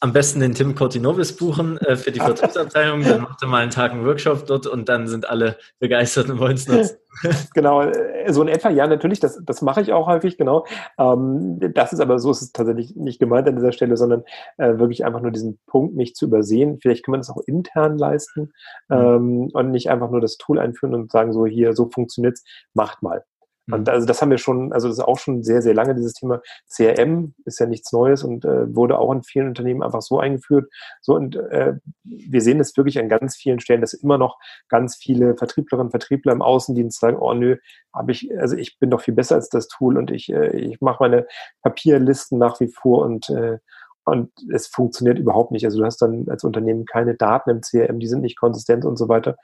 am 0.05 0.13
besten 0.13 0.41
den 0.41 0.53
Tim 0.53 0.75
Cortinovis 0.75 1.35
buchen 1.35 1.79
äh, 1.79 1.97
für 1.97 2.13
die 2.13 2.21
Vertriebsabteilung. 2.21 3.03
Dann 3.05 3.23
macht 3.23 3.41
er 3.41 3.49
mal 3.49 3.63
einen 3.63 3.71
Tag 3.71 3.93
einen 3.93 4.05
Workshop 4.05 4.45
dort 4.47 4.67
und 4.67 4.87
dann 4.91 5.09
sind 5.09 5.31
alle 5.31 5.57
begeistert 5.79 6.29
und 6.29 6.39
wollen 6.39 6.57
es 6.57 6.69
nutzen. 6.69 6.99
genau, 7.55 7.81
äh, 7.81 8.31
so 8.31 8.43
in 8.43 8.49
etwa, 8.49 8.69
ja, 8.69 8.87
natürlich, 8.87 9.19
das, 9.19 9.41
das 9.43 9.63
mache 9.63 9.81
ich 9.81 9.95
auch 9.95 10.07
häufig, 10.07 10.37
genau. 10.37 10.67
Ähm, 10.99 11.59
das 11.73 11.95
ist 11.95 12.01
aber 12.01 12.19
so, 12.19 12.31
ist 12.31 12.43
es 12.43 12.53
tatsächlich 12.53 12.95
nicht 12.97 13.19
gemeint 13.19 13.49
an 13.49 13.57
dieser 13.57 13.73
Stelle, 13.73 13.97
sondern 13.97 14.25
äh, 14.59 14.77
wirklich 14.77 15.07
einfach 15.07 15.23
nur 15.23 15.31
diesen 15.31 15.59
Punkt 15.67 15.97
nicht 15.97 16.19
zu 16.19 16.27
übersehen. 16.27 16.79
Vielleicht 16.83 17.03
kann 17.03 17.13
man 17.13 17.21
das 17.21 17.31
auch 17.31 17.41
intern 17.47 17.97
leisten 17.97 18.53
mhm. 18.91 18.97
ähm, 18.97 19.51
und 19.55 19.71
nicht 19.71 19.89
einfach 19.89 20.11
nur 20.11 20.21
das 20.21 20.37
Tool 20.37 20.59
einführen 20.59 20.95
und 20.95 21.13
sagen, 21.13 21.33
so 21.33 21.47
hier, 21.47 21.73
so 21.73 21.89
funktioniert 21.89 22.35
es, 22.35 22.45
macht 22.75 23.03
mal. 23.03 23.25
Und 23.71 23.83
mhm. 23.83 23.89
also 23.89 24.07
das 24.07 24.21
haben 24.21 24.31
wir 24.31 24.39
schon, 24.39 24.73
also 24.73 24.89
das 24.89 24.99
ist 24.99 25.05
auch 25.05 25.19
schon 25.19 25.43
sehr, 25.43 25.63
sehr 25.63 25.75
lange, 25.75 25.95
dieses 25.95 26.15
Thema 26.15 26.43
CRM 26.69 27.35
ist 27.45 27.59
ja 27.61 27.67
nichts 27.67 27.93
Neues 27.93 28.23
und 28.23 28.45
äh, 28.45 28.75
wurde 28.75 28.99
auch 28.99 29.13
in 29.13 29.23
vielen 29.23 29.49
Unternehmen 29.49 29.83
einfach 29.83 30.03
so 30.03 30.19
eingeführt. 30.19 30.71
So 31.01 31.15
und 31.15 31.37
äh, 31.37 31.75
wir 32.03 32.41
sehen 32.41 32.61
es 32.61 32.77
wirklich 32.77 32.99
an 32.99 33.09
ganz 33.09 33.37
vielen 33.37 33.61
Stellen, 33.61 33.81
dass 33.81 33.95
immer 33.95 34.19
noch 34.19 34.39
ganz 34.69 34.97
viele 34.97 35.37
Vertrieblerinnen 35.37 35.87
und 35.87 35.91
Vertriebler 35.93 36.33
im 36.33 36.43
Außendienst 36.43 37.01
sagen, 37.01 37.17
oh 37.19 37.33
nö, 37.33 37.57
habe 37.93 38.13
ich, 38.13 38.37
also 38.39 38.57
ich 38.57 38.79
bin 38.79 38.91
doch 38.91 39.01
viel 39.01 39.15
besser 39.15 39.37
als 39.37 39.49
das 39.49 39.69
Tool 39.69 39.97
und 39.97 40.11
ich, 40.11 40.31
äh, 40.31 40.57
ich 40.57 40.81
mache 40.81 41.03
meine 41.03 41.27
Papierlisten 41.63 42.39
nach 42.39 42.61
wie 42.61 42.69
vor 42.69 43.05
und 43.05 43.31
äh, 43.31 43.59
und 44.05 44.31
es 44.53 44.67
funktioniert 44.67 45.19
überhaupt 45.19 45.51
nicht. 45.51 45.65
Also 45.65 45.79
du 45.79 45.85
hast 45.85 46.03
dann 46.03 46.27
als 46.29 46.45
Unternehmen 46.45 46.85
keine 46.85 47.15
Daten 47.15 47.51
im 47.51 47.61
CRM, 47.61 48.01
die 48.01 48.07
sind 48.07 48.21
nicht 48.21 48.39
konsistent 48.39 48.85
und 48.85 48.97
so 48.97 49.09
weiter 49.09 49.37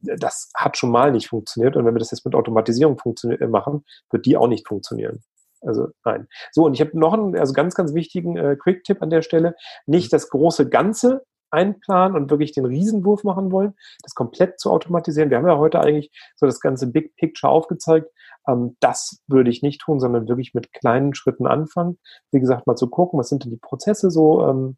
das 0.00 0.50
hat 0.54 0.76
schon 0.76 0.90
mal 0.90 1.12
nicht 1.12 1.28
funktioniert. 1.28 1.76
Und 1.76 1.84
wenn 1.84 1.94
wir 1.94 1.98
das 1.98 2.10
jetzt 2.10 2.24
mit 2.24 2.34
Automatisierung 2.34 3.00
äh, 3.24 3.46
machen, 3.46 3.84
wird 4.10 4.26
die 4.26 4.36
auch 4.36 4.48
nicht 4.48 4.66
funktionieren. 4.66 5.22
Also 5.60 5.88
nein. 6.04 6.28
So, 6.52 6.64
und 6.64 6.74
ich 6.74 6.80
habe 6.80 6.98
noch 6.98 7.14
einen 7.14 7.36
also 7.36 7.52
ganz, 7.52 7.74
ganz 7.74 7.94
wichtigen 7.94 8.36
äh, 8.36 8.56
Quick-Tipp 8.56 9.02
an 9.02 9.10
der 9.10 9.22
Stelle. 9.22 9.56
Nicht 9.86 10.12
das 10.12 10.28
große 10.28 10.68
Ganze 10.68 11.24
einplanen 11.50 12.16
und 12.16 12.30
wirklich 12.30 12.52
den 12.52 12.64
Riesenwurf 12.64 13.24
machen 13.24 13.52
wollen, 13.52 13.74
das 14.02 14.14
komplett 14.14 14.60
zu 14.60 14.70
automatisieren. 14.70 15.30
Wir 15.30 15.38
haben 15.38 15.48
ja 15.48 15.58
heute 15.58 15.80
eigentlich 15.80 16.10
so 16.36 16.46
das 16.46 16.60
ganze 16.60 16.86
Big 16.88 17.16
Picture 17.16 17.52
aufgezeigt. 17.52 18.10
Ähm, 18.46 18.76
das 18.80 19.22
würde 19.26 19.50
ich 19.50 19.62
nicht 19.62 19.80
tun, 19.80 20.00
sondern 20.00 20.28
wirklich 20.28 20.54
mit 20.54 20.72
kleinen 20.72 21.14
Schritten 21.14 21.46
anfangen. 21.46 21.98
Wie 22.30 22.40
gesagt, 22.40 22.66
mal 22.66 22.76
zu 22.76 22.88
gucken, 22.88 23.18
was 23.18 23.28
sind 23.28 23.44
denn 23.44 23.50
die 23.50 23.56
Prozesse 23.56 24.10
so, 24.10 24.46
ähm, 24.46 24.76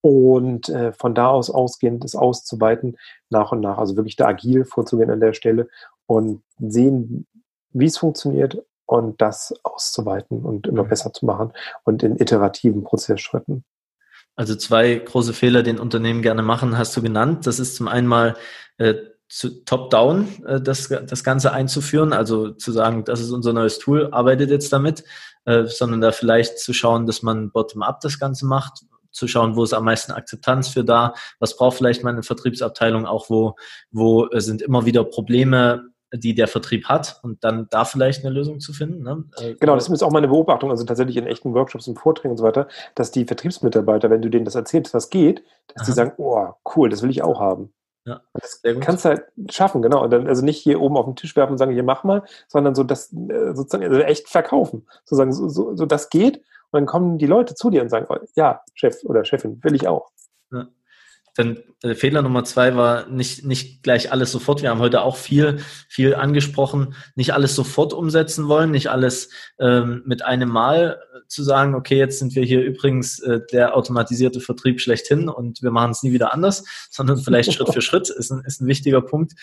und 0.00 0.68
äh, 0.68 0.92
von 0.92 1.14
da 1.14 1.28
aus 1.28 1.50
ausgehend 1.50 2.04
das 2.04 2.14
auszuweiten, 2.14 2.96
nach 3.30 3.52
und 3.52 3.60
nach, 3.60 3.78
also 3.78 3.96
wirklich 3.96 4.16
da 4.16 4.26
agil 4.26 4.64
vorzugehen 4.64 5.10
an 5.10 5.20
der 5.20 5.32
Stelle 5.32 5.68
und 6.06 6.42
sehen, 6.58 7.26
wie 7.70 7.86
es 7.86 7.98
funktioniert 7.98 8.64
und 8.86 9.20
das 9.20 9.54
auszuweiten 9.62 10.44
und 10.44 10.66
immer 10.66 10.84
mhm. 10.84 10.88
besser 10.88 11.12
zu 11.12 11.26
machen 11.26 11.52
und 11.84 12.02
in 12.02 12.16
iterativen 12.16 12.84
Prozessschritten. 12.84 13.64
Also 14.38 14.54
zwei 14.54 14.94
große 14.94 15.32
Fehler, 15.32 15.64
den 15.64 15.80
Unternehmen 15.80 16.22
gerne 16.22 16.42
machen, 16.42 16.78
hast 16.78 16.96
du 16.96 17.02
genannt. 17.02 17.48
Das 17.48 17.58
ist 17.58 17.74
zum 17.74 17.88
einen 17.88 18.06
mal 18.06 18.36
äh, 18.76 18.94
top-down 19.66 20.28
äh, 20.46 20.60
das, 20.60 20.88
das 20.88 21.24
Ganze 21.24 21.52
einzuführen, 21.52 22.12
also 22.12 22.52
zu 22.52 22.70
sagen, 22.70 23.02
das 23.04 23.18
ist 23.18 23.32
unser 23.32 23.52
neues 23.52 23.80
Tool, 23.80 24.10
arbeitet 24.12 24.50
jetzt 24.50 24.72
damit, 24.72 25.02
äh, 25.44 25.64
sondern 25.64 26.00
da 26.00 26.12
vielleicht 26.12 26.60
zu 26.60 26.72
schauen, 26.72 27.04
dass 27.04 27.24
man 27.24 27.50
bottom-up 27.50 28.00
das 28.00 28.20
Ganze 28.20 28.46
macht 28.46 28.84
zu 29.10 29.26
schauen, 29.26 29.56
wo 29.56 29.64
ist 29.64 29.72
am 29.72 29.86
meisten 29.86 30.12
Akzeptanz 30.12 30.68
für 30.68 30.84
da, 30.84 31.14
was 31.40 31.56
braucht 31.56 31.78
vielleicht 31.78 32.04
meine 32.04 32.22
Vertriebsabteilung 32.22 33.06
auch, 33.06 33.28
wo, 33.30 33.56
wo 33.90 34.28
sind 34.34 34.62
immer 34.62 34.86
wieder 34.86 35.02
Probleme, 35.02 35.88
die 36.12 36.34
der 36.34 36.48
Vertrieb 36.48 36.86
hat 36.86 37.20
und 37.22 37.44
dann 37.44 37.66
da 37.70 37.84
vielleicht 37.84 38.24
eine 38.24 38.34
Lösung 38.34 38.60
zu 38.60 38.72
finden. 38.72 39.02
Ne? 39.02 39.24
Äh, 39.36 39.54
genau, 39.54 39.74
das 39.74 39.88
ist 39.88 40.02
auch 40.02 40.10
meine 40.10 40.28
Beobachtung, 40.28 40.70
also 40.70 40.84
tatsächlich 40.84 41.16
in 41.16 41.26
echten 41.26 41.54
Workshops 41.54 41.86
und 41.88 41.98
Vorträgen 41.98 42.30
und 42.30 42.38
so 42.38 42.44
weiter, 42.44 42.68
dass 42.94 43.10
die 43.10 43.24
Vertriebsmitarbeiter, 43.24 44.10
wenn 44.10 44.22
du 44.22 44.28
denen 44.28 44.44
das 44.44 44.54
erzählst, 44.54 44.94
was 44.94 45.10
geht, 45.10 45.42
dass 45.68 45.82
Aha. 45.82 45.86
die 45.86 45.92
sagen, 45.92 46.12
oh, 46.16 46.48
cool, 46.76 46.88
das 46.88 47.02
will 47.02 47.10
ich 47.10 47.22
auch 47.22 47.40
haben. 47.40 47.72
Ja, 48.06 48.22
das 48.32 48.62
kannst 48.80 49.04
du 49.04 49.10
halt 49.10 49.24
schaffen, 49.50 49.82
genau. 49.82 50.02
Und 50.02 50.10
dann, 50.10 50.26
also 50.26 50.42
nicht 50.42 50.58
hier 50.58 50.80
oben 50.80 50.96
auf 50.96 51.04
den 51.04 51.16
Tisch 51.16 51.36
werfen 51.36 51.52
und 51.52 51.58
sagen, 51.58 51.72
hier 51.72 51.82
mach 51.82 52.04
mal, 52.04 52.22
sondern 52.46 52.74
so 52.74 52.82
das 52.82 53.12
äh, 53.12 53.52
sozusagen 53.54 53.84
also 53.84 53.98
echt 53.98 54.28
verkaufen. 54.28 54.86
Sozusagen, 55.04 55.32
so, 55.32 55.48
so, 55.50 55.76
so 55.76 55.84
das 55.84 56.08
geht 56.08 56.38
und 56.70 56.80
dann 56.80 56.86
kommen 56.86 57.18
die 57.18 57.26
Leute 57.26 57.54
zu 57.54 57.68
dir 57.68 57.82
und 57.82 57.90
sagen, 57.90 58.06
oh, 58.08 58.16
ja, 58.34 58.62
Chef 58.74 59.02
oder 59.04 59.24
Chefin, 59.26 59.62
will 59.62 59.74
ich 59.74 59.88
auch. 59.88 60.10
Ja. 60.52 60.68
Dann 61.38 61.58
äh, 61.84 61.94
Fehler 61.94 62.22
Nummer 62.22 62.42
zwei 62.42 62.74
war 62.74 63.06
nicht, 63.06 63.44
nicht 63.44 63.84
gleich 63.84 64.10
alles 64.10 64.32
sofort. 64.32 64.60
Wir 64.60 64.70
haben 64.70 64.80
heute 64.80 65.02
auch 65.02 65.14
viel, 65.14 65.60
viel 65.88 66.16
angesprochen, 66.16 66.96
nicht 67.14 67.32
alles 67.32 67.54
sofort 67.54 67.92
umsetzen 67.92 68.48
wollen, 68.48 68.72
nicht 68.72 68.90
alles 68.90 69.30
ähm, 69.60 70.02
mit 70.04 70.24
einem 70.24 70.48
Mal 70.48 70.98
äh, 71.14 71.20
zu 71.28 71.44
sagen, 71.44 71.76
okay, 71.76 71.96
jetzt 71.96 72.18
sind 72.18 72.34
wir 72.34 72.42
hier 72.42 72.60
übrigens 72.64 73.20
äh, 73.20 73.38
der 73.52 73.76
automatisierte 73.76 74.40
Vertrieb 74.40 74.80
schlechthin 74.80 75.28
und 75.28 75.62
wir 75.62 75.70
machen 75.70 75.92
es 75.92 76.02
nie 76.02 76.10
wieder 76.10 76.34
anders, 76.34 76.64
sondern 76.90 77.18
vielleicht 77.18 77.52
Schritt 77.52 77.72
für 77.72 77.82
Schritt 77.82 78.10
ist 78.10 78.32
ein, 78.32 78.42
ist 78.44 78.60
ein 78.60 78.66
wichtiger 78.66 79.00
Punkt. 79.00 79.34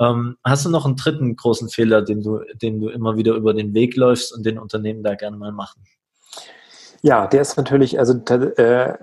Ähm, 0.00 0.36
hast 0.42 0.66
du 0.66 0.70
noch 0.70 0.86
einen 0.86 0.96
dritten 0.96 1.36
großen 1.36 1.68
Fehler, 1.68 2.02
den 2.02 2.20
du, 2.20 2.40
den 2.60 2.80
du 2.80 2.88
immer 2.88 3.16
wieder 3.16 3.34
über 3.34 3.54
den 3.54 3.74
Weg 3.74 3.94
läufst 3.94 4.34
und 4.34 4.44
den 4.44 4.58
Unternehmen 4.58 5.04
da 5.04 5.14
gerne 5.14 5.36
mal 5.36 5.52
machen? 5.52 5.84
Ja, 7.02 7.28
der 7.28 7.42
ist 7.42 7.56
natürlich, 7.56 8.00
also 8.00 8.14
äh, 8.14 8.94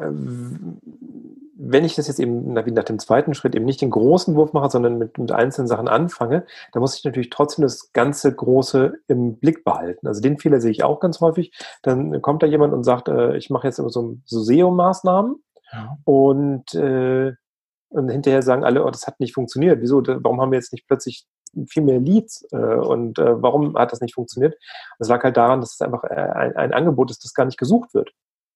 wenn 1.64 1.86
ich 1.86 1.96
das 1.96 2.08
jetzt 2.08 2.20
eben 2.20 2.54
nach, 2.54 2.66
nach, 2.66 2.84
dem 2.84 2.98
zweiten 2.98 3.34
Schritt 3.34 3.54
eben 3.56 3.66
nicht 3.66 3.82
den 3.82 3.92
großen 3.92 4.36
Wurf 4.36 4.52
mache, 4.54 4.70
sondern 4.70 4.98
mit, 4.98 5.18
mit 5.18 5.32
einzelnen 5.32 5.68
Sachen 5.68 5.88
anfange, 5.88 6.46
dann 6.72 6.82
muss 6.82 6.98
ich 6.98 7.04
natürlich 7.04 7.30
trotzdem 7.30 7.64
das 7.64 7.94
ganze 7.94 8.34
Große 8.34 8.94
im 9.08 9.38
Blick 9.38 9.64
behalten. 9.64 10.08
Also 10.08 10.22
den 10.22 10.40
Fehler 10.40 10.60
sehe 10.60 10.72
ich 10.72 10.84
auch 10.84 11.00
ganz 11.00 11.22
häufig. 11.22 11.54
Dann 11.84 12.22
kommt 12.22 12.42
da 12.42 12.48
jemand 12.48 12.74
und 12.74 12.84
sagt, 12.84 13.10
äh, 13.10 13.38
ich 13.38 13.50
mache 13.52 13.68
jetzt 13.68 13.78
immer 13.78 13.92
so, 13.92 14.18
so 14.26 14.40
SEO-Maßnahmen 14.40 15.36
ja. 15.72 15.98
und, 16.04 16.74
äh, 16.74 17.34
und 17.90 18.10
hinterher 18.10 18.42
sagen 18.42 18.64
alle, 18.64 18.84
oh, 18.84 18.90
das 18.90 19.06
hat 19.06 19.20
nicht 19.20 19.34
funktioniert. 19.34 19.82
Wieso? 19.82 20.02
Warum 20.06 20.42
haben 20.42 20.52
wir 20.52 20.58
jetzt 20.58 20.74
nicht 20.74 20.88
plötzlich 20.88 21.28
viel 21.68 21.84
mehr 21.84 22.00
Leads 22.00 22.48
äh, 22.52 22.58
und 22.58 23.20
äh, 23.20 23.42
warum 23.42 23.78
hat 23.78 23.92
das 23.92 24.02
nicht 24.02 24.16
funktioniert? 24.16 24.56
Das 24.98 25.10
lag 25.10 25.24
halt 25.24 25.38
daran, 25.38 25.62
dass 25.62 25.74
es 25.74 25.82
einfach 25.82 26.04
äh, 26.06 26.16
ein, 26.16 26.56
ein 26.56 26.74
Angebot 26.74 27.12
ist, 27.12 27.24
das 27.24 27.34
gar 27.34 27.46
nicht 27.46 27.60
gesucht 27.60 27.94
wird. 27.94 28.12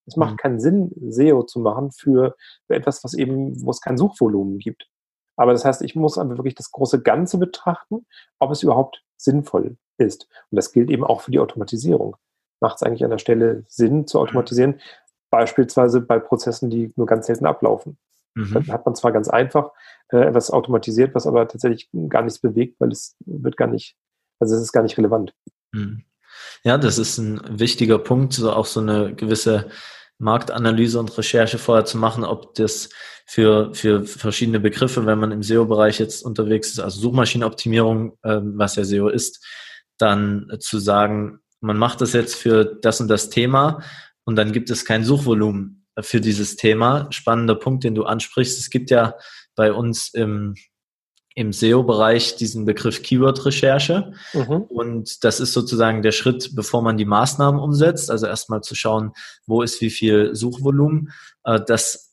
Es 0.05 0.15
macht 0.15 0.33
mhm. 0.33 0.37
keinen 0.37 0.59
Sinn, 0.59 0.91
SEO 1.09 1.43
zu 1.43 1.59
machen 1.59 1.91
für, 1.91 2.35
für 2.67 2.75
etwas, 2.75 3.03
was 3.03 3.13
eben, 3.13 3.63
wo 3.63 3.71
es 3.71 3.81
kein 3.81 3.97
Suchvolumen 3.97 4.59
gibt. 4.59 4.87
Aber 5.37 5.51
das 5.51 5.65
heißt, 5.65 5.81
ich 5.81 5.95
muss 5.95 6.17
einfach 6.17 6.37
wirklich 6.37 6.55
das 6.55 6.71
große 6.71 7.01
Ganze 7.01 7.37
betrachten, 7.37 8.05
ob 8.39 8.51
es 8.51 8.63
überhaupt 8.63 9.03
sinnvoll 9.17 9.77
ist. 9.97 10.27
Und 10.51 10.55
das 10.55 10.71
gilt 10.71 10.89
eben 10.89 11.03
auch 11.03 11.21
für 11.21 11.31
die 11.31 11.39
Automatisierung. 11.39 12.15
Macht 12.61 12.77
es 12.77 12.83
eigentlich 12.83 13.03
an 13.03 13.09
der 13.09 13.17
Stelle 13.17 13.65
Sinn 13.67 14.07
zu 14.07 14.19
automatisieren? 14.19 14.79
Beispielsweise 15.29 16.01
bei 16.01 16.19
Prozessen, 16.19 16.69
die 16.69 16.93
nur 16.95 17.07
ganz 17.07 17.27
selten 17.27 17.45
ablaufen. 17.45 17.97
Mhm. 18.35 18.53
Dann 18.53 18.67
hat 18.67 18.85
man 18.85 18.95
zwar 18.95 19.11
ganz 19.11 19.29
einfach 19.29 19.71
äh, 20.09 20.17
etwas 20.17 20.51
automatisiert, 20.51 21.15
was 21.15 21.27
aber 21.27 21.47
tatsächlich 21.47 21.89
gar 22.09 22.21
nichts 22.21 22.39
bewegt, 22.39 22.79
weil 22.79 22.91
es 22.91 23.15
wird 23.25 23.57
gar 23.57 23.67
nicht, 23.67 23.97
also 24.39 24.55
es 24.55 24.61
ist 24.61 24.71
gar 24.71 24.83
nicht 24.83 24.97
relevant. 24.97 25.33
Mhm. 25.73 26.03
Ja, 26.63 26.77
das 26.77 26.97
ist 26.97 27.17
ein 27.17 27.41
wichtiger 27.47 27.99
Punkt, 27.99 28.33
so 28.33 28.51
auch 28.51 28.65
so 28.65 28.79
eine 28.79 29.13
gewisse 29.13 29.69
Marktanalyse 30.17 30.99
und 30.99 31.17
Recherche 31.17 31.57
vorher 31.57 31.85
zu 31.85 31.97
machen, 31.97 32.23
ob 32.23 32.55
das 32.55 32.89
für, 33.25 33.73
für 33.73 34.05
verschiedene 34.05 34.59
Begriffe, 34.59 35.05
wenn 35.05 35.19
man 35.19 35.31
im 35.31 35.43
SEO-Bereich 35.43 35.99
jetzt 35.99 36.23
unterwegs 36.23 36.69
ist, 36.69 36.79
also 36.79 37.01
Suchmaschinenoptimierung, 37.01 38.17
äh, 38.23 38.39
was 38.41 38.75
ja 38.75 38.83
SEO 38.83 39.09
ist, 39.09 39.43
dann 39.97 40.51
zu 40.59 40.79
sagen, 40.79 41.39
man 41.59 41.77
macht 41.77 42.01
das 42.01 42.13
jetzt 42.13 42.35
für 42.35 42.65
das 42.65 43.01
und 43.01 43.07
das 43.07 43.29
Thema 43.29 43.81
und 44.23 44.35
dann 44.35 44.51
gibt 44.51 44.69
es 44.69 44.85
kein 44.85 45.03
Suchvolumen 45.03 45.85
für 45.99 46.21
dieses 46.21 46.55
Thema. 46.55 47.07
Spannender 47.11 47.55
Punkt, 47.55 47.83
den 47.83 47.95
du 47.95 48.03
ansprichst. 48.03 48.59
Es 48.59 48.69
gibt 48.69 48.89
ja 48.91 49.15
bei 49.55 49.71
uns 49.71 50.13
im, 50.13 50.55
im 51.35 51.51
SEO-Bereich 51.51 52.37
diesen 52.37 52.65
Begriff 52.65 53.03
Keyword-Recherche. 53.03 54.13
Mhm. 54.33 54.61
Und 54.63 55.23
das 55.25 55.41
ist 55.41 55.51
sozusagen 55.51 56.01
der 56.01 56.13
Schritt, 56.13 56.55
bevor 56.55 56.81
man 56.81 56.95
die 56.97 57.05
Maßnahmen 57.05 57.59
umsetzt. 57.59 58.09
Also 58.09 58.25
erstmal 58.25 58.61
zu 58.61 58.73
schauen, 58.73 59.11
wo 59.45 59.61
ist 59.61 59.81
wie 59.81 59.89
viel 59.89 60.33
Suchvolumen. 60.33 61.11
Äh, 61.43 61.59
das 61.67 62.05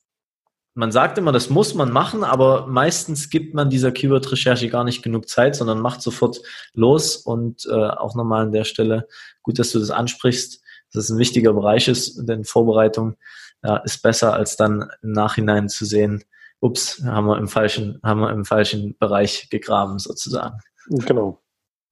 man 0.75 0.91
sagt 0.91 1.18
immer, 1.18 1.33
das 1.33 1.51
muss 1.51 1.75
man 1.75 1.93
machen, 1.93 2.25
aber 2.25 2.66
meistens 2.66 3.29
gibt 3.29 3.53
man 3.53 3.68
dieser 3.68 3.93
Keyword-Recherche 3.93 4.70
gar 4.70 4.85
nicht 4.85 5.03
genug 5.03 5.29
Zeit, 5.29 5.55
sondern 5.55 5.81
macht 5.81 6.01
sofort 6.01 6.41
los. 6.73 7.16
Und 7.16 7.66
äh, 7.66 7.75
auch 7.75 8.14
nochmal 8.14 8.45
an 8.45 8.53
der 8.53 8.64
Stelle, 8.64 9.07
gut, 9.43 9.59
dass 9.59 9.70
du 9.70 9.79
das 9.79 9.91
ansprichst, 9.91 10.62
dass 10.93 11.05
es 11.05 11.11
ein 11.11 11.18
wichtiger 11.18 11.53
Bereich 11.53 11.89
ist, 11.89 12.16
denn 12.27 12.45
Vorbereitung 12.45 13.16
ja, 13.62 13.77
ist 13.79 14.03
besser, 14.03 14.33
als 14.33 14.57
dann 14.57 14.89
im 15.03 15.12
Nachhinein 15.12 15.68
zu 15.68 15.85
sehen, 15.85 16.25
ups, 16.62 17.02
haben 17.04 17.26
wir 17.26 17.38
im 17.38 17.48
falschen, 17.48 18.00
haben 18.02 18.20
wir 18.20 18.30
im 18.30 18.44
falschen 18.44 18.96
Bereich 18.98 19.50
gegraben 19.50 19.98
sozusagen. 19.98 20.58
Genau. 20.88 21.42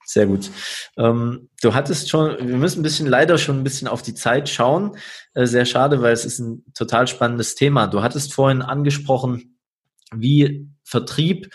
Sehr 0.05 0.25
gut. 0.25 0.49
Ähm, 0.97 1.49
du 1.61 1.73
hattest 1.73 2.09
schon, 2.09 2.35
wir 2.37 2.57
müssen 2.57 2.79
ein 2.79 2.83
bisschen 2.83 3.07
leider 3.07 3.37
schon 3.37 3.59
ein 3.59 3.63
bisschen 3.63 3.87
auf 3.87 4.01
die 4.01 4.15
Zeit 4.15 4.49
schauen. 4.49 4.97
Äh, 5.33 5.45
sehr 5.45 5.65
schade, 5.65 6.01
weil 6.01 6.11
es 6.11 6.25
ist 6.25 6.39
ein 6.39 6.65
total 6.73 7.07
spannendes 7.07 7.55
Thema. 7.55 7.87
Du 7.87 8.01
hattest 8.01 8.33
vorhin 8.33 8.61
angesprochen, 8.61 9.59
wie 10.13 10.67
Vertrieb 10.83 11.53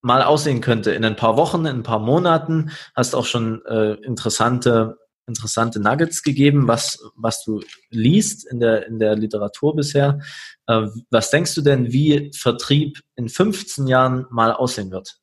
mal 0.00 0.22
aussehen 0.22 0.60
könnte 0.60 0.92
in 0.92 1.04
ein 1.04 1.16
paar 1.16 1.36
Wochen, 1.36 1.60
in 1.60 1.78
ein 1.78 1.82
paar 1.82 2.00
Monaten. 2.00 2.70
Hast 2.94 3.14
auch 3.14 3.26
schon 3.26 3.64
äh, 3.66 3.94
interessante 4.04 4.98
interessante 5.32 5.80
Nuggets 5.80 6.22
gegeben, 6.22 6.68
was, 6.68 7.02
was 7.16 7.42
du 7.44 7.60
liest 7.90 8.46
in 8.46 8.60
der, 8.60 8.86
in 8.86 8.98
der 8.98 9.16
Literatur 9.16 9.74
bisher. 9.74 10.20
Äh, 10.66 10.86
was 11.10 11.30
denkst 11.30 11.54
du 11.54 11.62
denn, 11.62 11.92
wie 11.92 12.30
Vertrieb 12.34 13.00
in 13.16 13.28
15 13.28 13.86
Jahren 13.86 14.26
mal 14.30 14.52
aussehen 14.52 14.90
wird? 14.90 15.18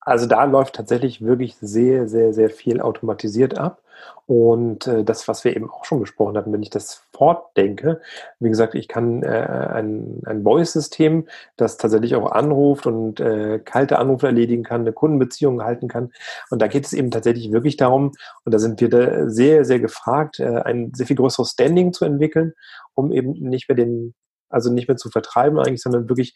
Also 0.00 0.26
da 0.26 0.44
läuft 0.44 0.74
tatsächlich 0.74 1.22
wirklich 1.22 1.56
sehr, 1.60 2.08
sehr, 2.08 2.32
sehr 2.32 2.50
viel 2.50 2.80
automatisiert 2.80 3.56
ab. 3.56 3.82
Und 4.26 4.86
äh, 4.86 5.04
das, 5.04 5.28
was 5.28 5.44
wir 5.44 5.54
eben 5.54 5.70
auch 5.70 5.84
schon 5.84 6.00
besprochen 6.00 6.36
hatten, 6.36 6.52
wenn 6.52 6.62
ich 6.62 6.70
das 6.70 7.04
fortdenke, 7.12 8.00
wie 8.40 8.48
gesagt, 8.48 8.74
ich 8.74 8.88
kann 8.88 9.22
äh, 9.22 9.26
ein, 9.26 10.22
ein 10.24 10.42
Voice-System, 10.42 11.28
das 11.56 11.76
tatsächlich 11.76 12.14
auch 12.16 12.32
anruft 12.32 12.86
und 12.86 13.20
äh, 13.20 13.58
kalte 13.58 13.98
Anrufe 13.98 14.26
erledigen 14.26 14.62
kann, 14.62 14.82
eine 14.82 14.92
Kundenbeziehung 14.92 15.62
halten 15.62 15.88
kann. 15.88 16.12
Und 16.50 16.62
da 16.62 16.68
geht 16.68 16.86
es 16.86 16.92
eben 16.92 17.10
tatsächlich 17.10 17.52
wirklich 17.52 17.76
darum, 17.76 18.12
und 18.44 18.52
da 18.54 18.58
sind 18.58 18.80
wir 18.80 18.88
da 18.88 19.28
sehr, 19.28 19.64
sehr 19.64 19.78
gefragt, 19.78 20.40
äh, 20.40 20.62
ein 20.62 20.92
sehr 20.94 21.06
viel 21.06 21.16
größeres 21.16 21.50
Standing 21.50 21.92
zu 21.92 22.04
entwickeln, 22.04 22.54
um 22.94 23.12
eben 23.12 23.32
nicht 23.32 23.68
mehr 23.68 23.76
den, 23.76 24.14
also 24.48 24.72
nicht 24.72 24.88
mehr 24.88 24.96
zu 24.96 25.10
vertreiben 25.10 25.58
eigentlich, 25.58 25.82
sondern 25.82 26.08
wirklich 26.08 26.34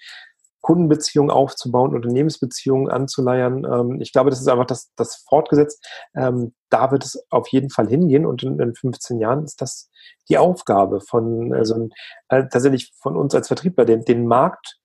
Kundenbeziehungen 0.67 1.31
aufzubauen, 1.31 1.95
Unternehmensbeziehungen 1.95 2.91
anzuleiern. 2.91 3.65
Ähm, 3.65 4.01
ich 4.01 4.13
glaube, 4.13 4.31
das 4.31 4.41
ist 4.41 4.49
einfach 4.49 4.67
das, 4.67 4.91
das 4.97 5.25
fortgesetzt. 5.29 5.87
Ähm, 6.17 6.55
da 6.71 6.91
wird 6.91 7.05
es 7.05 7.25
auf 7.31 7.47
jeden 7.49 7.71
Fall 7.71 7.87
hingehen 7.87 8.27
und 8.27 8.43
in, 8.43 8.59
in 8.59 8.75
15 8.75 9.21
Jahren 9.21 9.45
ist 9.45 9.63
das 9.63 9.89
die 10.29 10.39
Aufgabe 10.39 11.01
von, 11.01 11.55
also 11.55 11.89
äh, 12.31 12.49
tatsächlich 12.51 12.93
von 13.01 13.17
uns 13.17 13.33
als 13.33 13.47
Vertriebler, 13.47 13.85
den, 13.85 14.05
den 14.05 14.27
Markt 14.27 14.81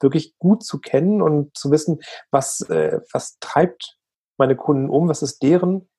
wirklich 0.00 0.34
gut 0.38 0.64
zu 0.64 0.78
kennen 0.78 1.20
und 1.20 1.54
zu 1.54 1.70
wissen, 1.70 2.00
was, 2.30 2.62
äh, 2.62 3.00
was 3.12 3.36
treibt 3.38 3.98
meine 4.38 4.56
Kunden 4.56 4.88
um, 4.88 5.10
was 5.10 5.20
ist 5.20 5.42
deren 5.42 5.90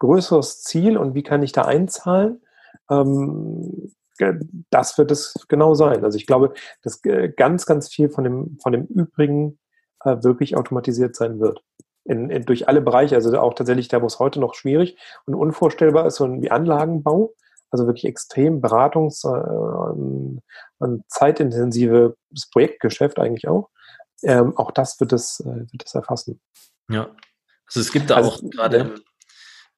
größeres 0.00 0.62
Ziel 0.64 0.98
und 0.98 1.14
wie 1.14 1.22
kann 1.22 1.44
ich 1.44 1.52
da 1.52 1.62
einzahlen. 1.62 2.42
Ähm, 2.90 3.92
das 4.70 4.98
wird 4.98 5.10
es 5.10 5.34
genau 5.48 5.74
sein. 5.74 6.04
Also 6.04 6.16
ich 6.16 6.26
glaube, 6.26 6.54
dass 6.82 7.04
äh, 7.04 7.28
ganz, 7.28 7.66
ganz 7.66 7.88
viel 7.88 8.08
von 8.08 8.24
dem, 8.24 8.58
von 8.60 8.72
dem 8.72 8.86
Übrigen 8.86 9.58
äh, 10.04 10.22
wirklich 10.22 10.56
automatisiert 10.56 11.16
sein 11.16 11.40
wird. 11.40 11.62
In, 12.04 12.30
in, 12.30 12.44
durch 12.44 12.68
alle 12.68 12.80
Bereiche, 12.80 13.14
also 13.14 13.38
auch 13.38 13.54
tatsächlich 13.54 13.88
da, 13.88 14.00
wo 14.00 14.06
es 14.06 14.18
heute 14.18 14.40
noch 14.40 14.54
schwierig 14.54 14.96
und 15.26 15.34
unvorstellbar 15.34 16.06
ist, 16.06 16.16
so 16.16 16.30
wie 16.40 16.50
Anlagenbau, 16.50 17.34
also 17.70 17.86
wirklich 17.86 18.06
extrem 18.06 18.62
beratungs- 18.62 19.24
äh, 19.26 20.40
und 20.78 21.02
zeitintensives 21.08 22.14
Projektgeschäft 22.50 23.18
eigentlich 23.18 23.48
auch. 23.48 23.68
Ähm, 24.22 24.56
auch 24.56 24.70
das 24.70 24.98
wird 25.00 25.12
es, 25.12 25.40
äh, 25.40 25.70
wird 25.70 25.84
es 25.84 25.94
erfassen. 25.94 26.40
Ja, 26.88 27.10
also 27.66 27.80
es 27.80 27.92
gibt 27.92 28.10
da 28.10 28.16
also, 28.16 28.30
auch 28.30 28.40
gerade 28.50 28.78
ja. 28.78 28.90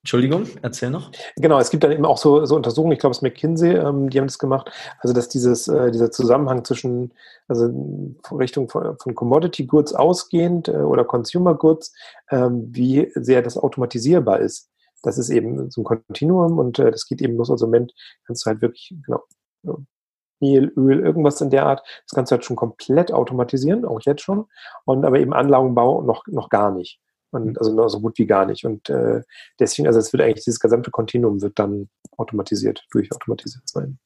Entschuldigung, 0.03 0.47
erzähl 0.63 0.89
noch. 0.89 1.13
Genau, 1.37 1.59
es 1.59 1.69
gibt 1.69 1.85
dann 1.85 1.93
eben 1.93 2.07
auch 2.07 2.17
so, 2.17 2.47
so 2.47 2.57
Untersuchungen, 2.57 2.93
ich 2.93 2.99
glaube, 2.99 3.13
es 3.13 3.19
ist 3.19 3.23
McKinsey, 3.23 3.75
ähm, 3.75 4.09
die 4.09 4.19
haben 4.19 4.29
das 4.29 4.39
gemacht, 4.39 4.71
also 5.01 5.13
dass 5.13 5.29
dieses, 5.29 5.69
äh, 5.69 5.91
dieser 5.91 6.11
Zusammenhang 6.11 6.65
zwischen, 6.65 7.13
also 7.49 7.69
Richtung 8.33 8.71
von, 8.71 8.97
von 8.99 9.15
Commodity 9.15 9.67
Goods 9.67 9.93
ausgehend 9.93 10.69
äh, 10.69 10.77
oder 10.77 11.05
Consumer 11.05 11.55
Goods, 11.55 11.93
ähm, 12.31 12.69
wie 12.71 13.13
sehr 13.15 13.43
das 13.43 13.59
automatisierbar 13.59 14.41
ist. 14.41 14.71
Das 15.03 15.19
ist 15.19 15.29
eben 15.29 15.71
so 15.71 15.83
ein 15.83 15.85
Kontinuum 15.85 16.59
und 16.59 16.79
äh, 16.79 16.91
das 16.91 17.07
geht 17.07 17.21
eben 17.21 17.37
los. 17.37 17.51
Also 17.51 17.67
im 17.67 17.71
Moment 17.71 17.95
kannst 18.27 18.47
du 18.47 18.51
halt 18.51 18.63
wirklich, 18.63 18.95
genau, 19.05 19.25
Mehl, 20.41 20.73
Öl, 20.77 21.01
irgendwas 21.01 21.43
in 21.43 21.51
der 21.51 21.67
Art, 21.67 21.83
das 22.07 22.15
kannst 22.15 22.33
du 22.33 22.37
halt 22.37 22.45
schon 22.47 22.57
komplett 22.57 23.13
automatisieren, 23.13 23.85
auch 23.85 24.01
jetzt 24.01 24.23
schon. 24.23 24.47
Und 24.87 25.05
aber 25.05 25.21
eben 25.21 25.35
Anlagenbau 25.35 26.01
noch, 26.01 26.27
noch 26.27 26.49
gar 26.49 26.71
nicht. 26.71 27.01
Und 27.31 27.59
also 27.59 27.73
nur 27.73 27.89
so 27.89 28.01
gut 28.01 28.19
wie 28.19 28.27
gar 28.27 28.47
nicht. 28.47 28.65
Und 28.65 28.91
äh, 28.91 29.23
deswegen, 29.59 29.87
also 29.87 30.01
es 30.01 30.13
wird 30.13 30.23
eigentlich 30.23 30.45
dieses 30.45 30.61
gesamte 30.61 30.91
Kontinuum 30.91 31.41
wird 31.43 31.59
dann 31.59 31.89
automatisiert, 32.17 32.85
durchautomatisiert 32.91 33.69
sein. 33.69 33.99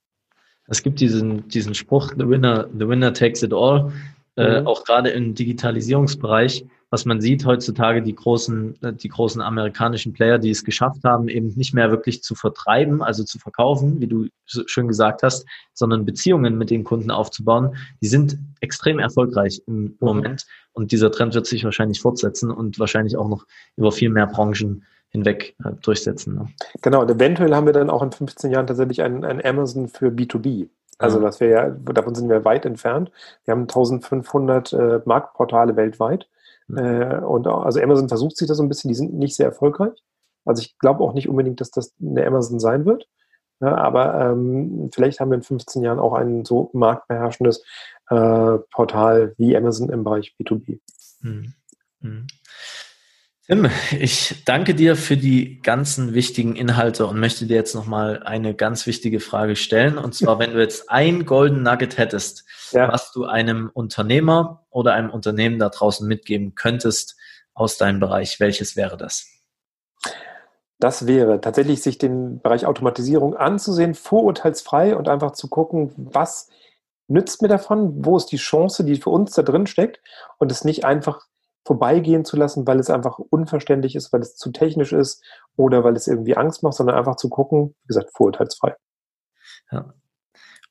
Es 0.66 0.82
gibt 0.82 1.00
diesen, 1.00 1.48
diesen 1.48 1.74
Spruch, 1.74 2.12
the 2.16 2.28
winner, 2.28 2.68
the 2.78 2.88
winner 2.88 3.12
takes 3.12 3.42
it 3.42 3.52
all, 3.52 3.92
äh, 4.36 4.60
mhm. 4.60 4.66
auch 4.66 4.84
gerade 4.84 5.10
im 5.10 5.34
Digitalisierungsbereich, 5.34 6.64
was 6.90 7.04
man 7.04 7.20
sieht 7.20 7.44
heutzutage, 7.44 8.02
die 8.02 8.14
großen, 8.14 8.82
äh, 8.82 8.92
die 8.92 9.08
großen 9.08 9.40
amerikanischen 9.40 10.12
Player, 10.12 10.38
die 10.38 10.50
es 10.50 10.64
geschafft 10.64 11.04
haben, 11.04 11.28
eben 11.28 11.48
nicht 11.56 11.74
mehr 11.74 11.90
wirklich 11.90 12.22
zu 12.22 12.34
vertreiben, 12.34 13.02
also 13.02 13.24
zu 13.24 13.38
verkaufen, 13.38 14.00
wie 14.00 14.06
du 14.06 14.28
schön 14.46 14.88
gesagt 14.88 15.22
hast, 15.22 15.46
sondern 15.72 16.04
Beziehungen 16.04 16.58
mit 16.58 16.70
den 16.70 16.84
Kunden 16.84 17.10
aufzubauen, 17.10 17.76
die 18.00 18.08
sind 18.08 18.38
extrem 18.60 18.98
erfolgreich 18.98 19.62
im 19.66 19.82
mhm. 19.82 19.96
Moment. 20.00 20.46
Und 20.72 20.92
dieser 20.92 21.10
Trend 21.10 21.34
wird 21.34 21.46
sich 21.46 21.64
wahrscheinlich 21.64 22.00
fortsetzen 22.00 22.50
und 22.50 22.78
wahrscheinlich 22.78 23.16
auch 23.16 23.28
noch 23.28 23.46
über 23.76 23.92
viel 23.92 24.10
mehr 24.10 24.26
Branchen 24.26 24.84
hinweg 25.08 25.54
äh, 25.64 25.72
durchsetzen. 25.80 26.34
Ne? 26.34 26.48
Genau, 26.82 27.02
und 27.02 27.10
eventuell 27.10 27.54
haben 27.54 27.66
wir 27.66 27.72
dann 27.72 27.90
auch 27.90 28.02
in 28.02 28.10
15 28.10 28.50
Jahren 28.50 28.66
tatsächlich 28.66 29.02
ein, 29.02 29.24
ein 29.24 29.44
Amazon 29.44 29.88
für 29.88 30.08
B2B. 30.08 30.68
Also, 30.98 31.22
was 31.22 31.40
wir 31.40 31.48
ja, 31.48 31.70
davon 31.70 32.14
sind 32.14 32.28
wir 32.28 32.44
weit 32.44 32.64
entfernt. 32.66 33.10
Wir 33.44 33.52
haben 33.52 33.62
1500 33.62 34.72
äh, 34.72 35.00
Marktportale 35.04 35.76
weltweit. 35.76 36.28
Äh, 36.68 37.18
und 37.18 37.46
auch, 37.46 37.64
also 37.64 37.80
Amazon 37.80 38.08
versucht 38.08 38.36
sich 38.36 38.48
das 38.48 38.56
so 38.56 38.62
ein 38.62 38.68
bisschen, 38.68 38.88
die 38.88 38.94
sind 38.94 39.14
nicht 39.14 39.36
sehr 39.36 39.46
erfolgreich. 39.46 40.02
Also 40.44 40.62
ich 40.62 40.78
glaube 40.78 41.02
auch 41.02 41.14
nicht 41.14 41.28
unbedingt, 41.28 41.60
dass 41.60 41.70
das 41.70 41.94
eine 42.00 42.26
Amazon 42.26 42.60
sein 42.60 42.84
wird. 42.84 43.06
Ja, 43.60 43.76
aber 43.76 44.20
ähm, 44.20 44.90
vielleicht 44.92 45.20
haben 45.20 45.30
wir 45.30 45.36
in 45.36 45.42
15 45.42 45.82
Jahren 45.82 45.98
auch 45.98 46.12
ein 46.12 46.44
so 46.44 46.70
marktbeherrschendes 46.72 47.64
äh, 48.10 48.58
Portal 48.72 49.34
wie 49.38 49.56
Amazon 49.56 49.88
im 49.90 50.04
Bereich 50.04 50.34
B2B. 50.38 50.80
Mhm. 51.20 51.54
Mhm. 52.00 52.26
Tim, 53.46 53.68
ich 53.90 54.42
danke 54.46 54.74
dir 54.74 54.96
für 54.96 55.18
die 55.18 55.60
ganzen 55.60 56.14
wichtigen 56.14 56.56
Inhalte 56.56 57.06
und 57.06 57.20
möchte 57.20 57.44
dir 57.44 57.56
jetzt 57.56 57.74
nochmal 57.74 58.22
eine 58.22 58.54
ganz 58.54 58.86
wichtige 58.86 59.20
Frage 59.20 59.54
stellen. 59.54 59.98
Und 59.98 60.14
zwar, 60.14 60.38
wenn 60.38 60.52
du 60.52 60.60
jetzt 60.60 60.90
ein 60.90 61.26
Golden 61.26 61.62
Nugget 61.62 61.98
hättest, 61.98 62.44
ja. 62.72 62.90
was 62.90 63.12
du 63.12 63.26
einem 63.26 63.70
Unternehmer 63.74 64.64
oder 64.70 64.94
einem 64.94 65.10
Unternehmen 65.10 65.58
da 65.58 65.68
draußen 65.68 66.08
mitgeben 66.08 66.54
könntest 66.54 67.16
aus 67.52 67.76
deinem 67.76 68.00
Bereich, 68.00 68.40
welches 68.40 68.76
wäre 68.76 68.96
das? 68.96 69.26
Das 70.78 71.06
wäre 71.06 71.42
tatsächlich, 71.42 71.82
sich 71.82 71.98
den 71.98 72.40
Bereich 72.40 72.64
Automatisierung 72.64 73.36
anzusehen, 73.36 73.94
vorurteilsfrei 73.94 74.96
und 74.96 75.06
einfach 75.06 75.32
zu 75.32 75.48
gucken, 75.48 75.92
was 75.96 76.48
nützt 77.08 77.42
mir 77.42 77.48
davon, 77.48 78.06
wo 78.06 78.16
ist 78.16 78.26
die 78.26 78.38
Chance, 78.38 78.84
die 78.84 78.96
für 78.96 79.10
uns 79.10 79.32
da 79.32 79.42
drin 79.42 79.66
steckt 79.66 80.00
und 80.38 80.50
es 80.50 80.64
nicht 80.64 80.86
einfach 80.86 81.26
vorbeigehen 81.64 82.24
zu 82.24 82.36
lassen, 82.36 82.66
weil 82.66 82.78
es 82.78 82.90
einfach 82.90 83.18
unverständlich 83.18 83.96
ist, 83.96 84.12
weil 84.12 84.20
es 84.20 84.36
zu 84.36 84.50
technisch 84.50 84.92
ist 84.92 85.24
oder 85.56 85.84
weil 85.84 85.96
es 85.96 86.06
irgendwie 86.06 86.36
Angst 86.36 86.62
macht, 86.62 86.74
sondern 86.74 86.96
einfach 86.96 87.16
zu 87.16 87.28
gucken, 87.28 87.74
wie 87.82 87.88
gesagt, 87.88 88.10
vorurteilsfrei. 88.14 88.76
Ja. 89.70 89.94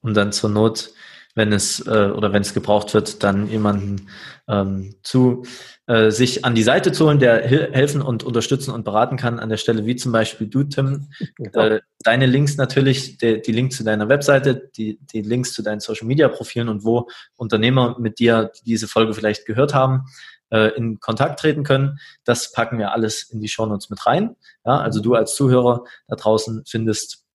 Und 0.02 0.16
dann 0.16 0.32
zur 0.32 0.50
Not 0.50 0.94
wenn 1.36 1.52
es 1.52 1.86
äh, 1.88 2.12
oder 2.12 2.32
wenn 2.32 2.44
es 2.44 2.54
gebraucht 2.54 2.94
wird, 2.94 3.24
dann 3.24 3.48
jemanden 3.50 4.08
ähm, 4.48 4.96
zu 5.02 5.44
äh, 5.88 6.12
sich 6.12 6.46
an 6.46 6.54
die 6.54 6.64
Seite 6.64 6.92
zu 6.92 7.08
holen, 7.08 7.20
der 7.20 7.42
helfen 7.42 8.02
und 8.02 8.24
unterstützen 8.24 8.72
und 8.72 8.86
beraten 8.86 9.18
kann 9.18 9.40
an 9.40 9.50
der 9.50 9.58
Stelle, 9.58 9.86
wie 9.86 9.96
zum 9.96 10.12
Beispiel 10.12 10.48
du, 10.48 10.64
Tim. 10.64 11.08
Genau. 11.38 11.60
Äh, 11.60 11.82
deine 12.04 12.28
Links 12.28 12.58
natürlich, 12.58 13.18
die, 13.18 13.42
die 13.42 13.52
Links 13.52 13.78
zu 13.78 13.84
deiner 13.84 14.10
Webseite, 14.10 14.70
die, 14.78 15.00
die 15.02 15.22
Links 15.22 15.54
zu 15.54 15.64
deinen 15.64 15.80
Social 15.80 16.08
Media 16.08 16.28
Profilen 16.28 16.70
und 16.70 16.84
wo 16.84 17.10
Unternehmer 17.36 17.98
mit 18.00 18.20
dir 18.20 18.52
diese 18.66 18.88
Folge 18.88 19.14
vielleicht 19.14 19.46
gehört 19.46 19.74
haben, 19.74 20.06
äh, 20.54 20.70
in 20.76 21.00
Kontakt 21.00 21.40
treten 21.40 21.64
können. 21.64 22.00
Das 22.24 22.52
packen 22.52 22.78
wir 22.78 22.94
alles 22.94 23.24
in 23.24 23.40
die 23.40 23.50
Shownotes 23.50 23.90
mit 23.90 24.06
rein. 24.06 24.36
Ja, 24.66 24.80
also 24.80 25.02
du 25.02 25.16
als 25.16 25.36
Zuhörer 25.36 25.84
da 26.08 26.16
draußen 26.16 26.64
findest 26.68 27.26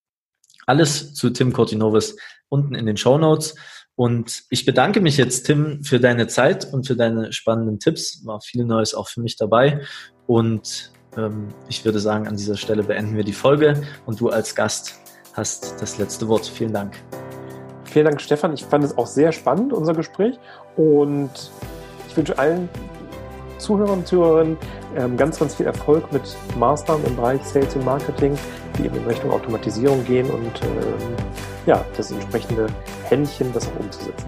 alles 0.67 1.15
zu 1.15 1.31
Tim 1.31 1.53
Cortinovis 1.53 2.17
unten 2.49 2.75
in 2.75 2.87
den 2.87 2.97
Show 2.97 3.19
Notes. 3.19 3.57
Und 3.97 4.45
ich 4.51 4.65
bedanke 4.65 5.01
mich 5.01 5.17
jetzt, 5.17 5.45
Tim, 5.45 5.83
für 5.83 5.99
deine 5.99 6.29
Zeit 6.29 6.73
und 6.73 6.87
für 6.87 6.95
deine 6.95 7.33
spannenden 7.33 7.81
Tipps. 7.81 8.25
War 8.25 8.41
viel 8.41 8.65
Neues 8.65 8.95
auch 8.95 9.09
für 9.09 9.21
mich 9.21 9.37
dabei. 9.37 9.81
Und 10.27 10.93
ähm, 11.17 11.49
ich 11.69 11.85
würde 11.85 11.99
sagen, 11.99 12.29
an 12.29 12.37
dieser 12.37 12.57
Stelle 12.57 12.85
beenden 12.85 13.17
wir 13.17 13.25
die 13.25 13.33
Folge 13.33 13.83
und 14.07 14.21
du 14.21 14.29
als 14.29 14.55
Gast 14.55 15.01
hast 15.33 15.81
das 15.81 15.99
letzte 15.99 16.29
Wort. 16.29 16.47
Vielen 16.47 16.73
Dank. 16.73 16.95
Vielen 17.85 18.05
Dank, 18.05 18.21
Stefan. 18.21 18.53
Ich 18.53 18.65
fand 18.65 18.85
es 18.85 18.97
auch 18.97 19.07
sehr 19.07 19.33
spannend, 19.33 19.73
unser 19.73 19.95
Gespräch. 19.95 20.39
Und 20.77 21.31
ich 22.09 22.17
wünsche 22.17 22.39
allen 22.39 22.69
Zuhörern 23.59 23.99
und 23.99 24.07
Zuhörerinnen 24.07 24.57
ähm, 24.97 25.17
ganz, 25.17 25.39
ganz 25.39 25.55
viel 25.55 25.67
Erfolg 25.67 26.13
mit 26.13 26.23
Maßnahmen 26.59 27.05
im 27.07 27.17
Bereich 27.17 27.43
Sales 27.45 27.75
und 27.77 27.85
Marketing, 27.85 28.39
die 28.79 28.87
eben 28.87 28.97
in 28.97 29.05
Richtung 29.05 29.31
Automatisierung 29.31 30.05
gehen 30.05 30.31
und 30.31 30.63
ähm, 30.63 31.17
ja, 31.67 31.85
das 31.97 32.11
entsprechende 32.11 32.67
Händchen, 33.05 33.53
das 33.53 33.67
auch 33.69 33.81
umzusetzen. 33.81 34.27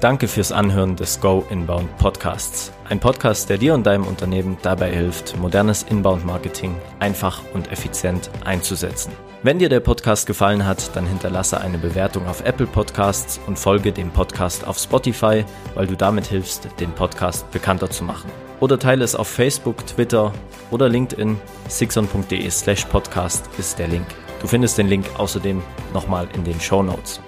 Danke 0.00 0.28
fürs 0.28 0.52
Anhören 0.52 0.96
des 0.96 1.20
Go 1.20 1.44
Inbound 1.48 1.96
Podcasts. 1.96 2.72
Ein 2.90 3.00
Podcast, 3.00 3.48
der 3.48 3.56
dir 3.56 3.72
und 3.72 3.86
deinem 3.86 4.04
Unternehmen 4.04 4.58
dabei 4.60 4.90
hilft, 4.90 5.38
modernes 5.38 5.82
Inbound-Marketing 5.84 6.74
einfach 6.98 7.40
und 7.54 7.72
effizient 7.72 8.28
einzusetzen. 8.44 9.12
Wenn 9.42 9.58
dir 9.58 9.70
der 9.70 9.80
Podcast 9.80 10.26
gefallen 10.26 10.66
hat, 10.66 10.94
dann 10.94 11.06
hinterlasse 11.06 11.58
eine 11.60 11.78
Bewertung 11.78 12.26
auf 12.26 12.44
Apple 12.44 12.66
Podcasts 12.66 13.40
und 13.46 13.58
folge 13.58 13.92
dem 13.92 14.10
Podcast 14.10 14.66
auf 14.66 14.78
Spotify, 14.78 15.44
weil 15.74 15.86
du 15.86 15.96
damit 15.96 16.26
hilfst, 16.26 16.68
den 16.80 16.92
Podcast 16.92 17.50
bekannter 17.50 17.88
zu 17.88 18.04
machen. 18.04 18.30
Oder 18.64 18.78
teile 18.78 19.04
es 19.04 19.14
auf 19.14 19.28
Facebook, 19.28 19.86
Twitter 19.86 20.32
oder 20.70 20.88
LinkedIn. 20.88 21.38
sixon.de 21.68 22.48
slash 22.48 22.86
podcast 22.86 23.46
ist 23.58 23.78
der 23.78 23.88
Link. 23.88 24.06
Du 24.40 24.46
findest 24.46 24.78
den 24.78 24.88
Link 24.88 25.04
außerdem 25.18 25.62
nochmal 25.92 26.28
in 26.34 26.44
den 26.44 26.58
Show 26.58 26.82
Notes. 26.82 27.20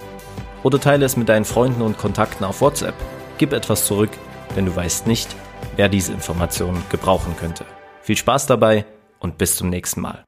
Oder 0.63 0.81
teile 0.81 1.05
es 1.05 1.19
mit 1.19 1.29
deinen 1.29 1.45
Freunden 1.45 1.83
und 1.83 1.99
Kontakten 1.99 2.47
auf 2.47 2.63
WhatsApp. 2.63 2.95
Gib 3.37 3.53
etwas 3.53 3.85
zurück, 3.85 4.13
denn 4.57 4.65
du 4.65 4.75
weißt 4.75 5.07
nicht, 5.07 5.37
wer 5.77 5.91
diese 5.91 6.15
Informationen 6.15 6.83
gebrauchen 6.89 7.37
könnte. 7.39 7.67
Viel 8.01 8.17
Spaß 8.17 8.47
dabei 8.47 8.87
und 9.21 9.37
bis 9.37 9.57
zum 9.57 9.69
nächsten 9.69 10.01
Mal. 10.01 10.26